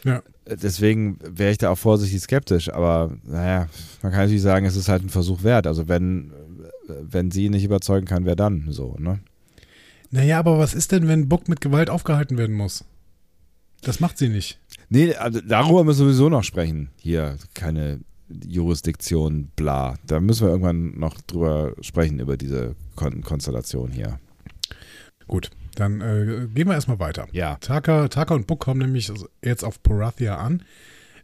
[0.04, 0.22] Ja.
[0.48, 3.68] Deswegen wäre ich da auch vorsichtig skeptisch, aber naja,
[4.02, 5.66] man kann natürlich sagen, es ist halt ein Versuch wert.
[5.66, 6.32] Also wenn,
[6.86, 9.18] wenn sie nicht überzeugen kann, wer dann so, ne?
[10.10, 12.84] Naja, aber was ist denn, wenn Book mit Gewalt aufgehalten werden muss?
[13.82, 14.60] Das macht sie nicht.
[14.88, 16.90] Nee, also darüber müssen wir sowieso noch sprechen.
[16.96, 19.96] Hier, keine Jurisdiktion, bla.
[20.06, 24.18] Da müssen wir irgendwann noch drüber sprechen, über diese Kon Konstellation hier.
[25.28, 27.26] Gut, dann äh, gehen wir erstmal weiter.
[27.32, 27.56] Ja.
[27.60, 29.12] Taka, Taka und Book kommen nämlich
[29.42, 30.62] jetzt auf Porathia an.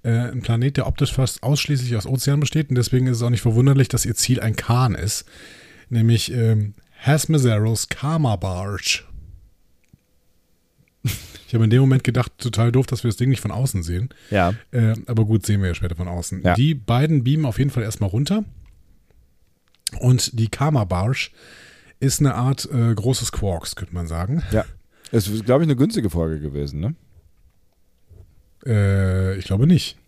[0.04, 2.70] Äh, ein Planet, der optisch fast ausschließlich aus Ozean besteht.
[2.70, 5.24] Und deswegen ist es auch nicht verwunderlich, dass ihr Ziel ein Kahn ist.
[5.88, 9.04] Nämlich ähm, Hasmazeros Karma Barge.
[11.52, 13.82] Ich habe in dem Moment gedacht, total doof, dass wir das Ding nicht von außen
[13.82, 14.08] sehen.
[14.30, 14.54] Ja.
[14.70, 16.40] Äh, aber gut, sehen wir ja später von außen.
[16.42, 16.54] Ja.
[16.54, 18.42] Die beiden beamen auf jeden Fall erstmal runter.
[19.98, 21.28] Und die Karma Barge
[22.00, 24.42] ist eine Art äh, großes Quarks, könnte man sagen.
[24.50, 24.64] Ja.
[25.10, 26.94] Es ist, glaube ich, eine günstige Folge gewesen, ne?
[28.64, 29.98] Äh, ich glaube nicht.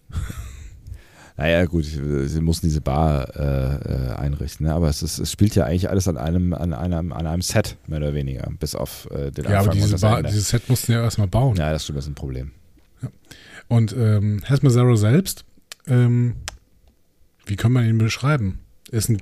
[1.37, 3.75] Naja, gut, sie mussten diese Bar äh,
[4.13, 4.73] äh, einrichten, ne?
[4.75, 7.77] aber es, ist, es spielt ja eigentlich alles an einem, an einem, an einem Set,
[7.89, 10.93] mehr oder weniger, bis auf äh, den Ja, Anfang aber diese Bar, dieses Set mussten
[10.93, 11.57] ja erstmal bauen.
[11.57, 12.53] Ja, das stimmt, das ist ein Problem.
[13.67, 15.45] Und ähm, Hasmazero selbst,
[15.89, 16.37] ähm,
[17.47, 18.61] wie kann man ihn beschreiben?
[18.93, 19.21] Ist ein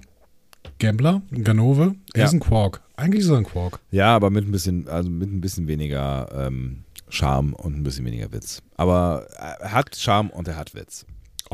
[0.79, 2.27] Gambler, ein Ganove, er Ja.
[2.27, 2.83] ist ein Quark.
[2.97, 3.81] Eigentlich ist er ein Quark.
[3.91, 8.05] Ja, aber mit ein bisschen, also mit ein bisschen weniger ähm, Charme und ein bisschen
[8.05, 8.63] weniger Witz.
[8.77, 11.07] Aber er hat Charme und er hat Witz.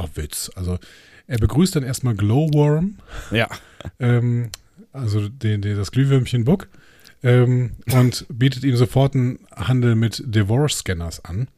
[0.05, 0.51] Oh, Witz.
[0.55, 0.78] Also
[1.26, 2.96] er begrüßt dann erstmal Glowworm,
[3.30, 3.49] Ja.
[3.99, 4.51] ähm,
[4.92, 6.68] also den, den, das Glühwürmchen Book,
[7.22, 11.49] ähm, und bietet ihm sofort einen Handel mit Divorce-Scanners an.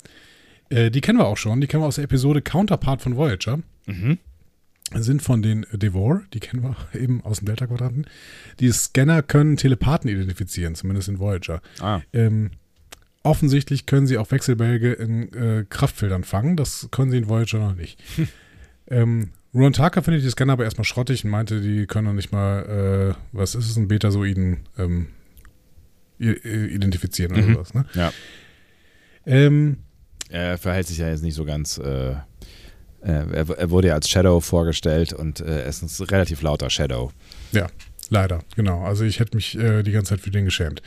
[0.70, 3.60] Äh, die kennen wir auch schon, die kennen wir aus der Episode Counterpart von Voyager.
[3.86, 4.18] Mhm.
[4.92, 8.06] Sind von den Devor, die kennen wir eben aus dem Delta-Quadranten.
[8.58, 11.60] Die Scanner können Telepathen identifizieren, zumindest in Voyager.
[11.80, 12.00] Ah.
[12.12, 12.50] Ähm,
[13.22, 16.56] offensichtlich können sie auch Wechselbälge in äh, Kraftfeldern fangen.
[16.56, 17.98] Das können sie in Voyager noch nicht.
[18.88, 22.30] ähm, Ron Tucker findet die Scanner aber erstmal schrottig und meinte, die können noch nicht
[22.32, 25.08] mal, äh, was ist es, ein Betasoiden ähm,
[26.18, 27.54] identifizieren oder Mhm.
[27.54, 27.74] sowas.
[27.74, 27.84] Ne?
[27.94, 28.12] Ja.
[29.26, 29.78] Ähm,
[30.28, 31.78] Er verhält sich ja jetzt nicht so ganz.
[31.78, 32.16] Äh, äh,
[33.02, 37.10] er, er wurde ja als Shadow vorgestellt und äh, er ist ein relativ lauter Shadow.
[37.52, 37.66] Ja,
[38.10, 38.84] leider, genau.
[38.84, 40.82] Also ich hätte mich äh, die ganze Zeit für den geschämt.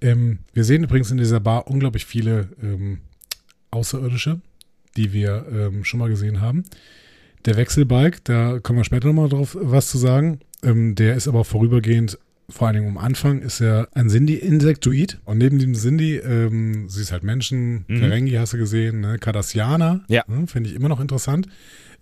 [0.00, 2.98] Ähm, wir sehen übrigens in dieser Bar unglaublich viele ähm,
[3.70, 4.40] Außerirdische,
[4.96, 6.64] die wir ähm, schon mal gesehen haben.
[7.44, 10.40] Der Wechselbalg, da kommen wir später nochmal drauf was zu sagen.
[10.62, 12.18] Ähm, der ist aber vorübergehend,
[12.50, 15.20] vor allen Dingen am Anfang, ist er ein Sindhi-Insektoid.
[15.24, 17.96] Und neben dem Sindhi, ähm, sie ist halt Menschen, Mhm.
[17.98, 19.18] Ferengi hast du gesehen, ne?
[19.18, 20.24] Cardassianer, Ja.
[20.26, 20.46] ne?
[20.46, 21.46] finde ich immer noch interessant,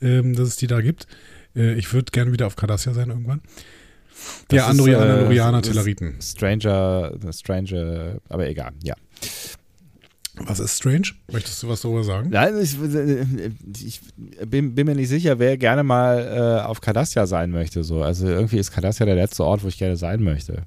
[0.01, 1.07] ähm, dass es die da gibt.
[1.55, 3.43] Äh, ich würde gerne wieder auf Cardassia sein irgendwann.
[4.49, 6.17] Das ja, Andorianer, äh, Andorianer, Telleriten.
[6.21, 8.95] Stranger, Stranger, aber egal, ja.
[10.41, 11.09] Was ist strange?
[11.33, 12.31] Möchtest du was darüber sagen?
[12.31, 12.77] Nein, ich,
[13.85, 14.01] ich
[14.47, 17.83] bin, bin mir nicht sicher, wer gerne mal äh, auf Cardassia sein möchte.
[17.83, 18.03] So.
[18.05, 20.63] Also irgendwie ist Cardassia der letzte Ort, wo ich gerne sein möchte.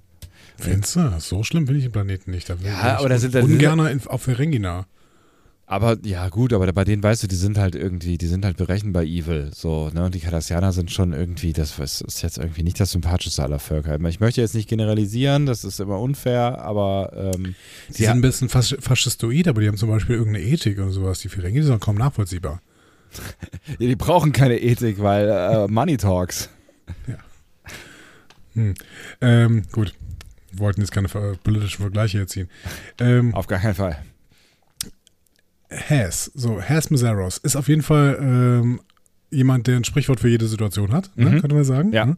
[0.57, 1.13] Findest du?
[1.19, 2.49] So schlimm finde ich den Planeten nicht.
[2.49, 4.87] Da Ja, ich aber da sind- da in, auf Ferengina.
[5.71, 8.57] Aber ja, gut, aber bei denen weißt du, die sind halt irgendwie, die sind halt
[8.57, 9.51] berechenbar evil.
[9.55, 10.03] So, ne?
[10.03, 13.97] Und die Cardassianer sind schon irgendwie, das ist jetzt irgendwie nicht das sympathischste aller Völker.
[14.09, 17.55] Ich möchte jetzt nicht generalisieren, das ist immer unfair, aber ähm,
[17.87, 21.19] Die sind ein bisschen fas faschistoid, aber die haben zum Beispiel irgendeine Ethik oder sowas.
[21.19, 22.61] Die Ferengi sind kaum nachvollziehbar.
[23.79, 26.49] ja, die brauchen keine Ethik, weil äh, Money Talks.
[28.55, 28.73] Hm.
[29.21, 29.93] Ähm, gut.
[30.51, 32.49] Wir wollten jetzt keine politischen Vergleiche hier ziehen.
[32.99, 34.03] Ähm, Auf gar keinen Fall.
[35.71, 38.81] Has, so, Has Miseros ist auf jeden Fall ähm,
[39.29, 41.39] jemand, der ein Sprichwort für jede Situation hat, ne, Mhm.
[41.41, 41.93] könnte man sagen.
[41.93, 42.05] Ja.
[42.05, 42.17] ne?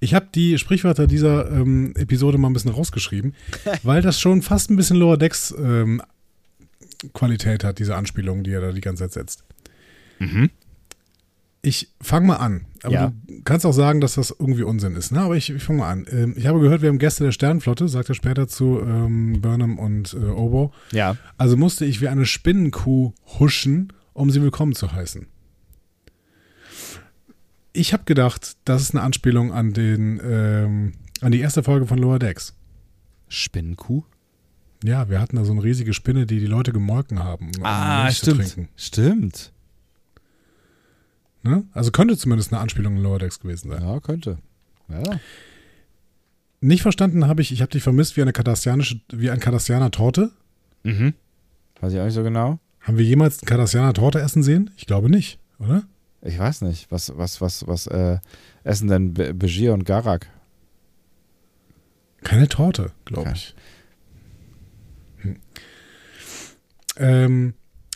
[0.00, 3.34] Ich habe die Sprichwörter dieser ähm, Episode mal ein bisschen rausgeschrieben,
[3.82, 6.02] weil das schon fast ein bisschen Lower Decks ähm,
[7.12, 9.44] Qualität hat, diese Anspielung, die er da die ganze Zeit setzt.
[10.18, 10.50] Mhm.
[11.66, 12.66] Ich fange mal an.
[12.82, 13.12] Aber Ja.
[13.26, 15.12] du kannst auch sagen, dass das irgendwie Unsinn ist.
[15.12, 15.20] Ne?
[15.20, 16.06] Aber ich, ich fange mal an.
[16.10, 19.78] Ähm, ich habe gehört, wir haben Gäste der Sternenflotte, sagt er später zu ähm, Burnham
[19.78, 20.72] und äh, Obo.
[20.92, 21.16] Ja.
[21.38, 25.26] Also musste ich wie eine Spinnenkuh huschen, um sie willkommen zu heißen.
[27.72, 31.98] Ich habe gedacht, das ist eine Anspielung an den ähm, an die erste Folge von
[31.98, 32.54] Lower Decks.
[33.28, 34.04] Spinnenkuh?
[34.84, 38.04] Ja, wir hatten da so eine riesige Spinne, die die Leute gemolken haben, um Ah,
[38.04, 38.40] Milch zu stimmt.
[38.52, 38.68] trinken.
[38.76, 39.52] Stimmt.
[41.44, 41.64] Ne?
[41.72, 43.82] Also könnte zumindest eine Anspielung in Lower Decks gewesen sein.
[43.82, 44.38] Ja, könnte.
[44.88, 45.20] Ja.
[46.60, 50.30] Nicht verstanden habe ich, ich habe dich vermisst wie eine kardassianische, wie ein kardassianer Torte.
[50.82, 51.12] Mhm.
[51.80, 52.58] Weiß ich auch nicht so genau.
[52.80, 54.70] Haben wir jemals einen kardassianer Torte essen sehen?
[54.76, 55.84] Ich glaube nicht, oder?
[56.22, 56.90] Ich weiß nicht.
[56.90, 58.18] Was, was, was, was äh,
[58.62, 60.30] essen denn Be Begier und Garak?
[62.22, 63.32] Keine Torte, glaube Okay.
[63.34, 63.54] ich.
[65.18, 65.36] Hm.
[66.96, 67.54] Ähm,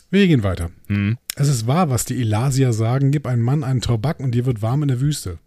[0.09, 0.71] wir gehen weiter.
[0.87, 1.17] Hm.
[1.35, 4.61] Es ist wahr, was die Elasier sagen, gib einem Mann einen Tobak und dir wird
[4.61, 5.39] warm in der Wüste.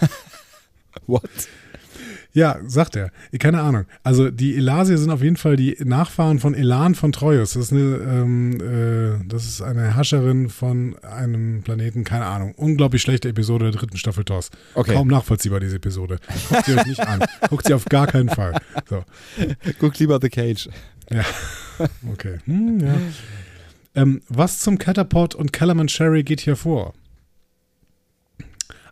[1.06, 1.28] What?
[2.34, 3.10] Ja, sagt er.
[3.38, 3.84] Keine Ahnung.
[4.02, 7.52] Also die Elasier sind auf jeden Fall die Nachfahren von Elan von Troyes.
[7.52, 12.54] Das ist eine, ähm, äh, das ist eine Herrscherin von einem Planeten, keine Ahnung.
[12.56, 14.50] Unglaublich schlechte Episode der dritten Staffel TOS.
[14.74, 14.94] Okay.
[14.94, 16.18] Kaum nachvollziehbar, diese Episode.
[16.48, 17.22] Guckt sie euch nicht an.
[17.50, 18.58] Guckt sie auf gar keinen Fall.
[18.88, 19.04] So.
[19.78, 20.70] Guck lieber The Cage.
[21.10, 21.24] Ja,
[22.10, 22.38] okay.
[22.46, 22.94] Hm, ja.
[23.94, 26.94] Ähm, was zum Catapod und Kellerman Sherry geht hier vor?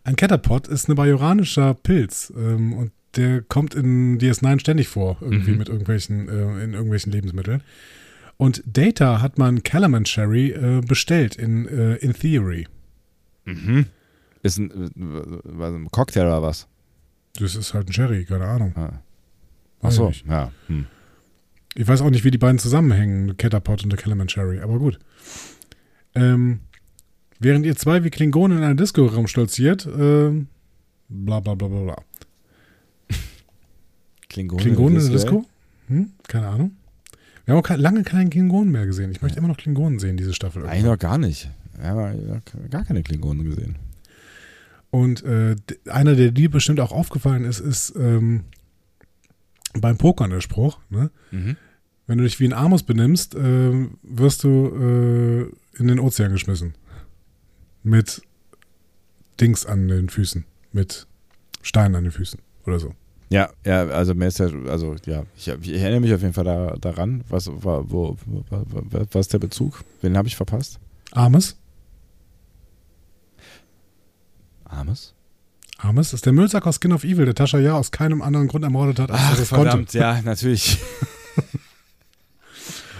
[0.03, 5.51] Ein Catapod ist ein bajoranischer Pilz ähm, und der kommt in DS9 ständig vor, irgendwie
[5.51, 5.57] Mhm.
[5.57, 7.61] mit irgendwelchen, äh, in irgendwelchen Lebensmitteln.
[8.37, 12.67] Und Data hat man Kellerman Sherry äh, bestellt in, äh, in Theory.
[13.45, 13.85] Mhm.
[14.43, 16.67] Ist ein, äh, was, ein Cocktail oder was?
[17.37, 18.73] Das ist halt ein Sherry, keine Ahnung.
[18.75, 19.01] Ah.
[19.83, 20.25] Nicht.
[20.27, 20.51] ja.
[20.67, 20.85] Hm.
[21.75, 24.99] Ich weiß auch nicht, wie die beiden zusammenhängen, Catapod und der Kellerman Sherry, aber gut.
[26.15, 26.59] Ähm,
[27.39, 30.47] während ihr zwei wie Klingonen in einer Disco rumstolziert, ähm,
[31.07, 31.95] bla bla bla bla bla.
[34.29, 35.45] Klingonen, Klingonen in der Disco?
[35.87, 36.11] Hm?
[36.27, 36.71] Keine Ahnung.
[37.45, 39.11] Wir haben auch lange keinen Klingonen mehr gesehen.
[39.11, 40.65] Ich möchte immer noch Klingonen sehen, diese Staffel.
[40.65, 41.49] Eigentlich noch gar nicht.
[41.77, 43.75] Wir haben ja gar keine Klingonen gesehen.
[44.89, 45.55] Und äh,
[45.89, 48.43] einer, der dir bestimmt auch aufgefallen ist, ist ähm,
[49.79, 51.11] beim Pokern der Spruch, ne?
[51.31, 51.57] Mhm.
[52.07, 56.73] Wenn du dich wie ein Amos benimmst, äh, wirst du äh, in den Ozean geschmissen.
[57.83, 58.21] Mit
[59.39, 60.45] Dings an den Füßen.
[60.73, 61.07] Mit
[61.61, 62.93] Steinen an den Füßen oder so.
[63.29, 66.43] Ja, ja, also mir ist ja, also ja, ich, ich erinnere mich auf jeden Fall
[66.43, 69.85] da, daran, was, war, wo, wo, wo, was ist der Bezug?
[70.01, 70.79] Wen habe ich verpasst?
[71.11, 71.55] Amos?
[74.71, 75.13] Armes?
[75.81, 78.63] Amos ist der Müllsack aus Skin of Evil, der Tascha ja aus keinem anderen Grund
[78.63, 79.97] ermordet hat, als er das konnte.
[79.97, 80.77] ja, natürlich.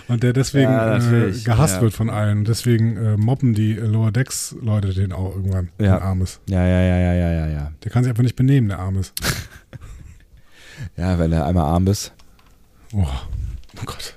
[0.08, 1.82] Und der deswegen Ja, äh, gehasst ja.
[1.82, 2.44] wird von allen.
[2.44, 5.70] Deswegen äh, mobben die Lower Decks Leute den auch irgendwann.
[5.80, 6.00] Ja.
[6.00, 6.42] Den Amos.
[6.50, 7.72] Ja, ja, ja, ja, ja, ja, ja.
[7.84, 9.14] Der kann sich einfach nicht benehmen, der Amos.
[10.98, 12.12] Ja, wenn er einmal arm bist.
[12.92, 14.16] Oh, oh Gott.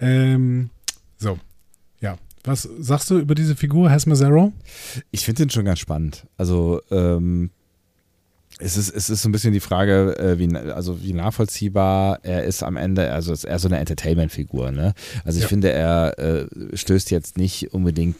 [0.00, 0.70] Ähm.
[2.44, 4.52] Was sagst du über diese Figur, Hasme Zero?
[5.10, 6.26] Ich finde den schon ganz spannend.
[6.36, 7.50] Also, ähm,
[8.60, 12.44] es ist, es ist so ein bisschen die Frage, äh, wie, also wie nachvollziehbar er
[12.44, 13.10] ist am Ende.
[13.12, 14.70] Also, es ist eher so eine Entertainment-Figur.
[14.72, 14.94] Ne?
[15.24, 15.48] Also, ich Ja.
[15.48, 18.16] finde, er äh, stößt jetzt nicht unbedingt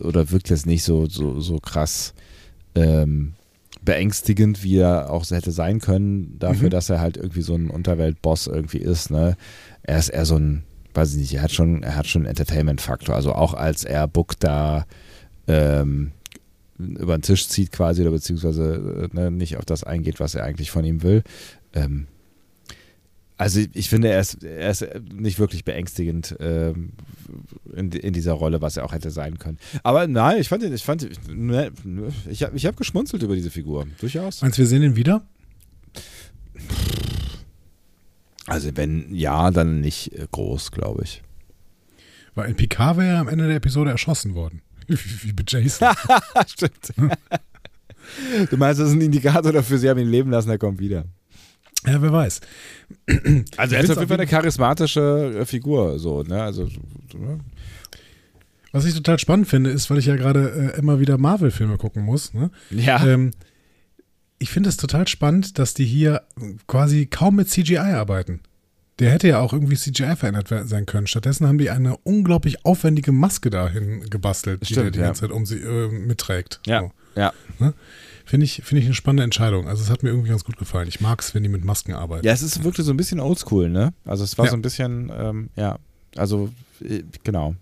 [0.00, 2.12] oder wirkt jetzt nicht so, so, so krass
[2.74, 3.32] ähm,
[3.82, 6.70] beängstigend, wie er auch hätte sein können, dafür, Mhm.
[6.72, 9.10] dass er halt irgendwie so ein Unterweltboss irgendwie ist.
[9.10, 9.36] Ne?
[9.82, 10.62] Er ist eher so ein,
[10.98, 13.14] weiß ich nicht, er hat schon, er hat schon einen Entertainment-Faktor.
[13.14, 14.84] Also auch als er Book da
[15.46, 16.12] ähm,
[16.78, 20.44] über den Tisch zieht quasi oder beziehungsweise äh, ne, nicht auf das eingeht, was er
[20.44, 21.22] eigentlich von ihm will.
[21.72, 22.06] Ähm,
[23.36, 24.84] also ich, ich finde, er ist, er ist
[25.14, 26.90] nicht wirklich beängstigend ähm,
[27.74, 29.58] in, in dieser Rolle, was er auch hätte sein können.
[29.84, 31.70] Aber nein, ich fand, ihn- ich fand, ne,
[32.28, 34.42] ich habe ich hab geschmunzelt über diese Figur, durchaus.
[34.42, 35.22] Meinst du, wir sehen ihn wieder?
[38.48, 41.22] Also wenn ja, dann nicht äh, groß, glaube ich.
[42.34, 44.62] Weil in Picard wäre er am Ende der Episode erschossen worden.
[44.86, 45.88] Wie bei Jason.
[46.46, 46.94] Stimmt.
[48.50, 51.04] du meinst, das ist ein Indikator dafür, sie haben ihn leben lassen, er kommt wieder.
[51.86, 52.40] ja, wer weiß.
[53.56, 56.42] Also er ist auf jeden Fall eine charismatische äh, Figur, so, ne?
[56.42, 56.68] Also,
[57.14, 57.40] ne?
[58.72, 62.04] Was ich total spannend finde, ist, weil ich ja gerade äh, immer wieder Marvel-Filme gucken
[62.04, 62.34] muss.
[62.34, 62.50] Ne?
[62.70, 63.04] ja.
[63.06, 63.32] Ähm,
[64.38, 66.22] ich finde es total spannend, dass die hier
[66.66, 68.40] quasi kaum mit CGI arbeiten.
[68.98, 71.06] Der hätte ja auch irgendwie CGI verändert sein können.
[71.06, 75.04] Stattdessen haben die eine unglaublich aufwendige Maske dahin gebastelt, die Stimmt, der die ja.
[75.06, 76.60] ganze Zeit um sie äh, mitträgt.
[76.66, 76.92] Ja, So.
[77.20, 77.32] ja.
[78.24, 79.68] Finde ich, finde ich eine spannende Entscheidung.
[79.68, 80.88] Also es hat mir irgendwie ganz gut gefallen.
[80.88, 82.26] Ich mag es, wenn die mit Masken arbeiten.
[82.26, 83.94] Ja, es ist wirklich so ein bisschen oldschool, ne?
[84.04, 84.50] Also es war Ja.
[84.50, 85.78] so ein bisschen, ähm, ja,
[86.16, 86.50] also
[86.84, 87.54] äh, genau.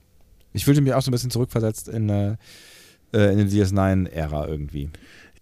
[0.55, 2.37] Ich fühlte mich auch so ein bisschen zurückversetzt in, äh,
[3.13, 4.89] äh, in der DS9-Ära irgendwie.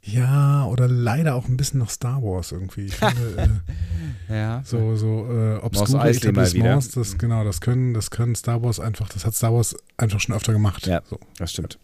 [0.07, 2.87] Ja, oder leider auch ein bisschen noch Star Wars irgendwie.
[2.87, 3.63] Ich finde,
[4.29, 4.63] äh, Ja.
[4.65, 9.25] so so äh, obskure Etablissements, das genau, das können, das können Star Wars einfach, das
[9.25, 10.87] hat Star Wars einfach schon öfter gemacht.
[10.87, 11.01] Ja.
[11.09, 11.19] So.
[11.39, 11.79] Das stimmt.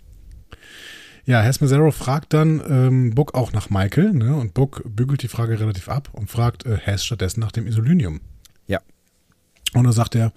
[1.25, 4.35] Ja, Hess Mazzaro fragt dann ähm, Book auch nach Michael, ne?
[4.35, 8.21] Und Book bügelt die Frage relativ ab und fragt äh, Hess stattdessen nach dem Isolynium.
[8.67, 8.81] Ja.
[9.75, 10.33] Und dann sagt er,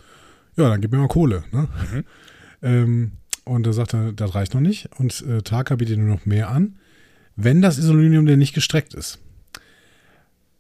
[0.56, 1.68] ja, dann gib mir mal Kohle, ne?
[1.92, 2.04] Mhm.
[2.62, 3.12] ähm,
[3.46, 4.90] und da sagt er, das reicht noch nicht.
[4.98, 6.76] Und äh, Taka bietet nur noch mehr an,
[7.36, 9.20] wenn das Isolynium denn nicht gestreckt ist.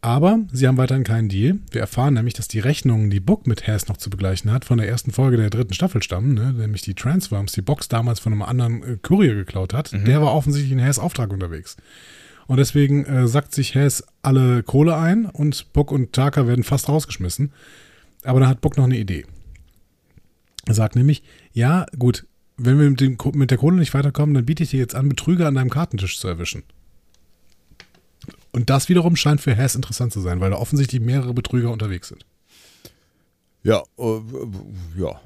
[0.03, 1.59] Aber sie haben weiterhin keinen Deal.
[1.71, 4.77] Wir erfahren nämlich, dass die Rechnungen, die Book mit Hess noch zu begleichen hat, von
[4.77, 6.51] der ersten Folge der dritten Staffel stammen, ne?
[6.51, 9.93] nämlich die Transforms, die Box damals von einem anderen äh, Kurier geklaut hat.
[9.93, 11.77] Der war offensichtlich in Hess Auftrag unterwegs.
[12.47, 16.89] Und deswegen äh, sackt sich Hess alle Kohle ein und Book und Taka werden fast
[16.89, 17.53] rausgeschmissen.
[18.25, 19.25] Aber dann hat Book noch eine Idee.
[20.65, 22.25] Er sagt nämlich, ja, gut,
[22.57, 25.09] wenn wir mit, dem, mit der Kohle nicht weiterkommen, dann biete ich dir jetzt an,
[25.09, 26.63] Betrüger an deinem Kartentisch zu erwischen.
[28.51, 32.09] Und das wiederum scheint für Hess interessant zu sein, weil da offensichtlich mehrere Betrüger unterwegs
[32.09, 32.25] sind.
[33.63, 34.21] Ja, äh,
[34.97, 35.19] ja.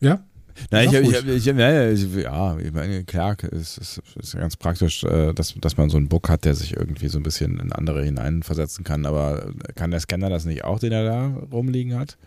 [0.00, 0.24] Ja?
[0.70, 5.04] Nein, ich, ich, ich, ich, ich, ja, ich meine, klar, es ist, ist ganz praktisch,
[5.04, 7.72] äh, dass, dass man so einen Book hat, der sich irgendwie so ein bisschen in
[7.72, 12.18] andere hineinversetzen kann, aber kann der Scanner das nicht auch, den er da rumliegen hat?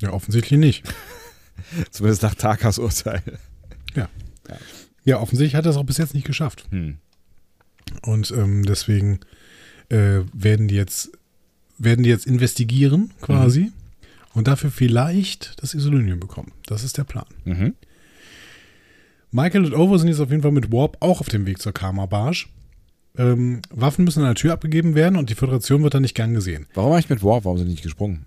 [0.00, 0.84] Ja, offensichtlich nicht.
[1.90, 3.22] Zumindest nach Takas Urteil.
[5.08, 6.66] Ja, offensichtlich hat er es auch bis jetzt nicht geschafft.
[6.70, 6.98] Hm.
[8.02, 9.20] Und ähm, deswegen
[9.88, 11.12] äh, werden die jetzt
[11.78, 13.72] werden die jetzt investigieren quasi
[14.34, 16.52] und dafür vielleicht das Isolynium bekommen.
[16.66, 17.24] Das ist der Plan.
[17.46, 17.74] Mhm.
[19.30, 21.72] Michael und Ovo sind jetzt auf jeden Fall mit Warp auch auf dem Weg zur
[21.72, 22.44] Karma Barge.
[23.16, 26.34] Ähm, Waffen müssen an der Tür abgegeben werden und die Föderation wird dann nicht gern
[26.34, 27.46] gesehen, Warum eigentlich mit Warp?
[27.46, 28.26] Warum sind die nicht gesprungen?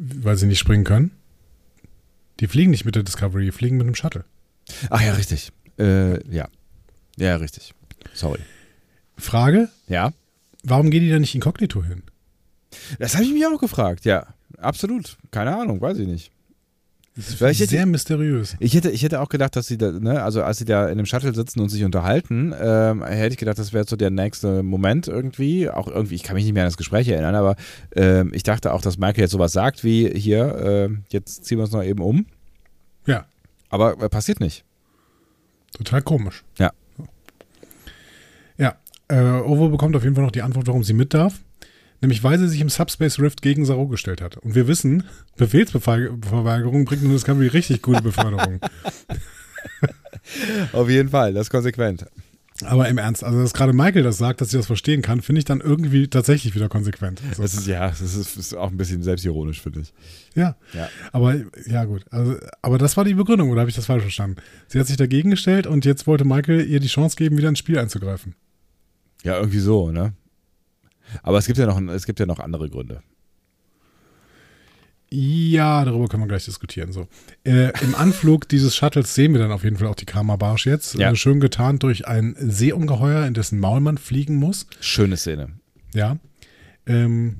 [0.00, 1.10] Weil sie nicht springen können.
[2.40, 4.24] Die fliegen nicht mit der Discovery, die fliegen mit dem Shuttle.
[4.88, 5.52] Ach ja, richtig.
[5.78, 6.48] Äh, ja.
[7.18, 7.74] Ja, richtig.
[8.14, 8.40] Sorry.
[9.18, 10.12] Frage, Ja?
[10.64, 12.02] warum gehen die da nicht inkognito hin?
[12.98, 14.26] Das habe ich mich auch gefragt, ja.
[14.58, 15.18] Absolut.
[15.30, 16.30] Keine Ahnung, weiß ich nicht.
[17.28, 18.56] Ich hätte- sehr mysteriös.
[18.58, 20.96] Ich hätte, ich hätte auch gedacht, dass sie da, ne, also als sie da in
[20.96, 24.62] dem Shuttle sitzen und sich unterhalten, ähm, hätte ich gedacht, das wäre so der nächste
[24.62, 25.68] Moment irgendwie.
[25.70, 27.56] Auch irgendwie, ich kann mich nicht mehr an das Gespräch erinnern, aber
[27.94, 31.64] ähm, ich dachte auch, dass Michael jetzt sowas sagt wie, hier, äh, jetzt ziehen wir
[31.64, 32.26] uns noch eben um.
[33.06, 33.26] Ja,
[33.70, 34.64] Aber äh, passiert nicht.
[35.76, 36.44] total komisch.
[36.58, 36.72] Ja.
[38.58, 38.76] Ja,
[39.08, 41.40] äh, Ovo bekommt auf jeden Fall noch die Antwort, warum sie mit darf.
[42.00, 44.38] Nämlich, weil sie sich im Subspace Rift gegen Saru gestellt hat.
[44.38, 45.04] Und wir wissen,
[45.36, 48.60] Befehlsverweigerung bringt in Discovery richtig gute Beförderung.
[50.72, 52.06] Auf jeden Fall, das ist konsequent.
[52.64, 55.38] Aber im Ernst, also dass gerade Michael das sagt, dass sie das verstehen kann, finde
[55.38, 57.20] ich dann irgendwie tatsächlich wieder konsequent.
[57.34, 57.42] So.
[57.42, 59.92] Das ist, ja, das ist, das ist auch ein bisschen selbstironisch, finde ich.
[60.34, 60.56] Ja.
[60.74, 60.88] Ja.
[61.12, 61.36] Aber
[61.66, 62.04] ja, gut.
[62.10, 64.36] Also, aber das war die Begründung, oder habe ich das falsch verstanden?
[64.68, 67.58] Sie hat sich dagegen gestellt und jetzt wollte Michael ihr die Chance geben, wieder ins
[67.58, 68.34] Spiel einzugreifen.
[69.22, 70.14] Ja, irgendwie so, ne?
[71.22, 73.02] Aber es gibt ja noch, es gibt ja noch andere Gründe.
[75.12, 76.92] Ja, darüber können wir gleich diskutieren.
[76.92, 77.08] So.
[77.44, 80.66] Äh, Im Anflug dieses Shuttles sehen wir dann auf jeden Fall auch die Karma Barsch
[80.66, 80.94] jetzt.
[80.94, 81.10] Ja.
[81.10, 84.66] Äh, schön getarnt durch ein Seeungeheuer, in dessen Maul man fliegen muss.
[84.80, 85.48] Schöne Szene.
[85.94, 86.18] Ja.
[86.86, 87.38] Ähm,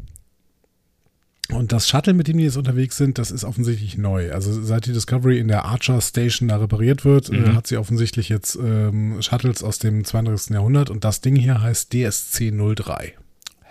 [1.52, 4.32] und das Shuttle, mit dem die jetzt unterwegs sind, das ist offensichtlich neu.
[4.32, 7.54] Also seit die Discovery in der Archer Station da repariert wird, äh, Mhm.
[7.56, 10.54] hat sie offensichtlich jetzt ähm, Shuttles aus dem 32.
[10.54, 13.12] Jahrhundert und das Ding hier heißt DSC-03.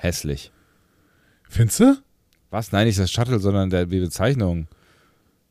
[0.02, 0.52] Hässlich.
[1.50, 1.98] Findest du?
[2.50, 2.72] Was?
[2.72, 4.68] Nein, nicht das Shuttle, sondern der, die Bezeichnung.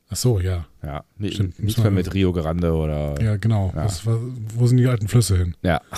[0.09, 0.65] Ach so, ja.
[0.81, 3.21] Ja, Stimmt, nicht muss mehr mit Rio Grande oder.
[3.21, 3.71] Ja, genau.
[3.75, 3.85] Ja.
[3.85, 4.17] Was, was,
[4.55, 5.55] wo sind die alten Flüsse hin?
[5.61, 5.81] Ja.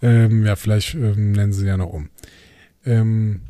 [0.00, 2.08] Ähm, ja, vielleicht ähm, nennen sie ja noch um.
[2.84, 3.40] Ähm,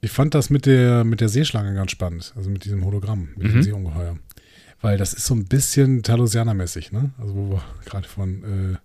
[0.00, 3.48] ich fand das mit der, mit der Seeschlange ganz spannend, also mit diesem Hologramm, mit
[3.48, 3.52] Mhm.
[3.54, 4.18] dem Seeungeheuer.
[4.80, 7.10] Weil das ist so ein bisschen Talosianer-mäßig, ne?
[7.18, 8.76] Also wo wir gerade von äh,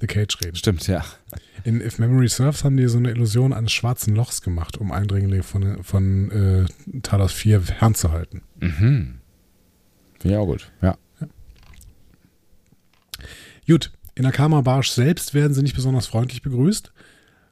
[0.00, 0.56] The Cage reden.
[0.56, 1.04] Stimmt, ja.
[1.64, 5.42] In If Memory Serves haben die so eine Illusion eines schwarzen Lochs gemacht, um Eindringlinge
[5.42, 8.42] von, von äh, Talos 4 fernzuhalten.
[8.60, 9.20] Mhm.
[10.18, 10.70] Finde ich auch gut.
[10.82, 10.96] Ja.
[13.66, 16.92] Gut, in der Karma Barsch selbst werden sie nicht besonders freundlich begrüßt,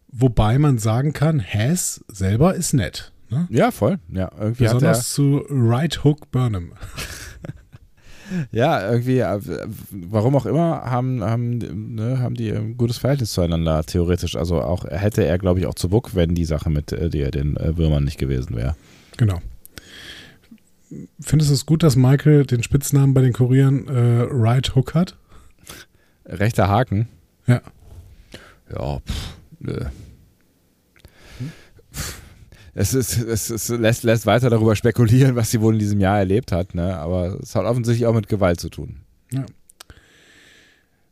[0.08, 3.12] wobei man sagen kann, Hass selber ist nett.
[3.28, 3.46] Ne?
[3.50, 3.98] Ja, voll.
[4.08, 6.72] Ja, irgendwie er, Besonders zu Right Hook Burnham.
[8.52, 9.40] ja, irgendwie, äh,
[9.90, 14.36] warum auch immer, haben, haben, ne, haben die ein gutes Verhältnis zueinander, theoretisch.
[14.36, 17.56] Also auch hätte er, glaube ich, auch zu Buck, wenn die Sache mit äh, den
[17.56, 18.76] äh, Würmern nicht gewesen wäre.
[19.16, 19.40] Genau.
[21.20, 25.16] Findest du es gut, dass Michael den Spitznamen bei den Kurieren äh, Right Hook hat?
[26.24, 27.08] Rechter Haken.
[27.46, 27.60] Ja.
[28.72, 29.80] Ja, pff, nö.
[29.80, 30.05] Pff.
[32.78, 36.18] Es, ist, es, es lässt, lässt weiter darüber spekulieren, was sie wohl in diesem Jahr
[36.18, 36.96] erlebt hat, ne?
[36.98, 39.00] aber es hat offensichtlich auch mit Gewalt zu tun.
[39.32, 39.46] Ja.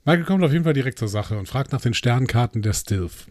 [0.04, 3.26] Michael kommt auf jeden Fall direkt zur Sache und fragt nach den Sternkarten der Stilf.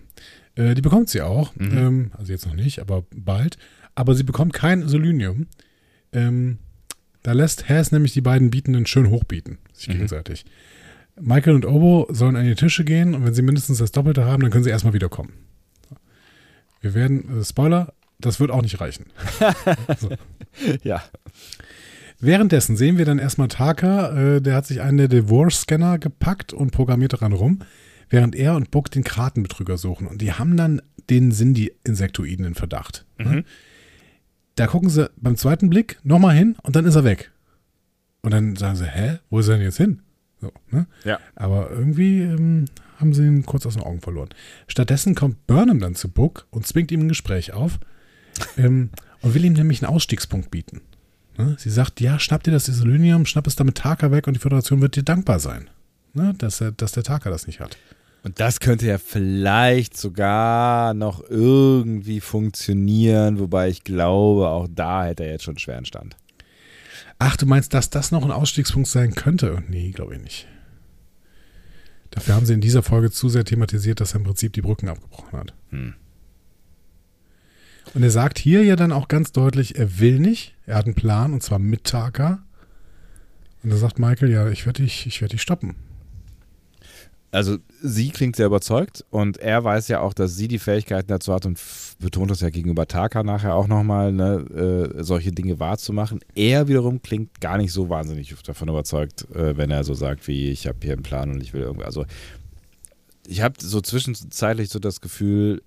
[0.55, 1.77] Äh, die bekommt sie auch, Mhm.
[1.77, 3.57] ähm, also jetzt noch nicht, aber bald.
[3.95, 5.45] Aber sie bekommt kein Selenium.
[6.11, 6.57] Ähm,
[7.21, 9.93] da lässt Haas nämlich die beiden Bietenden schön hochbieten, sich Mhm.
[9.93, 10.45] gegenseitig.
[11.21, 14.41] Michael und Obo sollen an die Tische gehen und wenn sie mindestens das Doppelte haben,
[14.41, 15.33] dann können sie erstmal wiederkommen.
[16.81, 17.93] Wir werden, äh, Spoiler,
[18.25, 19.05] das wird auch nicht reichen.
[20.83, 21.01] Ja.
[22.19, 26.71] Währenddessen sehen wir dann erstmal Taka, äh, der hat sich einen der Divorce-Scanner gepackt und
[26.71, 27.59] programmiert daran rum,
[28.09, 30.07] während er und Buck den Kartenbetrüger suchen.
[30.07, 33.05] Und die haben dann den Cindy-Insektoiden in Verdacht.
[33.17, 33.43] Ne?
[34.55, 37.31] Da gucken sie beim zweiten Blick nochmal hin und dann ist er weg.
[38.21, 40.01] Und dann sagen sie, hä, wo ist er denn jetzt hin?
[40.39, 40.85] So, ne?
[41.03, 41.19] Ja.
[41.35, 42.65] Aber irgendwie ähm,
[42.99, 44.29] haben sie ihn kurz aus den Augen verloren.
[44.67, 47.79] Stattdessen kommt Burnham dann zu Buck und zwingt ihm ein Gespräch auf
[48.57, 48.89] ähm,
[49.21, 50.81] und will ihm nämlich einen Ausstiegspunkt bieten.
[51.37, 51.55] Ne?
[51.57, 54.81] Sie sagt, ja, schnapp dir das Isolinium, schnapp es damit Taka weg und die Föderation
[54.81, 55.69] wird dir dankbar sein,
[56.13, 56.33] ne?
[56.37, 57.77] dass, er, dass der Taka das nicht hat.
[58.23, 65.25] Und das könnte ja vielleicht sogar noch irgendwie funktionieren, wobei ich glaube, auch da hätte
[65.25, 66.15] er jetzt schon einen schweren Stand.
[67.19, 69.63] Ach, du meinst, dass das noch ein Ausstiegspunkt sein könnte?
[69.67, 70.47] Nee, glaube ich nicht.
[72.11, 74.87] Dafür haben sie in dieser Folge zu sehr thematisiert, dass er im Prinzip die Brücken
[74.87, 75.53] abgebrochen hat.
[75.71, 75.95] Hm.
[77.93, 80.95] Und er sagt hier ja dann auch ganz deutlich, er will nicht, er hat einen
[80.95, 82.43] Plan und zwar mit Taka.
[83.63, 85.75] Und da sagt Michael, ja, ich werde dich, ich werde dich stoppen.
[87.33, 91.33] Also sie klingt sehr überzeugt und er weiß ja auch, dass sie die Fähigkeiten dazu
[91.33, 91.59] hat und
[91.97, 96.19] betont das ja gegenüber Taka nachher auch nochmal, ne, äh, solche Dinge wahrzumachen.
[96.35, 100.51] Er wiederum klingt gar nicht so wahnsinnig davon überzeugt, äh, wenn er so sagt, wie
[100.51, 101.85] ich habe hier einen Plan und ich will irgendwie.
[101.85, 102.05] Also
[103.25, 105.63] ich habe so zwischenzeitlich so das Gefühl,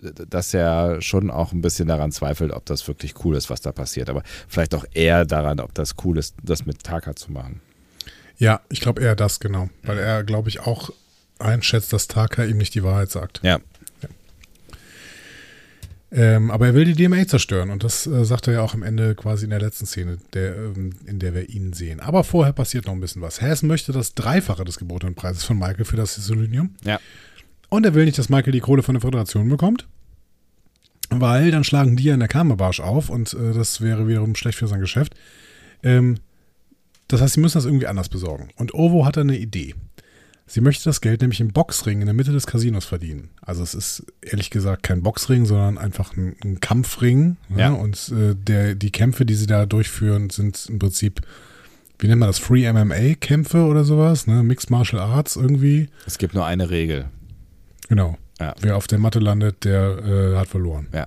[0.00, 3.72] dass er schon auch ein bisschen daran zweifelt, ob das wirklich cool ist, was da
[3.72, 4.10] passiert.
[4.10, 7.60] Aber vielleicht auch eher daran, ob das cool ist, das mit Taka zu machen.
[8.38, 9.70] Ja, ich glaube eher das, genau.
[9.82, 10.90] Weil er, glaube ich, auch
[11.38, 13.40] einschätzt, dass Taka ihm nicht die Wahrheit sagt.
[13.42, 13.60] Ja.
[16.12, 18.84] Ähm, aber er will die DMA zerstören und das äh, sagt er ja auch am
[18.84, 21.98] Ende quasi in der letzten Szene, der, ähm, in der wir ihn sehen.
[21.98, 23.42] Aber vorher passiert noch ein bisschen was.
[23.42, 26.76] Haas möchte das Dreifache des gebotenen Preises von Michael für das Isolinium.
[26.84, 27.00] Ja.
[27.68, 29.86] Und er will nicht, dass Michael die Kohle von der Föderation bekommt,
[31.10, 34.58] weil dann schlagen die ja in der Kammerbarsch auf und äh, das wäre wiederum schlecht
[34.58, 35.14] für sein Geschäft.
[35.82, 36.16] Ähm,
[37.08, 38.48] das heißt, sie müssen das irgendwie anders besorgen.
[38.56, 39.74] Und Ovo hat eine Idee.
[40.48, 43.30] Sie möchte das Geld nämlich im Boxring in der Mitte des Casinos verdienen.
[43.42, 47.36] Also es ist ehrlich gesagt kein Boxring, sondern einfach ein, ein Kampfring.
[47.48, 47.60] ne?
[47.60, 47.72] Ja.
[47.72, 51.20] Und äh, der, die Kämpfe, die sie da durchführen, sind im Prinzip,
[51.98, 54.44] wie nennt man das, Free MMA-Kämpfe oder sowas, ne?
[54.44, 55.88] Mixed Martial Arts irgendwie.
[56.06, 57.06] Es gibt nur eine Regel.
[57.88, 58.16] Genau.
[58.38, 58.54] Ja.
[58.60, 60.88] Wer auf der Matte landet, der äh, hat verloren.
[60.92, 61.06] Ja.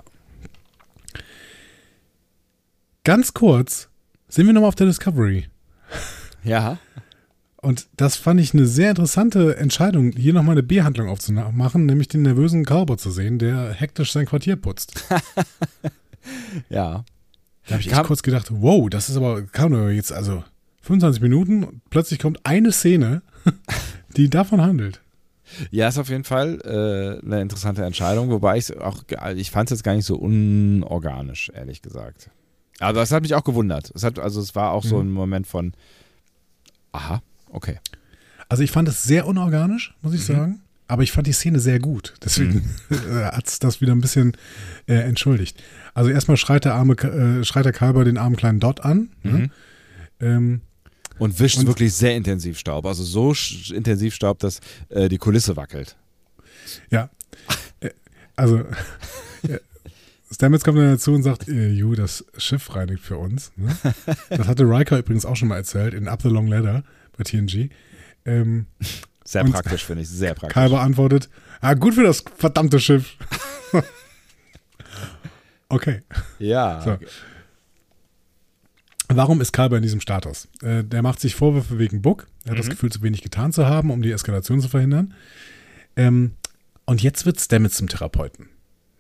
[3.03, 3.89] Ganz kurz
[4.27, 5.47] sind wir nochmal auf der Discovery.
[6.43, 6.77] Ja.
[7.57, 12.21] Und das fand ich eine sehr interessante Entscheidung, hier nochmal eine B-Handlung aufzumachen, nämlich den
[12.21, 15.05] nervösen Kalber zu sehen, der hektisch sein Quartier putzt.
[16.69, 17.05] Ja.
[17.65, 20.43] Da habe ich echt kurz gedacht, wow, das ist aber, kann doch jetzt, also
[20.82, 23.21] 25 Minuten, und plötzlich kommt eine Szene,
[24.17, 25.01] die davon handelt.
[25.72, 29.04] Ja, ist auf jeden Fall äh, eine interessante Entscheidung, wobei ich auch,
[29.36, 32.30] ich fand es jetzt gar nicht so unorganisch, ehrlich gesagt.
[32.80, 33.91] Aber das hat mich auch gewundert.
[33.93, 35.74] Es hat, also es war auch so ein Moment von,
[36.91, 37.80] aha, okay.
[38.47, 40.62] Also ich fand es sehr unorganisch, muss ich sagen.
[40.88, 42.16] Aber ich fand die Szene sehr gut.
[42.24, 44.36] Deswegen hat es das wieder ein bisschen
[44.88, 45.62] äh, entschuldigt.
[45.93, 49.10] Also erstmal schreit der arme, äh, schreit der Kalber den armen kleinen Dot an.
[49.22, 49.52] Ne?
[50.20, 50.62] Ähm,
[51.20, 52.86] Und wischt Und- wirklich sehr intensiv Staub.
[52.86, 53.34] Also so
[53.74, 54.59] intensiv Staub, dass
[54.89, 55.95] äh, die Kulisse wackelt.
[56.89, 57.09] ja.
[57.82, 57.89] Äh,
[58.36, 58.59] also
[59.43, 59.59] äh,
[60.32, 63.51] Stamets kommt dann dazu und sagt, äh, Ju, das Schiff reinigt für uns.
[63.57, 63.76] Ne?
[64.30, 66.84] Das hatte Riker übrigens auch schon mal erzählt in Up the Long Ladder
[67.17, 67.70] bei TNG.
[68.26, 68.65] Ähm,
[69.26, 70.09] Sehr praktisch, finde ich.
[70.09, 70.53] Sehr praktisch.
[70.53, 71.30] Kalber antwortet,
[71.61, 73.15] ah, gut für das verdammte Schiff.
[75.70, 76.01] okay.
[76.38, 76.82] Ja.
[76.82, 76.97] So.
[79.12, 80.47] Warum ist Kalber in diesem Status?
[80.62, 82.28] Äh, der macht sich Vorwürfe wegen Buck.
[82.45, 85.16] Er hat das Gefühl, zu wenig getan zu haben, um die Eskalation zu verhindern.
[85.95, 86.34] Ähm,
[86.86, 88.49] und jetzt wird Stamets zum Therapeuten.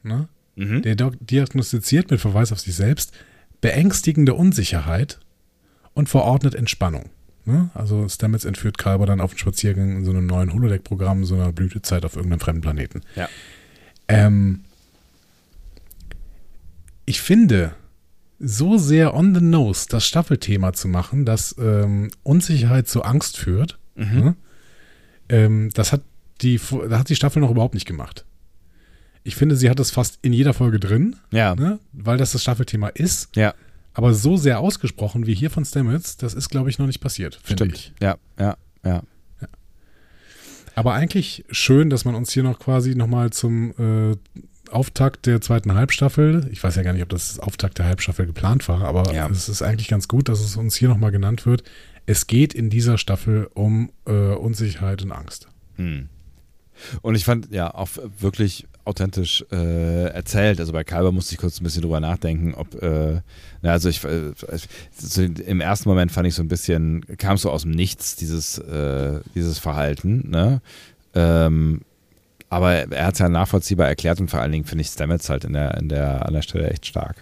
[0.01, 0.27] Ne?
[0.55, 0.81] Mhm.
[0.81, 3.13] Der diagnostiziert mit Verweis auf sich selbst
[3.61, 5.19] beängstigende Unsicherheit
[5.93, 7.09] und verordnet Entspannung.
[7.45, 7.69] Ne?
[7.75, 11.51] Also Stamets entführt Kalber dann auf einen Spaziergang in so einem neuen Holodeck-Programm, so einer
[11.51, 13.01] Blütezeit auf irgendeinem fremden Planeten.
[13.15, 13.29] Ja.
[14.07, 14.61] Ähm,
[17.05, 17.73] ich finde,
[18.39, 23.77] so sehr on the nose das Staffelthema zu machen, dass ähm, Unsicherheit zu Angst führt,
[23.95, 24.35] ne?
[25.29, 26.01] ähm, das hat
[26.41, 26.59] die,
[26.89, 28.25] da hat die Staffel noch überhaupt nicht gemacht.
[29.23, 31.53] Ich finde, sie hat es fast in jeder Folge drin, Ja.
[31.55, 31.79] ne?
[31.91, 33.35] weil das das Staffelthema ist.
[33.35, 33.53] Ja,
[33.93, 37.35] Aber so sehr ausgesprochen wie hier von Stamets, das ist, glaube ich, noch nicht passiert,
[37.43, 37.75] finde stimmt.
[37.75, 37.93] ich.
[38.01, 39.03] Ja, ja, ja.
[40.75, 44.15] Aber eigentlich schön, dass man uns hier noch quasi nochmal zum äh,
[44.71, 48.67] Auftakt der zweiten Halbstaffel, ich weiß ja gar nicht, ob das Auftakt der Halbstaffel geplant
[48.67, 49.27] war, aber Ja.
[49.29, 51.63] es ist eigentlich ganz gut, dass es uns hier nochmal genannt wird.
[52.05, 55.47] Es geht in dieser Staffel um äh, Unsicherheit und Angst.
[55.75, 56.09] Hm.
[57.01, 57.89] Und ich fand ja auch
[58.19, 60.59] wirklich authentisch äh, erzählt.
[60.59, 63.21] Also bei Kalber musste ich kurz ein bisschen drüber nachdenken, ob, äh,
[63.61, 64.31] na, also ich, äh,
[64.97, 68.57] so im ersten Moment fand ich so ein bisschen, kam so aus dem Nichts, dieses,
[68.57, 70.61] äh, dieses Verhalten, ne?
[71.13, 71.81] Ähm,
[72.49, 75.45] aber er hat es ja nachvollziehbar erklärt und vor allen Dingen finde ich Stamets halt
[75.45, 77.15] in der, in der, an der Stelle echt stark.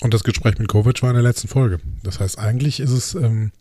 [0.00, 1.78] Und das Gespräch mit Kovic war in der letzten Folge.
[2.02, 3.52] Das heißt, eigentlich ist es, ähm,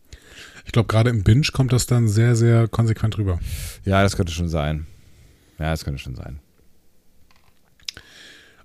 [0.65, 3.39] ich glaube, gerade im Binge kommt das dann sehr, sehr konsequent rüber.
[3.85, 4.85] Ja, das könnte schon sein.
[5.59, 6.39] Ja, das könnte schon sein.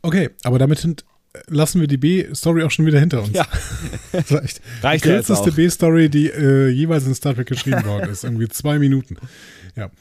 [0.02, 1.04] Okay, aber damit sind,
[1.46, 3.32] lassen wir die B-Story auch schon wieder hinter uns.
[3.32, 3.46] Ja.
[4.12, 5.52] Das war echt Reicht die kürzeste.
[5.52, 8.24] B-Story, die äh, jeweils in Star Trek geschrieben worden ist.
[8.24, 9.16] Irgendwie zwei Minuten.
[9.76, 9.90] Ja.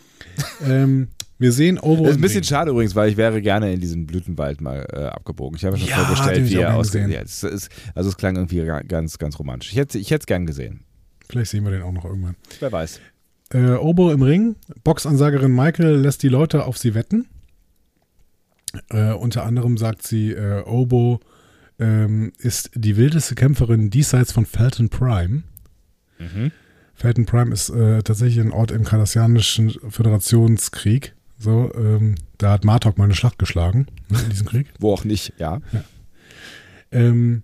[0.66, 1.10] Ähm,
[1.40, 2.04] wir sehen Ovo.
[2.04, 2.44] Das ist ein bisschen Ring.
[2.44, 5.56] schade übrigens, weil ich wäre gerne in diesen Blütenwald mal äh, abgebogen.
[5.58, 6.94] Ich habe mir schon Ja, vorgestellt, wie er aussieht.
[7.04, 7.12] gesehen.
[7.12, 9.72] Ja, es ist, also es klang irgendwie ga- ganz, ganz romantisch.
[9.72, 10.82] Ich hätte ich es gern gesehen.
[11.30, 12.36] Vielleicht sehen wir den auch noch irgendwann.
[12.60, 13.00] Wer weiß.
[13.54, 14.56] Äh, Obo im Ring.
[14.84, 17.26] Boxansagerin Michael lässt die Leute auf sie wetten.
[18.90, 21.20] Äh, unter anderem sagt sie, äh, Obo
[21.80, 25.44] ähm, ist die wildeste Kämpferin diesseits von Felton Prime.
[26.20, 26.52] Mhm.
[26.94, 31.16] Felton Prime ist äh, tatsächlich ein Ort im kardassianischen Föderationskrieg.
[31.40, 34.68] So, ähm, da hat Martok mal eine Schlacht geschlagen ne, in diesem Krieg.
[34.80, 35.62] Wo auch nicht, ja.
[36.92, 37.44] Ähm,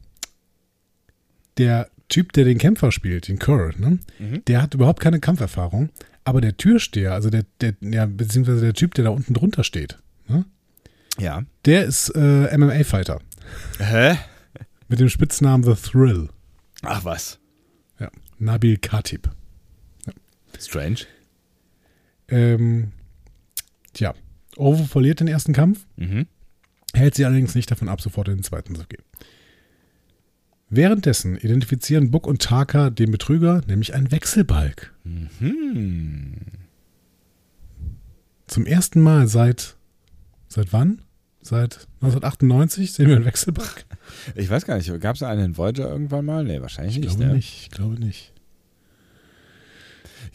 [1.57, 4.43] der Typ, der den Kämpfer spielt, den Kerr, ne, Mhm.
[4.45, 5.89] der hat überhaupt keine Kampferfahrung,
[6.23, 9.97] aber der Türsteher, also der, der ja, beziehungsweise der Typ, der da unten drunter steht,
[10.27, 10.45] ne,
[11.17, 11.43] Ja.
[11.65, 13.19] der ist äh, MMA-Fighter
[13.79, 14.17] Hä?
[14.89, 16.29] mit dem Spitznamen The Thrill.
[16.83, 17.39] Ach was.
[17.99, 19.29] Ja, Nabil Khatib.
[20.59, 21.01] Strange.
[22.27, 22.91] Ähm,
[23.95, 24.13] tja,
[24.55, 26.27] Ovo verliert den ersten Kampf, Mhm.
[26.93, 29.03] hält sie allerdings nicht davon ab, sofort in den zweiten zu gehen.
[30.69, 34.93] Währenddessen identifizieren Buck und Taka den Betrüger, nämlich einen Wechselbalg.
[35.03, 36.35] Mhm.
[38.47, 39.75] Zum ersten Mal seit,
[40.47, 41.01] seit wann?
[41.41, 43.85] Seit 1998 sehen wir einen Wechselbalg?
[44.35, 46.43] Ich weiß gar nicht, gab es einen in Voyager irgendwann mal?
[46.43, 47.15] Nee, wahrscheinlich Ich nicht.
[47.17, 47.35] glaube ne?
[47.37, 48.33] nicht, ich glaube nicht.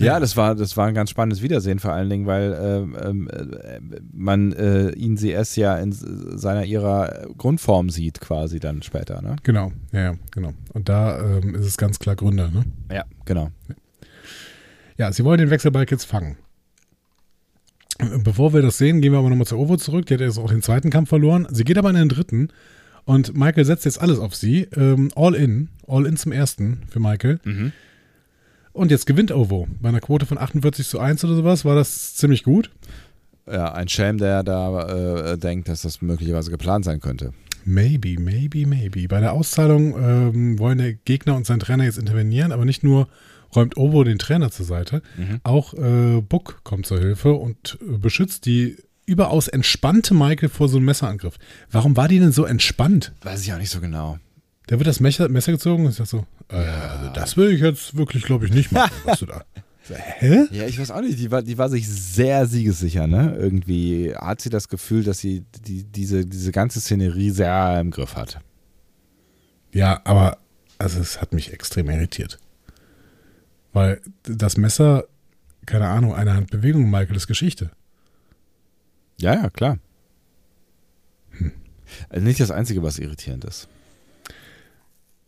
[0.07, 3.29] Ja, das war, das war ein ganz spannendes Wiedersehen, vor allen Dingen, weil ähm, ähm,
[3.29, 3.81] äh,
[4.13, 9.37] man äh, ihn CS ja in seiner ihrer Grundform sieht, quasi dann später, ne?
[9.43, 10.53] Genau, ja, ja, genau.
[10.73, 12.65] Und da ähm, ist es ganz klar Gründer, ne?
[12.91, 13.51] Ja, genau.
[14.97, 16.37] Ja, sie wollen den Wechselbalg jetzt fangen.
[18.23, 20.07] Bevor wir das sehen, gehen wir aber nochmal zu Ovo zurück.
[20.07, 21.47] Die hat jetzt auch den zweiten Kampf verloren.
[21.51, 22.49] Sie geht aber in den dritten.
[23.05, 24.69] Und Michael setzt jetzt alles auf sie.
[24.77, 25.69] Ähm, all in.
[25.87, 27.41] All in zum ersten für Michael.
[27.45, 27.73] Mhm.
[28.81, 29.68] Und jetzt gewinnt Ovo.
[29.83, 32.70] Bei einer Quote von 48 zu 1 oder sowas war das ziemlich gut.
[33.47, 37.35] Ja, ein Schelm, der da äh, denkt, dass das möglicherweise geplant sein könnte.
[37.66, 39.07] Maybe, maybe, maybe.
[39.07, 43.09] Bei der Auszahlung ähm, wollen der Gegner und sein Trainer jetzt intervenieren, aber nicht nur
[43.55, 45.41] räumt Ovo den Trainer zur Seite, Mhm.
[45.43, 50.78] auch äh, Buck kommt zur Hilfe und äh, beschützt die überaus entspannte Michael vor so
[50.78, 51.35] einem Messerangriff.
[51.70, 53.12] Warum war die denn so entspannt?
[53.20, 54.18] Weiß ich auch nicht so genau.
[54.68, 57.61] Da wird das Messer, Messer gezogen und ich sag so, äh, also das will ich
[57.61, 59.45] jetzt wirklich, glaube ich, nicht machen, was du da.
[59.89, 60.47] Hä?
[60.53, 61.19] Ja, ich weiß auch nicht.
[61.19, 63.35] Die war, die war sich sehr siegessicher, ne?
[63.37, 68.15] Irgendwie hat sie das Gefühl, dass sie die, diese, diese ganze Szenerie sehr im Griff
[68.15, 68.39] hat.
[69.73, 70.39] Ja, aber
[70.79, 72.39] also es hat mich extrem irritiert.
[73.73, 75.05] Weil das Messer,
[75.67, 77.71] keine Ahnung, eine Handbewegung, Michael, ist Geschichte.
[79.21, 79.79] Ja, ja, klar.
[82.09, 83.69] Also nicht das Einzige, was irritierend ist.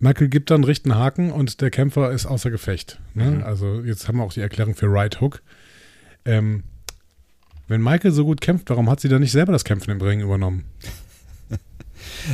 [0.03, 2.99] Michael gibt dann richten Haken und der Kämpfer ist außer Gefecht.
[3.15, 3.31] Ne?
[3.31, 3.43] Mhm.
[3.45, 5.43] Also jetzt haben wir auch die Erklärung für Right Hook.
[6.25, 6.65] Ähm,
[7.69, 10.21] wenn Michael so gut kämpft, warum hat sie dann nicht selber das Kämpfen im Ring
[10.21, 10.65] übernommen?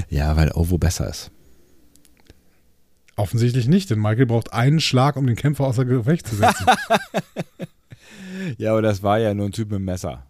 [0.09, 1.31] Ja, weil Ovo besser ist.
[3.17, 6.67] Offensichtlich nicht, denn Michael braucht einen Schlag, um den Kämpfer außer Gefecht zu setzen.
[8.57, 10.25] Ja, aber das war ja nur ein Typ mit dem Messer.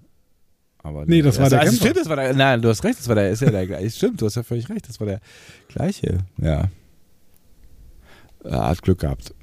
[0.78, 1.86] Aber Nee, das war der also, Kämpfer.
[1.86, 3.90] Stimmt, das war der, nein, du hast recht, das war der, ist ja der gleiche.
[3.96, 5.20] Stimmt, du hast ja völlig recht, das war der
[5.68, 6.18] gleiche.
[6.38, 6.68] Ja.
[8.44, 9.34] Er hat Glück gehabt.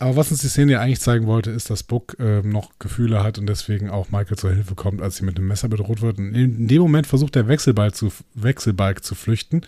[0.00, 3.22] Aber was uns die Szene ja eigentlich zeigen wollte, ist, dass Buck ähm, noch Gefühle
[3.22, 6.16] hat und deswegen auch Michael zur Hilfe kommt, als sie mit dem Messer bedroht wird.
[6.16, 9.60] Und in dem Moment versucht der Wechselbalg zu, Wechselbalg zu flüchten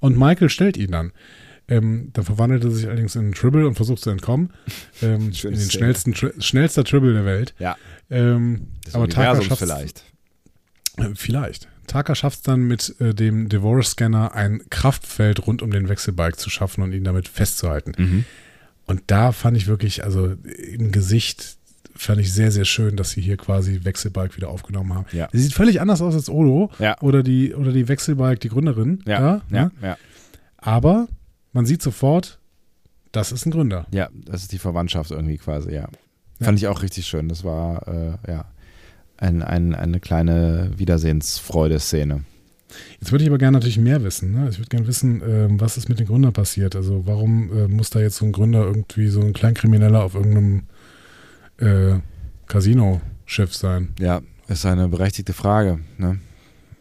[0.00, 1.12] und Michael stellt ihn dann.
[1.68, 4.52] Ähm, dann verwandelt er sich allerdings in einen Tribble und versucht zu entkommen.
[5.00, 7.54] Ähm, in den schnellsten, Tri schnellster Tribble der Welt.
[7.60, 7.76] Ja.
[8.10, 10.02] Ähm, aber Taka schafft vielleicht.
[10.96, 11.68] Äh, Vielleicht.
[11.88, 16.50] Taka schafft es dann mit äh, dem Divorce-Scanner ein Kraftfeld rund um den Wechselbalg zu
[16.50, 17.92] schaffen und ihn damit festzuhalten.
[17.98, 18.24] Mhm.
[18.86, 20.34] Und da fand ich wirklich, also
[20.72, 21.56] im Gesicht
[21.94, 25.06] fand ich sehr, sehr schön, dass sie hier quasi Wechselbalg wieder aufgenommen haben.
[25.12, 25.28] Ja.
[25.32, 26.96] Sie sieht völlig anders aus als Odo Ja.
[27.00, 29.02] oder die, oder die Wechselbalg, die Gründerin.
[29.04, 29.70] Ja, da, ja, ne?
[29.82, 29.96] ja.
[30.56, 31.08] Aber
[31.52, 32.38] man sieht sofort,
[33.12, 33.86] das ist ein Gründer.
[33.92, 35.88] Ja, das ist die Verwandtschaft irgendwie quasi, ja.
[36.40, 37.28] Fand ich auch richtig schön.
[37.28, 38.44] Das war, äh, ja,
[39.18, 42.24] ein, ein, eine kleine Wiedersehensfreude-Szene.
[43.00, 44.32] Jetzt würde ich aber gerne natürlich mehr wissen.
[44.32, 44.48] Ne?
[44.50, 46.76] Ich würde gerne wissen, ähm, was ist mit den Gründern passiert.
[46.76, 50.64] Also warum äh, muss da jetzt so ein Gründer irgendwie so ein Kleinkrimineller auf irgendeinem
[51.58, 52.00] äh,
[52.46, 53.94] Casino-Schiff sein?
[53.98, 56.18] Ja, ist eine berechtigte Frage, ne?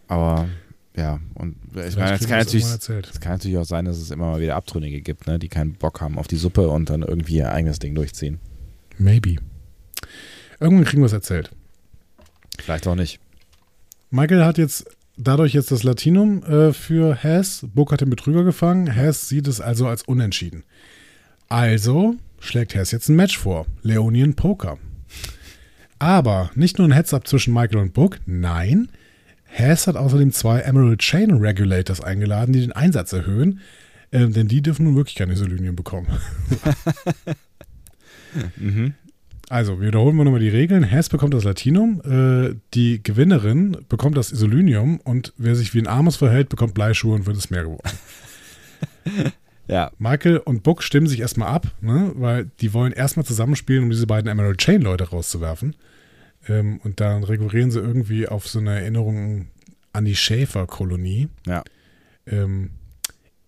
[0.10, 0.48] Aber,
[0.96, 4.32] ja, und ich meine, es kann natürlich, es kann natürlich auch sein, dass es immer
[4.32, 5.38] mal wieder Abtrünnige gibt, ne?
[5.38, 8.40] Die keinen Bock haben auf die Suppe und dann irgendwie ihr eigenes Ding durchziehen.
[8.98, 9.36] Maybe.
[10.60, 11.52] Irgendwann kriegen wir es erzählt.
[12.58, 13.20] Vielleicht auch nicht.
[14.10, 14.86] Michael hat jetzt
[15.18, 17.66] dadurch jetzt das Latinum äh, für Hess.
[17.74, 18.88] Book hat den Betrüger gefangen.
[18.88, 20.64] Hess sieht es also als unentschieden.
[21.50, 23.66] Also schlägt Hess jetzt ein Match vor.
[23.82, 24.78] Leonian Poker.
[26.00, 28.90] Aber nicht nur ein Heads-up zwischen Michael und Book, nein.
[29.46, 33.62] Hess hat außerdem zwei Emerald Chain Regulators eingeladen, die den Einsatz erhöhen.
[34.12, 36.08] Ähm, denn die dürfen nun wirklich keine Isolinium bekommen.
[38.58, 38.94] Mhm.
[39.50, 40.84] Also, wiederholen wir nochmal die Regeln.
[40.84, 45.88] Hess bekommt das Latinum, äh, die Gewinnerin bekommt das Isolinium und wer sich wie ein
[45.88, 47.98] Armes verhält, bekommt Bleischuhe und wird ins Meer geworfen.
[49.68, 53.90] Ja, Michael und Book stimmen sich erstmal ab, ne, weil die wollen erstmal zusammenspielen, um
[53.90, 55.76] diese beiden Emerald Chain Leute rauszuwerfen.
[56.48, 59.48] Ähm, und dann rekurrieren sie irgendwie auf so eine Erinnerung
[59.94, 61.28] an die Schäferkolonie.
[61.46, 61.64] ja.
[62.26, 62.72] Ähm,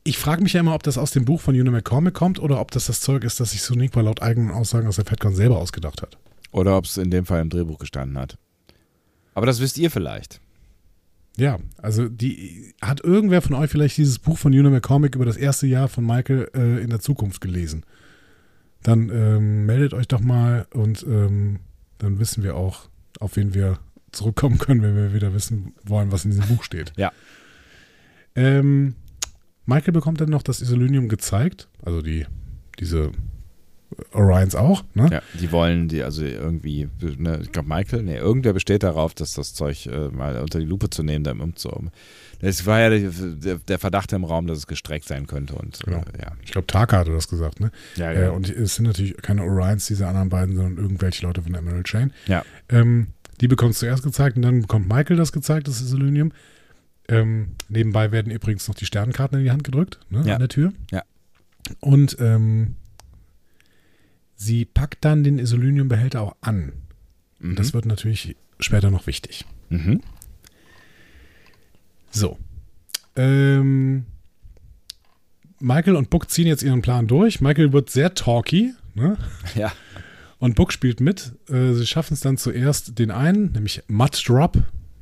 [0.10, 2.60] ich frage mich ja immer, ob das aus dem Buch von Una McCormick kommt oder
[2.60, 5.58] ob das das Zeug ist, das sich Soniqua laut eigenen Aussagen aus der FedCon selber
[5.60, 6.18] ausgedacht hat.
[6.52, 8.40] Oder ob es in dem Fall im Drehbuch gestanden hat.
[9.36, 10.42] Aber das wisst ihr vielleicht.
[11.38, 15.38] Ja, also die hat irgendwer von euch vielleicht dieses Buch von Una McCormick über das
[15.38, 17.86] erste Jahr von Michael äh, in der Zukunft gelesen?
[18.82, 21.60] Dann ähm, meldet euch doch mal und ähm,
[22.00, 22.90] dann wissen wir auch,
[23.20, 23.78] auf wen wir
[24.12, 26.94] zurückkommen können, wenn wir wieder wissen wollen, was in diesem Buch steht.
[26.98, 27.12] Ja.
[28.36, 28.96] Ähm,
[29.70, 32.26] Michael bekommt dann noch das Isolinium gezeigt, also die
[32.80, 33.12] diese
[34.14, 35.10] Orions auch, ne?
[35.12, 39.34] Ja, die wollen die, also irgendwie, ne, ich glaube Michael, ne, irgendwer besteht darauf, dass
[39.34, 41.90] das Zeug äh, mal unter die Lupe zu nehmen, dann umzuhauen.
[42.40, 45.98] Es war ja der, der Verdacht im Raum, dass es gestreckt sein könnte und Genau.
[46.14, 46.32] äh, ja.
[46.44, 47.72] Ich glaube, Taka hatte das gesagt, ne?
[47.96, 51.52] Ja, Äh, und es sind natürlich keine Orions, diese anderen beiden, sondern irgendwelche Leute von
[51.52, 52.14] der Emerald Chain.
[52.28, 52.44] Ja.
[52.70, 53.08] Ähm,
[53.42, 56.32] die bekommt es zuerst gezeigt und dann bekommt Michael das gezeigt, das Isolinium.
[57.10, 60.36] Ähm, nebenbei werden übrigens noch die Sternkarten in die Hand gedrückt, ne, Ja.
[60.36, 60.74] an der Tür.
[60.92, 61.04] Ja.
[61.80, 62.76] Und ähm,
[64.36, 66.74] sie packt dann den Isoliniumbehälter auch an.
[67.40, 67.56] Mhm.
[67.56, 69.46] Das wird natürlich später noch wichtig.
[69.70, 70.02] mhm.
[72.12, 72.38] So.
[73.16, 74.06] Ähm,
[75.60, 77.42] Michael und Book ziehen jetzt ihren Plan durch.
[77.42, 79.18] Michael wird sehr talky, ne?
[79.56, 79.72] Ja.
[80.40, 81.34] Und Book spielt mit.
[81.50, 84.58] Äh, sie schaffen es dann zuerst den einen, nämlich Mud Drop,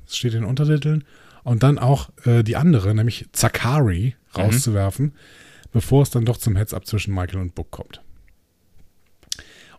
[0.06, 1.04] das steht in den Untertiteln,
[1.48, 5.14] und dann auch äh, die andere, nämlich Zakari, rauszuwerfen,
[5.72, 8.02] bevor es dann doch zum Heads-up zwischen Michael und Book kommt.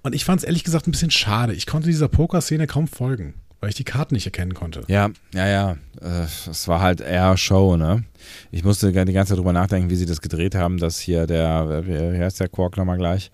[0.00, 1.52] Und ich fand es ehrlich gesagt ein bisschen schade.
[1.52, 4.82] Ich konnte dieser Poker-Szene kaum folgen, weil ich die Karten nicht erkennen konnte.
[4.88, 5.72] Ja, ja, ja.
[6.00, 8.02] Äh, Es war halt eher Show, ne?
[8.50, 11.86] Ich musste die ganze Zeit drüber nachdenken, wie sie das gedreht haben, dass hier der,
[11.86, 13.30] wie wie heißt der Quark nochmal gleich?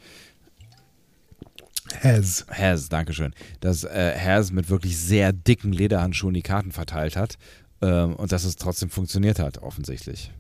[2.03, 2.45] Has.
[2.51, 3.33] Has, Dankeschön.
[3.61, 7.39] Dass äh, Has mit wirklich sehr dicken Lederhandschuhen die Karten verteilt hat
[7.85, 10.33] ähm, und dass es trotzdem funktioniert hat, offensichtlich.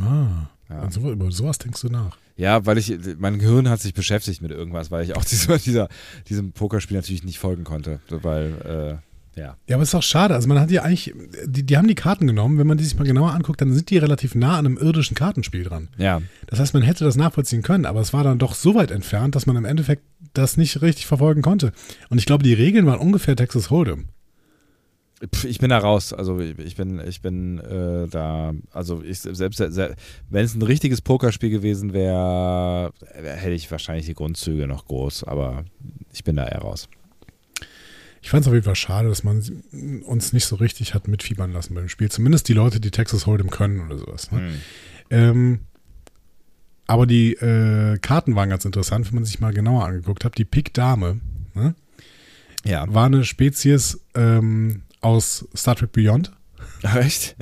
[0.00, 0.82] Ah, Ja.
[0.82, 2.16] und so, über sowas denkst du nach.
[2.36, 5.88] Ja, weil ich, mein Gehirn hat sich beschäftigt mit irgendwas, weil ich auch dieser, dieser,
[6.28, 9.00] diesem Pokerspiel natürlich nicht folgen konnte, weil,
[9.34, 9.56] äh, ja.
[9.68, 10.34] Ja, aber es ist auch schade.
[10.34, 11.14] Also man hat ja eigentlich,
[11.46, 12.58] die, die haben die Karten genommen.
[12.58, 15.14] Wenn man die sich mal genauer anguckt, dann sind die relativ nah an einem irdischen
[15.14, 15.88] Kartenspiel dran.
[15.96, 18.90] Ja, Das heißt, man hätte das nachvollziehen können, aber es war dann doch so weit
[18.90, 20.02] entfernt, dass man im Endeffekt
[20.34, 21.72] das nicht richtig verfolgen konnte.
[22.10, 24.06] Und ich glaube, die Regeln waren ungefähr Texas Hold'em.
[25.44, 26.12] Ich bin da raus.
[26.12, 29.96] Also ich bin, ich bin äh, da, also ich selbst, se-
[30.30, 35.64] wenn es ein richtiges Pokerspiel gewesen wäre, hätte ich wahrscheinlich die Grundzüge noch groß, aber
[36.12, 36.88] ich bin da eher raus.
[38.22, 39.42] Ich fand es auf jeden Fall schade, dass man
[40.04, 42.10] uns nicht so richtig hat mitfiebern lassen beim Spiel.
[42.10, 44.30] Zumindest die Leute, die Texas Hold'em können oder sowas.
[44.30, 44.38] Ne?
[44.38, 44.54] Hm.
[45.10, 45.60] Ähm,
[46.86, 50.38] aber die äh, Karten waren ganz interessant, wenn man sich mal genauer angeguckt hat.
[50.38, 51.20] Die Pik Dame
[51.54, 51.74] ne,
[52.64, 52.86] Ja.
[52.92, 56.32] war eine Spezies ähm, aus Star Trek Beyond.
[56.82, 57.36] Echt?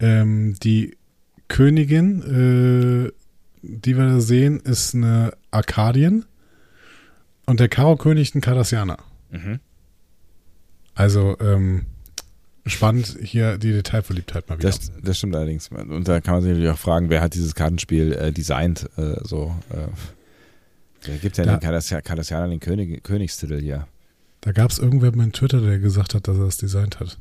[0.00, 0.96] Ähm, die
[1.48, 2.22] Königin,
[3.08, 3.12] äh,
[3.62, 6.24] die wir da sehen, ist eine Arkadien
[7.46, 8.96] und der Karo-König ein Cardassianer.
[9.30, 9.60] Mhm.
[10.94, 11.86] Also ähm,
[12.66, 14.70] spannend, hier die Detailverliebtheit mal wieder.
[14.70, 15.68] Das, das stimmt allerdings.
[15.68, 18.88] Und da kann man sich natürlich auch fragen, wer hat dieses Kartenspiel äh, designt?
[18.96, 19.88] Äh, so, äh,
[21.04, 23.86] wer gibt ja den Cardassianer den König, Königstitel hier?
[24.42, 27.18] Da gab es irgendwer bei Twitter, der gesagt hat, dass er das designt hat.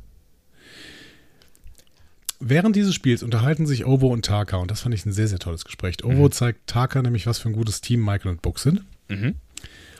[2.40, 5.40] Während dieses Spiels unterhalten sich Ovo und Taka und das fand ich ein sehr, sehr
[5.40, 6.02] tolles Gespräch.
[6.06, 6.32] Ovo Mhm.
[6.32, 8.84] zeigt Taka nämlich, was für ein gutes Team Michael und Book sind.
[9.10, 9.36] Mhm.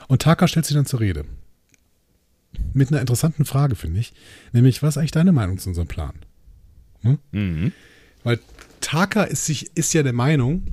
[0.08, 1.26] Und Taka stellt sie dann zur Rede.
[2.72, 4.12] Mit einer interessanten Frage, finde ich.
[4.52, 6.14] Nämlich, was ist eigentlich deine Meinung zu unserem Plan?
[7.32, 7.72] Mhm.
[8.24, 8.40] Weil
[8.80, 10.64] Taka ist, sich, ist ja der Meinung,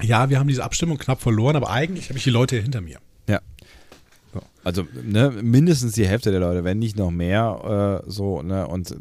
[0.00, 2.98] ja, wir haben diese Abstimmung knapp verloren, aber eigentlich habe ich die Leute hinter mir.
[3.28, 3.40] Ja.
[4.74, 4.82] So.
[4.82, 8.66] Also ne, mindestens die Hälfte der Leute, wenn nicht noch mehr, äh, so, ne?
[8.66, 8.94] Und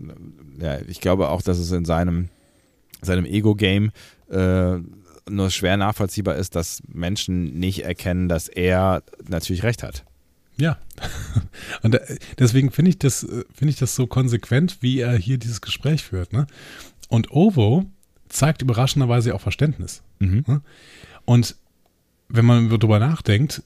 [0.59, 2.29] ja, ich glaube auch, dass es in seinem,
[3.01, 3.91] seinem Ego-Game
[4.29, 4.77] äh,
[5.29, 10.05] nur schwer nachvollziehbar ist, dass Menschen nicht erkennen, dass er natürlich recht hat.
[10.57, 10.77] Ja.
[11.81, 15.37] Und äh, deswegen finde ich, das, äh, finde ich das so konsequent, wie er hier
[15.37, 16.31] dieses Gespräch führt.
[16.31, 16.47] Ne?
[17.09, 17.85] Und Ovo
[18.29, 20.01] zeigt überraschenderweise auch Verständnis.
[20.19, 20.61] Mhm.
[21.25, 21.55] Und
[22.29, 23.63] wenn man darüber nachdenkt,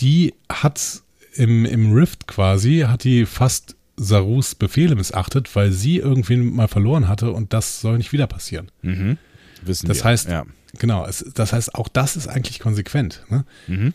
[0.00, 1.02] die hat
[1.34, 7.08] im, im Rift quasi, hat die fast Sarus Befehle missachtet, weil sie irgendwie mal verloren
[7.08, 8.70] hatte und das soll nicht wieder passieren.
[8.82, 9.16] Mhm.
[9.62, 10.04] Wissen Das wir.
[10.04, 10.44] heißt, ja.
[10.78, 13.22] genau, es, das heißt, auch das ist eigentlich konsequent.
[13.30, 13.44] Ne?
[13.66, 13.94] Mhm.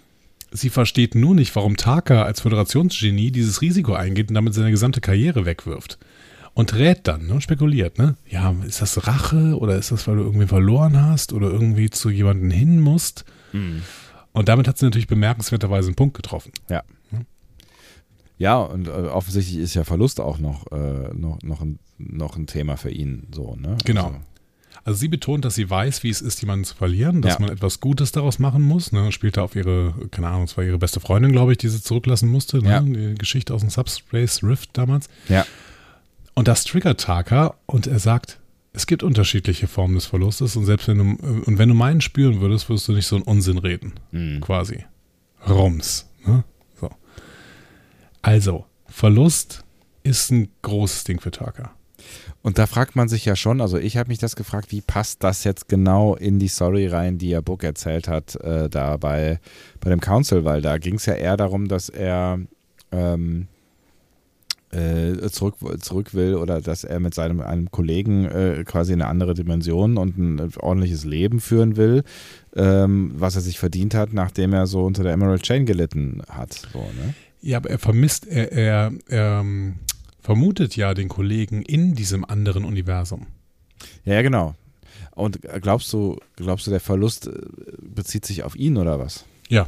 [0.52, 4.99] Sie versteht nur nicht, warum Taka als Föderationsgenie dieses Risiko eingeht und damit seine gesamte
[5.02, 5.98] Karriere wegwirft.
[6.53, 8.18] Und rät dann, ne, spekuliert, ne?
[8.28, 12.10] Ja, ist das Rache oder ist das, weil du irgendwie verloren hast oder irgendwie zu
[12.10, 13.23] jemandem hin musst?
[13.53, 13.84] Mhm.
[14.34, 16.52] Und damit hat sie natürlich bemerkenswerterweise einen Punkt getroffen.
[16.70, 16.84] Ja.
[18.38, 22.48] Ja, und äh, offensichtlich ist ja Verlust auch noch, äh, noch, noch, ein, noch ein
[22.48, 23.28] Thema für ihn.
[23.32, 23.78] So, ne?
[23.86, 24.06] Genau.
[24.08, 24.18] Also,
[24.84, 27.40] Also sie betont, dass sie weiß, wie es ist, jemanden zu verlieren, dass Ja.
[27.41, 28.91] man etwas Gutes daraus machen muss.
[28.94, 29.12] Ne?
[29.12, 31.84] Spielt da auf ihre, keine Ahnung, es war ihre beste Freundin, glaube ich, die sie
[31.84, 32.58] zurücklassen musste.
[32.64, 32.70] Ne?
[32.70, 32.80] Ja.
[32.80, 35.08] Die Geschichte aus dem Subspace Rift damals.
[35.30, 35.45] ja.
[36.34, 38.40] Und das triggert Taka und er sagt,
[38.73, 41.03] es gibt unterschiedliche Formen des Verlustes und selbst wenn du,
[41.43, 43.93] und wenn du meinen spüren würdest, würdest du nicht so einen Unsinn reden.
[44.11, 44.41] Mhm.
[44.41, 44.85] Quasi.
[45.48, 46.07] Rums.
[46.26, 46.43] Ne?
[46.80, 46.89] So.
[48.22, 49.64] Also, Verlust
[50.03, 51.72] ist ein großes Ding für Taka.
[52.43, 55.23] Und da fragt man sich ja schon, also ich habe mich das gefragt, wie passt
[55.23, 59.39] das jetzt genau in die Story rein, die ja Book erzählt hat, äh, da bei,
[59.80, 62.39] bei dem Council, weil da ging es ja eher darum, dass er
[62.91, 63.48] ähm,
[64.72, 69.10] äh, zurück, zurück will oder dass er mit seinem einem Kollegen äh, quasi in eine
[69.10, 72.03] andere Dimension und ein ordentliches Leben führen will,
[72.56, 76.53] ähm, was er sich verdient hat, nachdem er so unter der Emerald Chain gelitten hat.
[76.72, 77.14] So, ne?
[77.41, 79.76] Ja, aber er vermisst, er, er, ähm,
[80.22, 83.27] vermutet ja den Kollegen in diesem anderen Universum.
[84.06, 84.56] Ja, ja, genau.
[85.11, 87.34] Und glaubst du, glaubst du, der Verlust äh,
[87.81, 89.26] bezieht sich auf ihn oder was?
[89.49, 89.68] Ja.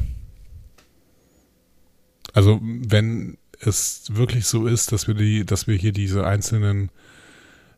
[2.34, 6.90] Also, wenn es wirklich so ist, dass wir die, dass wir hier diese einzelnen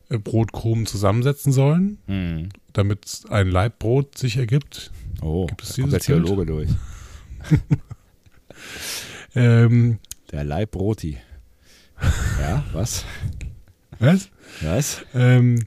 [0.10, 2.50] äh, Brotkrumen zusammensetzen sollen, Hm.
[2.74, 4.92] damit ein Leibbrot sich ergibt.
[5.22, 6.00] Oh, Gibt es da kommt der?
[6.02, 6.70] Theologe durch.
[9.36, 10.00] Ähm,
[10.32, 11.18] Der Leibroti.
[12.40, 13.04] Ja, was?
[14.00, 14.30] was?
[14.62, 15.06] Was?
[15.14, 15.66] Ähm,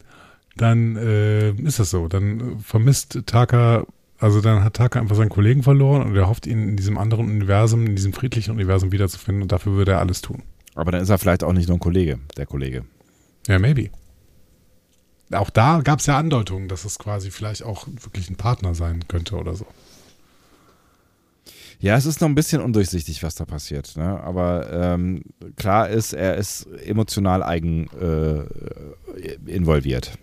[0.57, 2.09] dann äh, ist das so.
[2.09, 3.87] Dann äh, vermisst Taka,
[4.19, 7.27] also dann hat Taka einfach seinen Kollegen verloren und er hofft ihn in diesem anderen
[7.27, 10.43] Universum, in diesem friedlichen Universum wiederzufinden und dafür würde er alles tun.
[10.75, 12.85] Aber dann ist er vielleicht auch nicht nur ein Kollege, der Kollege.
[13.47, 13.91] Ja, maybe.
[15.33, 19.07] Auch da gab es ja Andeutungen, dass es quasi vielleicht auch wirklich ein Partner sein
[19.09, 19.67] könnte oder so.
[21.81, 23.97] Ja, es ist noch ein bisschen undurchsichtig, was da passiert.
[23.97, 24.21] Ne?
[24.21, 25.23] Aber ähm,
[25.57, 30.19] klar ist, er ist emotional eigen äh, involviert.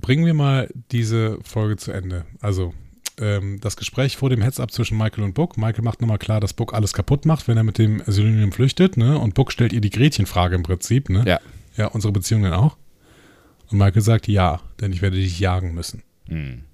[0.00, 2.24] Bringen wir mal diese Folge zu Ende.
[2.40, 2.74] Also,
[3.18, 5.56] ähm, das Gespräch vor dem Heads-Up zwischen Michael und Book.
[5.56, 8.96] Michael macht nochmal klar, dass Book alles kaputt macht, wenn er mit dem Selenium flüchtet,
[8.96, 9.18] ne?
[9.18, 11.24] Und Book stellt ihr die Gretchenfrage im Prinzip, ne?
[11.26, 11.40] Ja.
[11.76, 12.76] Ja, unsere Beziehung denn auch?
[13.70, 16.02] Und Michael sagt, ja, denn ich werde dich jagen müssen.
[16.28, 16.64] Hm.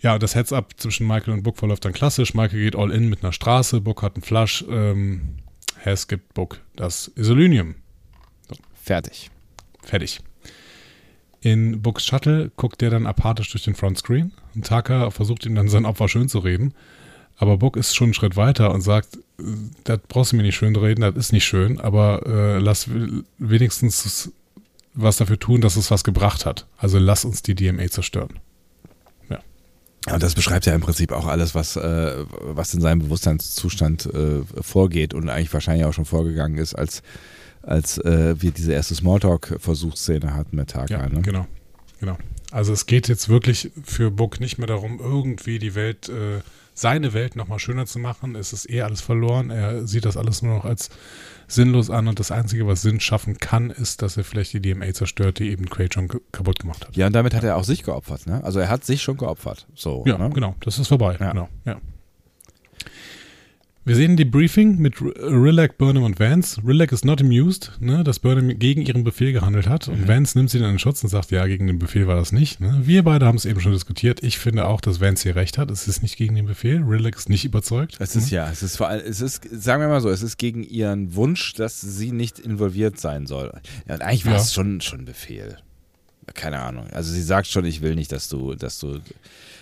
[0.00, 2.34] Ja, das Heads-Up zwischen Michael und Book verläuft dann klassisch.
[2.34, 4.64] Michael geht all in mit einer Straße, Book hat einen Flush.
[4.70, 5.38] Ähm,
[5.76, 7.74] Hess gibt Book das Isolinium.
[8.74, 9.30] Fertig.
[9.82, 10.20] Fertig.
[11.40, 15.68] In Books Shuttle guckt der dann apathisch durch den Frontscreen und Taka versucht ihm dann
[15.68, 16.74] sein Opfer schön zu reden.
[17.36, 19.18] Aber Book ist schon einen Schritt weiter und sagt,
[19.84, 22.88] das brauchst du mir nicht schön reden, das ist nicht schön, aber äh, lass
[23.38, 24.32] wenigstens
[24.94, 26.66] was dafür tun, dass es was gebracht hat.
[26.76, 28.40] Also lass uns die DMA zerstören.
[30.12, 34.42] Und das beschreibt ja im Prinzip auch alles, was, äh, was in seinem Bewusstseinszustand äh,
[34.60, 37.02] vorgeht und eigentlich wahrscheinlich auch schon vorgegangen ist, als,
[37.68, 40.94] als äh, wir diese erste Smalltalk-Versuchsszene hatten mit Taka.
[40.94, 41.22] Ja, ne?
[41.22, 41.46] genau.
[42.00, 42.16] genau.
[42.50, 46.40] Also es geht jetzt wirklich für Book nicht mehr darum, irgendwie die Welt äh,
[46.78, 48.36] seine Welt nochmal schöner zu machen.
[48.36, 49.50] Es ist eh alles verloren.
[49.50, 50.90] Er sieht das alles nur noch als
[51.48, 54.92] sinnlos an und das Einzige, was Sinn schaffen kann, ist, dass er vielleicht die DMA
[54.92, 56.96] zerstört, die eben Quaid schon kaputt gemacht hat.
[56.96, 58.44] Ja, und damit hat er auch sich geopfert, ne?
[58.44, 59.66] Also er hat sich schon geopfert.
[59.74, 60.30] So, ja, ne?
[60.30, 60.54] genau.
[60.60, 61.16] Das ist vorbei.
[61.18, 61.32] Ja.
[61.32, 61.48] Genau.
[61.64, 61.80] Ja.
[63.88, 66.60] Wir sehen die Briefing mit Rillac, Burnham und Vance.
[66.62, 69.88] Rillac ist not amused, ne, dass Burnham gegen ihren Befehl gehandelt hat.
[69.88, 72.30] Und Vance nimmt sie dann in Schutz und sagt, ja, gegen den Befehl war das
[72.30, 72.60] nicht.
[72.60, 72.82] Ne.
[72.84, 74.22] Wir beide haben es eben schon diskutiert.
[74.22, 75.70] Ich finde auch, dass Vance hier recht hat.
[75.70, 76.82] Es ist nicht gegen den Befehl.
[76.82, 77.96] Rillac ist nicht überzeugt.
[77.98, 80.36] Es ist ja, es ist vor allem, es ist, sagen wir mal so, es ist
[80.36, 83.52] gegen ihren Wunsch, dass sie nicht involviert sein soll.
[83.88, 84.38] Ja, und eigentlich war Ja.
[84.40, 85.56] es schon, schon ein Befehl.
[86.34, 86.86] Keine Ahnung.
[86.92, 89.00] Also sie sagt schon, ich will nicht, dass du, dass du.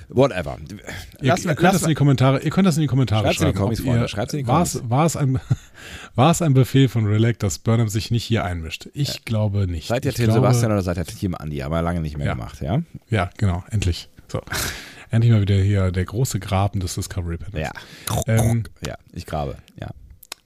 [0.09, 0.57] Whatever.
[0.71, 0.79] Ihr,
[1.21, 3.31] Lass, ihr, könnt lass, das in die Kommentare, ihr könnt das in die Kommentare in
[3.31, 4.01] die schreiben.
[4.03, 4.91] Ihr- schreibt's in die war es, Kommis.
[4.91, 5.41] war, es ein,
[6.43, 8.89] ein Befehl von Rillac, dass Burnham sich nicht hier einmischt?
[8.95, 9.89] Ich glaube nicht.
[9.89, 11.59] seid ihr glaube, Sebastian oder seid ihr Team Andi?
[11.59, 12.35] Haben wir lange nicht mehr Ja.
[12.35, 12.83] gemacht, ja?
[13.11, 14.09] Ja, genau, endlich.
[14.29, 14.41] So.
[15.11, 17.69] endlich mal wieder hier der große Graben des Discovery Panels.
[17.69, 18.23] Ja.
[18.29, 19.57] Ähm, ja, ich grabe.
[19.81, 19.89] Ja.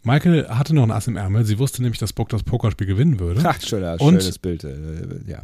[0.02, 1.44] Michael hatte noch ein Ass im Ärmel.
[1.44, 3.42] Sie wusste nämlich, dass Bock das Pokerspiel gewinnen würde.
[3.44, 4.64] Ach, schöner, Und- schönes Bild.
[4.64, 4.74] Äh,
[5.26, 5.42] ja.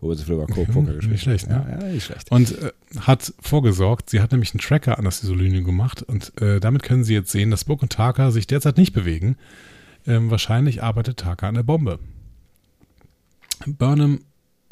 [0.00, 1.68] Wo wir so viel über Co- Poker nicht gespielt schlecht, haben.
[1.70, 1.76] ne?
[1.80, 2.30] Ja, ja, nicht schlecht.
[2.32, 6.58] Und äh, hat vorgesorgt, sie hat nämlich einen Tracker an das Isolinium gemacht und äh,
[6.58, 9.36] damit können sie jetzt sehen, dass Book und Taka sich derzeit nicht bewegen.
[10.04, 12.00] Ähm, wahrscheinlich arbeitet Taka an der Bombe.
[13.66, 14.20] Burnham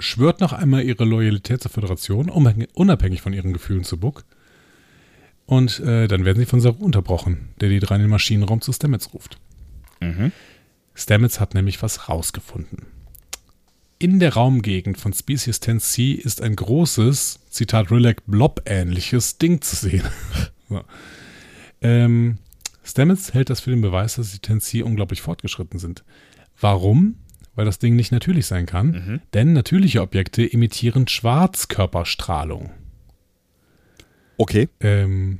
[0.01, 4.24] schwört noch einmal ihre Loyalität zur Föderation, unabhängig- unabhängig von ihren Gefühlen zu Book.
[5.51, 8.72] Und äh, dann werden sie von Saru unterbrochen, der die drei in den Maschinenraum zu
[8.72, 9.40] Stamets ruft.
[9.98, 10.31] Mhm.
[10.94, 12.86] Stamets hat nämlich was rausgefunden.
[13.98, 20.05] In der Raumgegend von Species 10C ist ein großes, Zitat Rillac, Blob-ähnliches Ding zu sehen.
[20.68, 20.85] so.
[21.81, 22.39] ähm,
[22.85, 26.05] Stamets hält das für den Beweis, dass die 10C unglaublich fortgeschritten sind.
[26.60, 27.16] Warum?
[27.56, 32.70] Weil das Ding nicht natürlich sein kann, denn natürliche Objekte emittieren Schwarzkörperstrahlung.
[34.40, 34.70] Okay.
[34.80, 35.38] Ähm,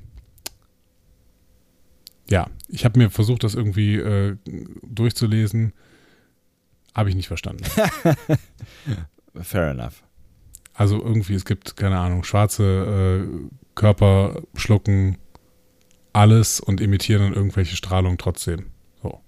[2.29, 4.37] ja, ich habe mir versucht, das irgendwie äh,
[4.83, 5.73] durchzulesen.
[6.95, 7.65] Habe ich nicht verstanden.
[9.41, 10.03] Fair enough.
[10.75, 15.17] Also irgendwie, es gibt, keine Ahnung, schwarze äh, Körper schlucken
[16.13, 18.67] alles und emittieren dann irgendwelche Strahlung trotzdem.
[19.03, 19.23] So.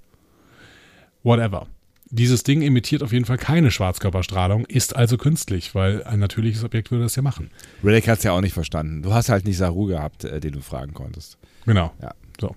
[1.23, 1.67] Whatever.
[2.15, 6.91] Dieses Ding emittiert auf jeden Fall keine Schwarzkörperstrahlung, ist also künstlich, weil ein natürliches Objekt
[6.91, 7.51] würde das ja machen.
[7.83, 9.01] Riddick hat es ja auch nicht verstanden.
[9.01, 11.39] Du hast halt nicht Saru gehabt, äh, den du fragen konntest.
[11.65, 11.91] Genau.
[12.03, 12.13] Ja.
[12.39, 12.55] So.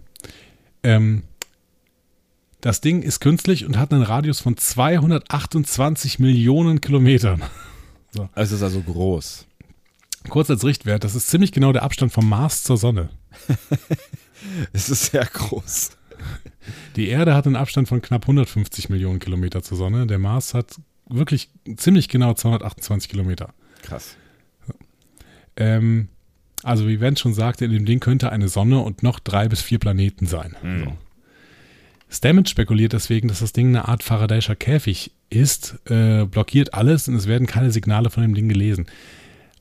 [0.83, 1.23] Ähm,
[2.59, 7.41] das Ding ist künstlich und hat einen Radius von 228 Millionen Kilometern.
[8.33, 9.45] Es ist also groß.
[10.29, 13.09] Kurz als Richtwert, das ist ziemlich genau der Abstand vom Mars zur Sonne.
[14.73, 15.91] Es ist sehr groß.
[16.95, 20.07] Die Erde hat einen Abstand von knapp 150 Millionen Kilometer zur Sonne.
[20.07, 20.75] Der Mars hat
[21.07, 23.53] wirklich ziemlich genau 228 Kilometer.
[23.83, 24.17] Krass.
[25.55, 26.09] Ähm,
[26.63, 29.61] also wie Vance schon sagte, in dem Ding könnte eine Sonne und noch drei bis
[29.61, 30.55] vier Planeten sein.
[30.85, 30.97] So.
[32.09, 37.15] Stamets spekuliert deswegen, dass das Ding eine Art Faraday'scher Käfig ist, äh, blockiert alles und
[37.15, 38.85] es werden keine Signale von dem Ding gelesen.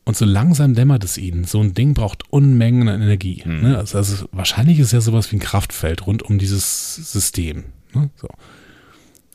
[0.05, 1.44] Und so langsam dämmert es ihnen.
[1.44, 3.43] So ein Ding braucht Unmengen an Energie.
[3.47, 3.78] Ne?
[3.78, 7.64] Also, also wahrscheinlich ist ja sowas wie ein Kraftfeld rund um dieses System.
[7.94, 8.10] Ne?
[8.16, 8.28] So.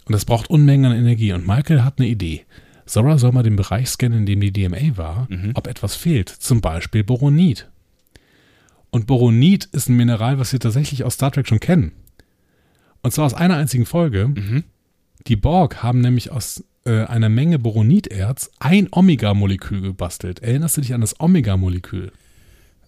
[0.05, 1.33] Und das braucht Unmengen an Energie.
[1.33, 2.45] Und Michael hat eine Idee.
[2.85, 6.29] Zora soll mal den Bereich scannen, in dem die DMA war, ob etwas fehlt.
[6.29, 7.69] Zum Beispiel Boronit.
[8.89, 11.91] Und Boronit ist ein Mineral, was wir tatsächlich aus Star Trek schon kennen.
[13.03, 14.33] Und zwar aus einer einzigen Folge.
[15.27, 20.39] Die Borg haben nämlich aus äh, einer Menge Boroniterz ein Omega-Molekül gebastelt.
[20.39, 22.11] Erinnerst du dich an das Omega-Molekül?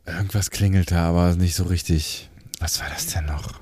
[0.06, 2.30] Irgendwas klingelt da, aber nicht so richtig.
[2.60, 3.60] Was war das denn noch?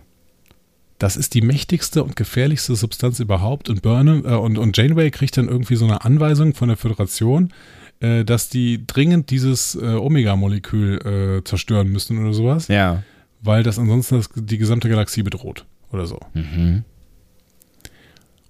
[0.97, 3.69] Das ist die mächtigste und gefährlichste Substanz überhaupt.
[3.69, 7.53] Und Burnham äh, und, und Janeway kriegt dann irgendwie so eine Anweisung von der Föderation,
[8.01, 13.03] äh, dass die dringend dieses äh, Omega-Molekül äh, zerstören müssen oder sowas, Ja.
[13.41, 16.19] weil das ansonsten das, die gesamte Galaxie bedroht oder so.
[16.33, 16.83] Mhm.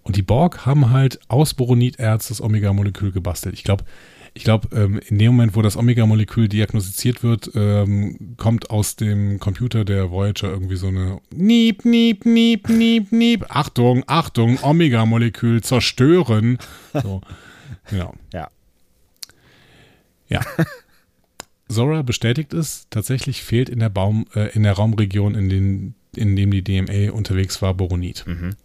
[0.10, 3.54] Und die Borg haben halt aus Boroniterz das Omega-Molekül gebastelt.
[3.54, 3.84] Ich glaube,
[4.34, 9.40] ich glaube, ähm, in dem Moment, wo das Omega-Molekül diagnostiziert wird, ähm, kommt aus dem
[9.40, 13.46] Computer der Voyager irgendwie so eine Niep, Niep, Niep, Niep, Niep.
[13.50, 16.58] Achtung, Achtung, Omega-Molekül zerstören.
[16.92, 17.22] So,
[17.88, 18.16] genau.
[18.34, 18.50] Ja.
[20.28, 20.42] Ja.
[21.70, 26.36] Zora bestätigt es, tatsächlich fehlt in der Baum, äh, in der Raumregion, in, den, in
[26.36, 28.26] dem die DMA unterwegs war, Boronit.
[28.26, 28.56] Mhm.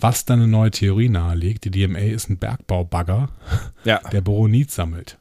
[0.00, 3.28] Was dann eine neue Theorie nahelegt, die DMA ist ein Bergbaubagger,
[3.84, 3.98] Ja.
[4.12, 5.18] der Boronit sammelt.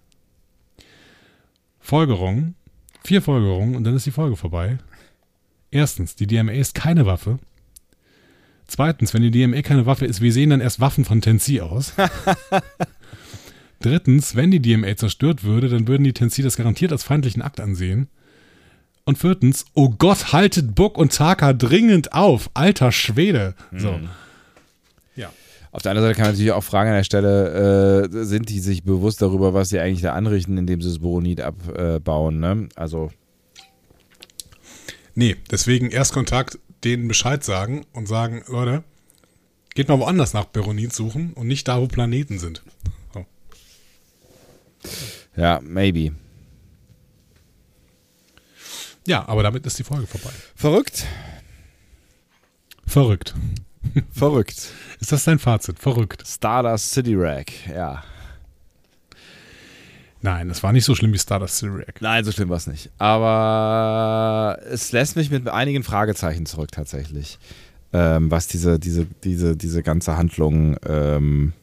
[1.79, 2.55] Folgerung,
[3.03, 4.77] vier Folgerungen und dann ist die Folge vorbei.
[5.71, 7.39] Erstens, die DMA ist keine Waffe.
[8.67, 11.93] Zweitens, wenn die DMA keine Waffe ist, wie sehen dann erst Waffen von Tensi aus?
[13.81, 17.59] Drittens, wenn die DMA zerstört würde, dann würden die Tensi das garantiert als feindlichen Akt
[17.59, 18.09] ansehen.
[19.05, 22.51] Und viertens, oh Gott, haltet Buck und Taka dringend auf.
[22.53, 23.55] Alter Schwede.
[23.75, 23.93] So.
[23.93, 24.09] Mhm.
[25.15, 25.31] Ja.
[25.71, 28.59] Auf der anderen Seite kann man natürlich auch fragen an der Stelle, äh, sind die
[28.59, 32.69] sich bewusst darüber, was sie eigentlich da anrichten, indem sie das Boronit abbauen, ne?
[32.75, 33.11] Also.
[35.13, 38.83] Nee, deswegen Erstkontakt denen Bescheid sagen und sagen, Leute,
[39.75, 42.63] geht mal woanders nach Boronit suchen und nicht da, wo Planeten sind.
[43.13, 43.25] So.
[45.35, 46.13] Ja, maybe.
[49.05, 50.31] Ja, aber damit ist die Folge vorbei.
[50.55, 51.05] Verrückt.
[52.85, 53.35] Verrückt.
[54.11, 54.71] Verrückt.
[54.99, 55.79] Ist das dein Fazit?
[55.79, 56.23] Verrückt.
[56.25, 58.03] Stardust City Rack, ja.
[60.21, 62.01] Nein, es war nicht so schlimm wie Stardust City Rack.
[62.01, 62.91] Nein, so schlimm war es nicht.
[62.97, 67.39] Aber es lässt mich mit einigen Fragezeichen zurück tatsächlich,
[67.93, 71.53] ähm, was diese, diese, diese, diese ganze Handlung ähm,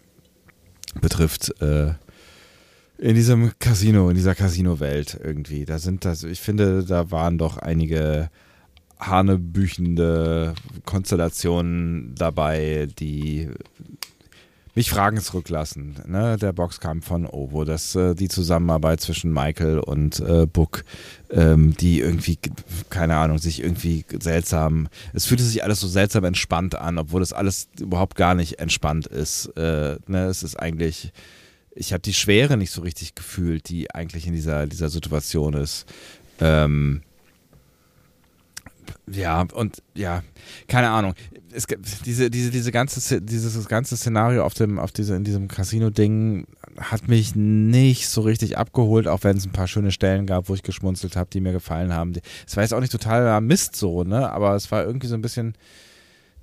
[1.01, 1.61] betrifft.
[1.61, 1.93] Äh,
[2.99, 5.67] in diesem Casino, in dieser Casino-Welt irgendwie.
[5.67, 8.31] Da sind das, ich finde, da waren doch einige
[8.99, 10.55] hanebüchende
[10.85, 13.51] Konstellationen dabei, die
[14.75, 15.97] mich Fragen zurücklassen.
[16.07, 16.37] Ne?
[16.37, 20.85] Der Boxkampf von Ovo, das, äh, die Zusammenarbeit zwischen Michael und äh, Book,
[21.31, 22.39] ähm, die irgendwie,
[22.91, 27.33] keine Ahnung, sich irgendwie seltsam, es fühlte sich alles so seltsam entspannt an, obwohl das
[27.33, 29.47] alles überhaupt gar nicht entspannt ist.
[29.57, 30.27] Äh, ne?
[30.27, 31.13] Es ist eigentlich
[31.77, 35.85] ich habe die Schwere nicht so richtig gefühlt, die eigentlich in dieser, dieser Situation ist.
[36.41, 37.03] Ähm,
[39.11, 40.23] ja, und ja,
[40.69, 41.15] keine Ahnung.
[41.53, 41.67] Es,
[42.05, 46.47] diese, diese, diese ganze, dieses ganze Szenario auf dem, auf diese, in diesem Casino-Ding
[46.79, 50.55] hat mich nicht so richtig abgeholt, auch wenn es ein paar schöne Stellen gab, wo
[50.55, 52.13] ich geschmunzelt habe, die mir gefallen haben.
[52.47, 54.31] Es war jetzt auch nicht total Mist so, ne?
[54.31, 55.55] Aber es war irgendwie so ein bisschen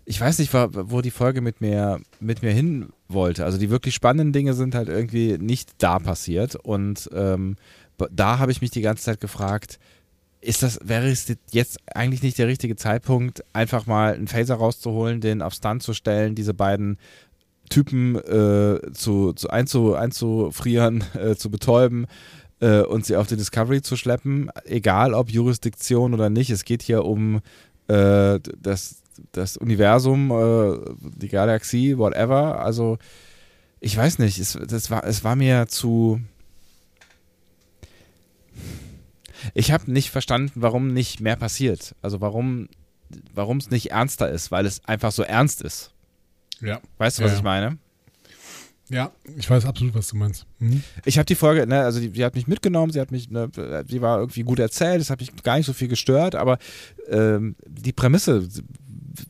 [0.05, 3.45] ich weiß nicht, wo die Folge mit mir, mit mir hin wollte.
[3.45, 6.55] Also die wirklich spannenden Dinge sind halt irgendwie nicht da passiert.
[6.55, 7.55] Und ähm,
[8.11, 9.79] da habe ich mich die ganze Zeit gefragt,
[10.43, 15.21] ist das, wäre es jetzt eigentlich nicht der richtige Zeitpunkt, einfach mal einen Phaser rauszuholen,
[15.21, 16.97] den auf Stun zu stellen, diese beiden
[17.69, 22.07] Typen äh, zu, zu einzu, einzufrieren, äh, zu betäuben
[22.59, 26.49] äh, und sie auf die Discovery zu schleppen, egal ob Jurisdiktion oder nicht.
[26.49, 27.41] Es geht hier um
[27.87, 30.77] äh, das das Universum, äh,
[31.17, 32.59] die Galaxie, whatever.
[32.59, 32.97] Also,
[33.79, 36.21] ich weiß nicht, es, das war, es war mir zu.
[39.53, 41.95] Ich habe nicht verstanden, warum nicht mehr passiert.
[42.01, 42.67] Also warum
[43.33, 45.91] warum es nicht ernster ist, weil es einfach so ernst ist.
[46.61, 46.81] Ja.
[46.97, 47.37] Weißt du, was ja.
[47.37, 47.77] ich meine?
[48.89, 50.45] Ja, ich weiß absolut, was du meinst.
[50.59, 50.83] Mhm.
[51.05, 53.49] Ich habe die Folge, ne, also die, die, hat mich mitgenommen, sie hat mich, ne,
[53.85, 56.59] die war irgendwie gut erzählt, das hat mich gar nicht so viel gestört, aber
[57.09, 58.47] ähm, die Prämisse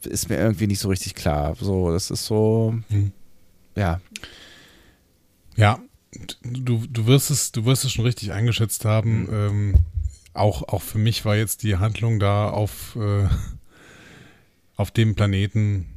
[0.06, 1.56] ist mir irgendwie nicht so richtig klar.
[1.60, 3.12] So, das ist so, hm.
[3.76, 4.02] ja.
[5.56, 5.80] Ja,
[6.44, 9.24] du, du wirst es, du wirst es schon richtig eingeschätzt haben.
[9.24, 9.30] Mhm.
[9.32, 9.76] Ähm,
[10.34, 13.28] auch, auch für mich war jetzt die Handlung da auf, äh,
[14.76, 15.88] auf dem Planeten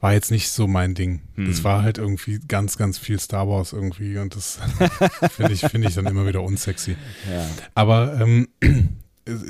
[0.00, 1.22] war jetzt nicht so mein Ding.
[1.34, 1.48] Mhm.
[1.48, 4.60] Das war halt irgendwie ganz, ganz viel Star Wars irgendwie und das
[5.30, 6.96] finde ich, finde ich dann immer wieder unsexy.
[7.28, 7.48] Ja.
[7.74, 8.48] Aber ähm,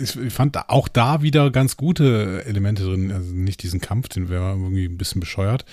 [0.00, 3.12] ich fand auch da wieder ganz gute Elemente drin.
[3.12, 5.64] Also nicht diesen Kampf, den wäre irgendwie ein bisschen bescheuert.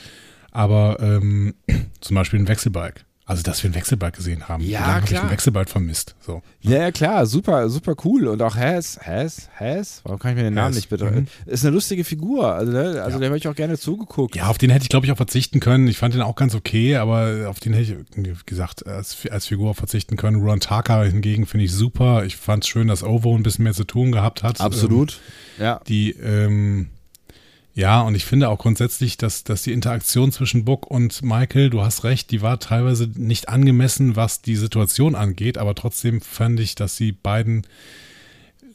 [0.52, 1.56] Aber ähm,
[2.02, 3.05] zum Beispiel ein Wechselbalg.
[3.28, 4.64] Also, dass wir einen Wechselbalg gesehen haben.
[4.64, 4.96] Ja, klar.
[4.96, 6.16] Habe ich einen Wechselbalg vermisst.
[6.22, 6.44] So.
[6.62, 7.26] Ja, ja, klar.
[7.26, 8.28] Super, super cool.
[8.28, 10.02] Und auch Has, Has, Has.
[10.04, 10.76] Warum kann ich mir den Namen Has.
[10.76, 11.06] nicht bitte?
[11.06, 11.28] Mhm.
[11.48, 12.54] Ist eine lustige Figur.
[12.54, 13.02] Also, ne?
[13.02, 13.18] also ja.
[13.18, 14.36] der habe ich auch gerne zugeguckt.
[14.36, 15.88] Ja, auf den hätte ich, glaube ich, auch verzichten können.
[15.88, 19.74] Ich fand den auch ganz okay, aber auf den hätte ich, gesagt, als, als Figur
[19.74, 20.44] verzichten können.
[20.44, 22.26] Ron Taka hingegen finde ich super.
[22.26, 24.62] Ich fand es schön, dass Ovo ein bisschen mehr zu tun gehabt hat.
[24.62, 25.20] Absolut.
[25.58, 25.82] Ähm, ja.
[25.88, 26.90] Die, ähm,
[27.76, 31.82] ja, und ich finde auch grundsätzlich, dass, dass die Interaktion zwischen Book und Michael, du
[31.82, 36.76] hast recht, die war teilweise nicht angemessen, was die Situation angeht, aber trotzdem fand ich,
[36.76, 37.68] dass sie beiden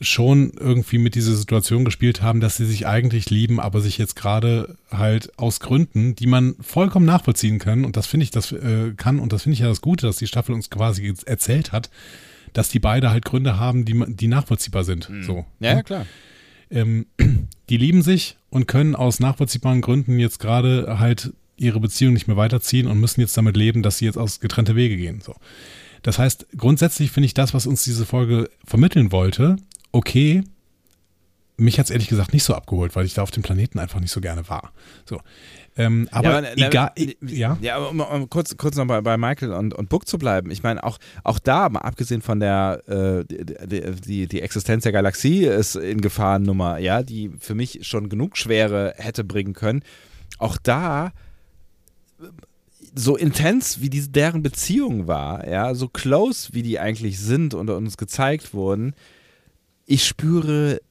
[0.01, 4.15] schon irgendwie mit dieser Situation gespielt haben, dass sie sich eigentlich lieben, aber sich jetzt
[4.15, 8.93] gerade halt aus Gründen, die man vollkommen nachvollziehen kann, und das finde ich, das äh,
[8.97, 11.89] kann, und das finde ich ja das Gute, dass die Staffel uns quasi erzählt hat,
[12.53, 15.09] dass die beide halt Gründe haben, die, die nachvollziehbar sind.
[15.09, 15.23] Mhm.
[15.23, 15.45] So.
[15.59, 16.05] Ja, ja, klar.
[16.71, 17.05] Ähm,
[17.69, 22.37] die lieben sich und können aus nachvollziehbaren Gründen jetzt gerade halt ihre Beziehung nicht mehr
[22.37, 25.21] weiterziehen und müssen jetzt damit leben, dass sie jetzt aus getrennte Wege gehen.
[25.21, 25.35] So.
[26.01, 29.57] Das heißt, grundsätzlich finde ich das, was uns diese Folge vermitteln wollte,
[29.91, 30.43] okay.
[31.57, 33.99] Mich hat es ehrlich gesagt nicht so abgeholt, weil ich da auf dem Planeten einfach
[33.99, 34.71] nicht so gerne war.
[35.05, 35.21] So.
[35.77, 36.91] Ähm, aber, ja, aber egal,
[37.21, 37.57] ja.
[37.61, 40.51] Ja, aber um, um, kurz, kurz noch bei, bei Michael und, und Book zu bleiben.
[40.51, 44.91] Ich meine, auch, auch da, mal abgesehen von der äh, die, die, die, Existenz der
[44.91, 49.83] Galaxie ist in Gefahrennummer, ja, die für mich schon genug Schwere hätte bringen können.
[50.39, 51.13] Auch da
[52.93, 57.69] so intens wie diese, deren Beziehung war, ja, so close wie die eigentlich sind und
[57.69, 58.93] uns gezeigt wurden,
[59.85, 60.81] ich spüre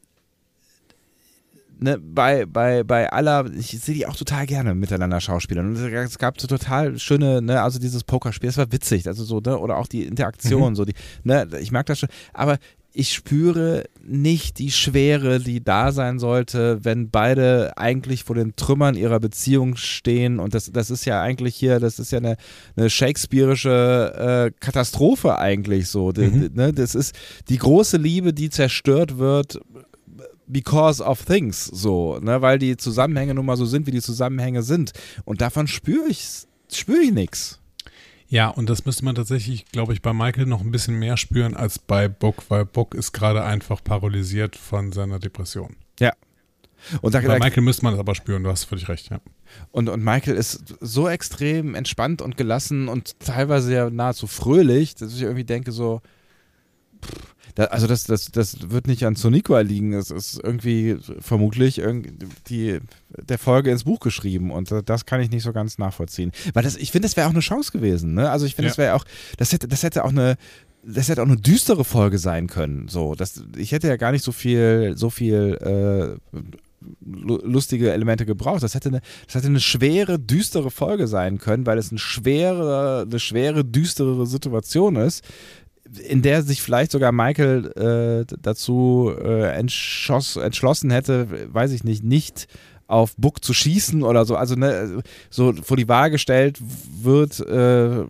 [1.80, 5.68] ne, bei, bei, bei aller, ich sehe die auch total gerne miteinander schauspielern.
[5.68, 9.40] Und es gab so total schöne, ne, also dieses Pokerspiel, das war witzig, also so,
[9.40, 10.76] ne, oder auch die Interaktion, mhm.
[10.76, 10.94] so die,
[11.24, 12.58] ne, ich mag das schon, aber
[12.92, 18.96] ich spüre nicht die Schwere, die da sein sollte, wenn beide eigentlich vor den Trümmern
[18.96, 20.40] ihrer Beziehung stehen.
[20.40, 22.36] Und das, das ist ja eigentlich hier, das ist ja eine,
[22.76, 26.12] eine Shakespeareische äh, Katastrophe eigentlich so.
[26.16, 26.50] Mhm.
[26.54, 26.72] Ne?
[26.72, 27.14] Das ist
[27.48, 29.60] die große Liebe, die zerstört wird
[30.52, 34.62] because of things, so, ne, weil die Zusammenhänge nun mal so sind, wie die Zusammenhänge
[34.62, 34.92] sind.
[35.24, 37.60] Und davon spüre ich, spüre ich nichts.
[38.28, 41.56] Ja, und das müsste man tatsächlich, glaube ich, bei Michael noch ein bisschen mehr spüren
[41.56, 45.76] als bei Book, weil Book ist gerade einfach paralysiert von seiner Depression.
[45.98, 46.12] Ja.
[47.02, 49.20] Und da, bei Michael müsste man das aber spüren, du hast völlig recht, ja.
[49.72, 55.12] Und, und Michael ist so extrem entspannt und gelassen und teilweise ja nahezu fröhlich, dass
[55.12, 56.00] ich irgendwie denke so,
[57.04, 59.92] pff, da, also das, das, das wird nicht an Soniqua liegen.
[59.92, 61.80] Es ist irgendwie vermutlich
[62.48, 66.32] die, der Folge ins Buch geschrieben und das kann ich nicht so ganz nachvollziehen.
[66.54, 68.14] Weil das, ich finde, das wäre auch eine Chance gewesen.
[68.14, 68.30] Ne?
[68.30, 68.70] Also ich finde, ja.
[68.70, 69.04] das wäre auch,
[69.36, 70.36] das hätte, das hätte auch eine,
[70.82, 72.88] das hätte auch eine düstere Folge sein können.
[72.88, 76.40] So, das, ich hätte ja gar nicht so viel, so viel äh,
[77.02, 78.62] lustige Elemente gebraucht.
[78.62, 83.06] Das hätte, eine, das hätte eine schwere, düstere Folge sein können, weil es eine schwere,
[83.08, 85.24] eine schwere, düstere Situation ist
[85.98, 92.46] in der sich vielleicht sogar Michael äh, dazu äh, entschlossen hätte, weiß ich nicht, nicht
[92.86, 96.58] auf Book zu schießen oder so, also ne, so vor die Wahl gestellt
[97.02, 98.04] wird, äh,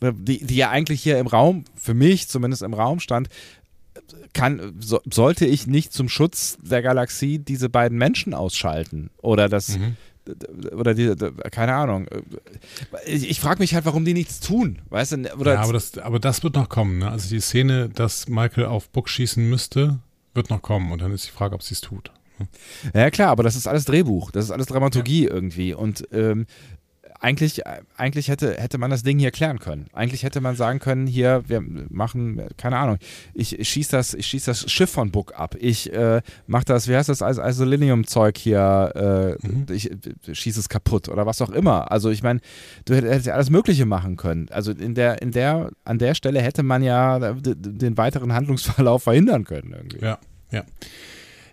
[0.00, 3.28] die, die ja eigentlich hier im Raum, für mich zumindest im Raum stand,
[4.34, 9.10] kann, so, sollte ich nicht zum Schutz der Galaxie diese beiden Menschen ausschalten?
[9.18, 9.96] Oder das, mhm
[10.72, 11.14] oder die,
[11.50, 12.06] keine Ahnung.
[13.06, 15.36] Ich, ich frage mich halt, warum die nichts tun, weißt du?
[15.36, 17.10] Oder ja, aber das, aber das wird noch kommen, ne?
[17.10, 19.98] Also die Szene, dass Michael auf Book schießen müsste,
[20.34, 22.12] wird noch kommen und dann ist die Frage, ob sie es tut.
[22.94, 25.32] Ja klar, aber das ist alles Drehbuch, das ist alles Dramaturgie ja.
[25.32, 26.46] irgendwie und ähm,
[27.20, 27.62] eigentlich,
[27.96, 29.86] eigentlich hätte, hätte man das Ding hier klären können.
[29.92, 32.98] Eigentlich hätte man sagen können, hier, wir machen, keine Ahnung,
[33.34, 35.56] ich, schieße das, schieß das Schiff von Book ab.
[35.58, 39.66] Ich äh, mache das, wie heißt das, Isolinium-Zeug hier, äh, mhm.
[39.70, 41.90] ich, ich schieße es kaputt oder was auch immer.
[41.90, 42.40] Also ich meine,
[42.84, 44.48] du hättest ja alles Mögliche machen können.
[44.50, 49.44] Also in der, in der, an der Stelle hätte man ja den weiteren Handlungsverlauf verhindern
[49.44, 50.04] können irgendwie.
[50.04, 50.18] Ja,
[50.52, 50.64] ja.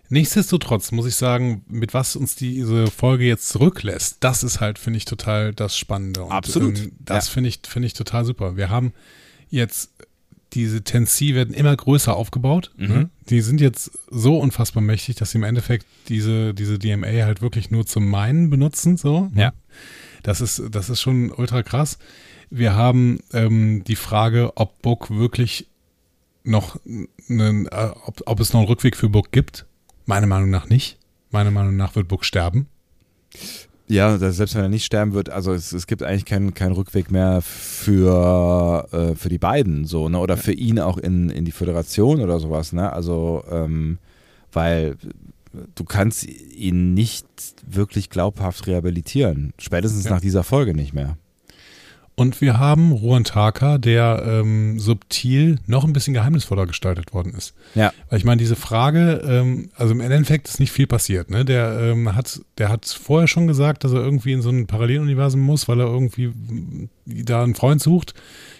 [0.08, 4.98] Nichtsdestotrotz muss ich sagen, mit was uns diese Folge jetzt zurücklässt, das ist halt, finde
[4.98, 6.24] ich, total das Spannende.
[6.24, 6.78] Und, Absolut.
[6.78, 7.32] Ähm, das ja.
[7.32, 8.56] finde ich, finde ich total super.
[8.56, 8.92] Wir haben
[9.48, 9.90] jetzt
[10.52, 12.70] diese Tensi werden immer größer aufgebaut.
[12.76, 12.88] Mhm.
[12.88, 13.10] Ne?
[13.28, 17.70] Die sind jetzt so unfassbar mächtig, dass sie im Endeffekt diese, diese DMA halt wirklich
[17.70, 18.96] nur zum Meinen benutzen.
[18.96, 19.30] So.
[19.34, 19.42] Ne?
[19.42, 19.52] Ja.
[20.22, 21.98] Das ist, das ist schon ultra krass.
[22.48, 25.66] Wir haben ähm, die Frage, ob Book wirklich
[26.44, 26.78] noch
[27.28, 29.65] einen, äh, ob, ob es noch einen Rückweg für Book gibt.
[30.06, 30.98] Meiner Meinung nach nicht.
[31.30, 32.68] Meiner Meinung nach wird Book sterben.
[33.88, 37.10] Ja, selbst wenn er nicht sterben wird, also es, es gibt eigentlich keinen kein Rückweg
[37.10, 40.18] mehr für, äh, für die beiden, so, ne?
[40.18, 42.92] Oder für ihn auch in, in die Föderation oder sowas, ne?
[42.92, 43.98] Also, ähm,
[44.52, 44.96] weil
[45.74, 47.26] du kannst ihn nicht
[47.64, 49.52] wirklich glaubhaft rehabilitieren.
[49.58, 50.12] Spätestens ja.
[50.12, 51.16] nach dieser Folge nicht mehr.
[52.18, 57.54] Und wir haben Ruan Taka, der ähm, subtil noch ein bisschen geheimnisvoller gestaltet worden ist.
[57.74, 57.92] Ja.
[58.08, 61.28] Weil ich meine, diese Frage, ähm, also im Endeffekt ist nicht viel passiert.
[61.28, 61.44] Ne?
[61.44, 65.42] Der, ähm, hat, der hat vorher schon gesagt, dass er irgendwie in so ein Paralleluniversum
[65.42, 66.32] muss, weil er irgendwie
[67.04, 68.14] da einen Freund sucht.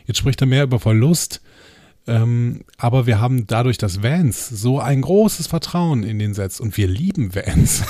[0.05, 1.41] Jetzt spricht er mehr über Verlust.
[2.09, 6.77] Ähm, aber wir haben dadurch, dass Vance so ein großes Vertrauen in den setzt und
[6.77, 7.85] wir lieben Vance.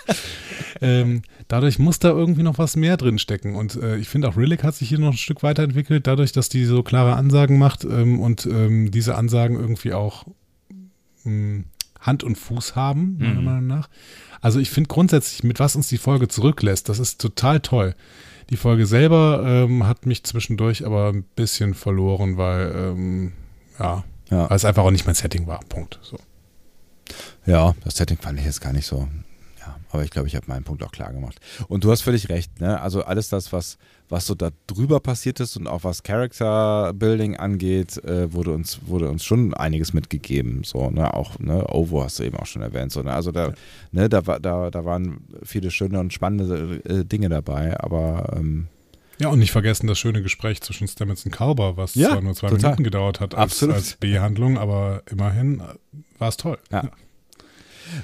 [0.80, 3.54] ähm, dadurch muss da irgendwie noch was mehr drin stecken.
[3.54, 6.48] Und äh, ich finde auch Rillick hat sich hier noch ein Stück weiterentwickelt, dadurch, dass
[6.48, 10.24] die so klare Ansagen macht ähm, und ähm, diese Ansagen irgendwie auch
[11.22, 11.66] hm,
[12.00, 13.44] Hand und Fuß haben, meiner mhm.
[13.44, 13.88] Meinung nach.
[14.40, 17.94] Also ich finde grundsätzlich, mit was uns die Folge zurücklässt, das ist total toll.
[18.50, 23.32] Die Folge selber ähm, hat mich zwischendurch aber ein bisschen verloren, weil, ähm,
[23.78, 25.60] ja, ja, weil es einfach auch nicht mein Setting war.
[25.68, 25.98] Punkt.
[26.02, 26.18] So.
[27.44, 29.08] Ja, das Setting fand ich jetzt gar nicht so.
[29.96, 31.40] Aber ich glaube, ich habe meinen Punkt auch klar gemacht.
[31.68, 32.78] Und du hast völlig recht, ne?
[32.82, 33.78] Also alles das, was,
[34.10, 38.80] was so da drüber passiert ist und auch was Character Building angeht, äh, wurde uns
[38.86, 40.64] wurde uns schon einiges mitgegeben.
[40.64, 42.92] So, ne, auch ne, Ovo hast du eben auch schon erwähnt.
[42.92, 43.14] So, ne?
[43.14, 43.54] Also da, ja.
[43.92, 48.68] ne, da, da, da waren viele schöne und spannende äh, Dinge dabei, aber ähm,
[49.18, 52.34] ja, und nicht vergessen das schöne Gespräch zwischen Stamets und Kalber, was ja, zwar nur
[52.34, 52.72] zwei total.
[52.72, 55.62] Minuten gedauert hat als, als B-Handlung, aber immerhin
[56.18, 56.58] war es toll.
[56.70, 56.82] Ja.
[56.82, 56.90] ja.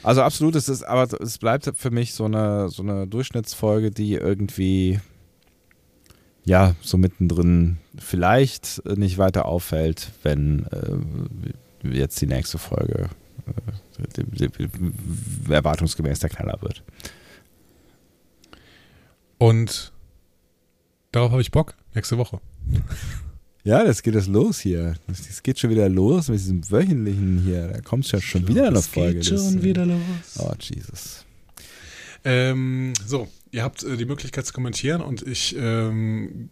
[0.02, 4.14] Also absolut, es ist, aber es bleibt für mich so eine, so eine Durchschnittsfolge, die
[4.14, 5.00] irgendwie
[6.44, 13.08] ja, so mittendrin vielleicht nicht weiter auffällt, wenn, äh, jetzt die nächste Folge
[13.98, 16.82] äh, erwartungsgemäß der Knaller wird.
[19.38, 19.92] Und
[21.12, 21.74] darauf habe ich Bock.
[21.94, 22.40] Nächste Woche.
[23.64, 24.94] Ja, das geht es los hier.
[25.08, 27.68] Es geht schon wieder los mit diesem wöchentlichen hier.
[27.68, 29.20] Da kommt schon, schon wieder eine Folge.
[29.20, 30.00] Geht schon das, wieder los.
[30.38, 31.24] Oh, Jesus.
[32.24, 36.50] Ähm, so, ihr habt äh, die Möglichkeit zu kommentieren und ich ähm,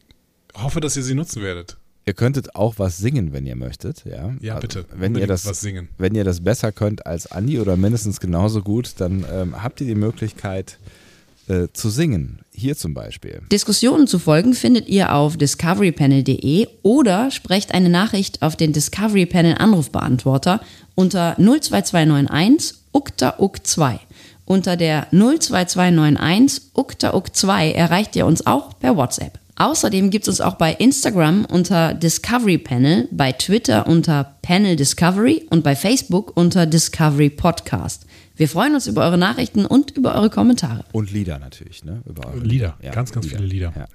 [0.54, 1.78] hoffe, dass ihr sie nutzen werdet.
[2.06, 4.34] Ihr könntet auch was singen, wenn ihr möchtet, ja.
[4.40, 4.84] Ja, also, bitte.
[4.94, 5.88] Wenn ihr das, was singen.
[5.98, 9.86] Wenn ihr das besser könnt als Andi oder mindestens genauso gut, dann ähm, habt ihr
[9.86, 10.78] die Möglichkeit
[11.50, 12.38] äh, zu singen.
[12.54, 13.42] Hier zum Beispiel.
[13.50, 19.56] Diskussionen zu folgen findet ihr auf discoverypanel.de oder sprecht eine Nachricht auf den Discovery Panel
[19.58, 20.60] Anrufbeantworter
[20.94, 23.98] unter 02291 ukta uk 2
[24.44, 29.38] Unter der 02291 ukta uk 2 erreicht ihr uns auch per WhatsApp.
[29.56, 35.46] Außerdem gibt es uns auch bei Instagram unter Discovery Panel, bei Twitter unter Panel Discovery
[35.50, 38.06] und bei Facebook unter Discovery Podcast.
[38.40, 40.86] Wir freuen uns über eure Nachrichten und über eure Kommentare.
[40.92, 42.00] Und Lieder natürlich, ne?
[42.06, 43.36] Über Lieder, ja, ganz, ganz Lieder.
[43.36, 43.88] viele Lieder.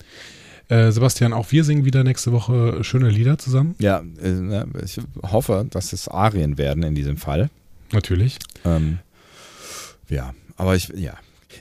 [0.69, 0.77] Ja.
[0.77, 3.73] Äh, Sebastian, auch wir singen wieder nächste Woche schöne Lieder zusammen.
[3.80, 7.49] Ja, äh, ne, ich hoffe, dass es Arien werden in diesem Fall.
[7.91, 8.38] Natürlich.
[8.63, 8.99] Ähm,
[10.09, 11.15] ja, aber ich, ja,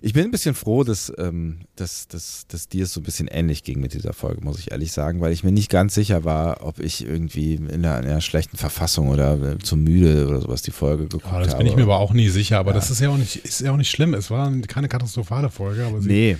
[0.04, 3.26] ich bin ein bisschen froh, dass, ähm, dass, dass, dass dir es so ein bisschen
[3.26, 6.24] ähnlich ging mit dieser Folge, muss ich ehrlich sagen, weil ich mir nicht ganz sicher
[6.24, 10.42] war, ob ich irgendwie in einer, in einer schlechten Verfassung oder äh, zu müde oder
[10.42, 11.40] sowas die Folge geguckt habe.
[11.40, 12.74] Ja, das bin ich mir aber auch nie sicher, aber ja.
[12.74, 14.12] das ist ja auch nicht, ist ja auch nicht schlimm.
[14.12, 16.36] Es war keine katastrophale Folge, aber Nee,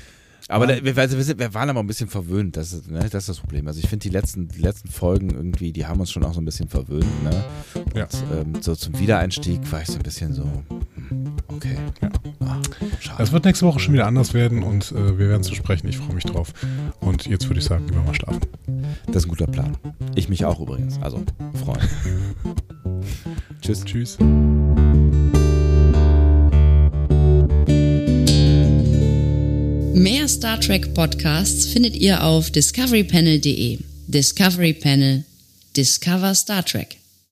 [0.49, 3.41] aber da, wir, wir, waren aber ein bisschen verwöhnt, das ist, ne, das, ist das
[3.41, 3.67] Problem.
[3.67, 6.41] Also ich finde die letzten, die letzten Folgen irgendwie, die haben uns schon auch so
[6.41, 7.25] ein bisschen verwöhnt.
[7.25, 7.45] Ne?
[7.75, 8.07] Und, ja.
[8.31, 10.45] ähm, so zum Wiedereinstieg war ich so ein bisschen so,
[11.09, 11.79] hm, okay.
[12.03, 12.11] Ja.
[13.19, 15.89] Es wird nächste Woche schon wieder anders werden und äh, wir werden zu sprechen.
[15.89, 16.53] Ich freue mich drauf.
[17.01, 18.41] Und jetzt würde ich sagen, gehen wir mal schlafen.
[19.07, 19.77] Das ist ein guter Plan.
[20.15, 20.99] Ich mich auch übrigens.
[21.01, 21.23] Also,
[21.65, 21.89] freuen.
[23.61, 23.85] Tschüss.
[23.85, 24.19] Tschüss.
[29.95, 33.79] Mehr Star Trek Podcasts findet ihr auf discoverypanel.de.
[34.09, 35.25] Discovery Panel.
[35.77, 36.99] Discover Star Trek.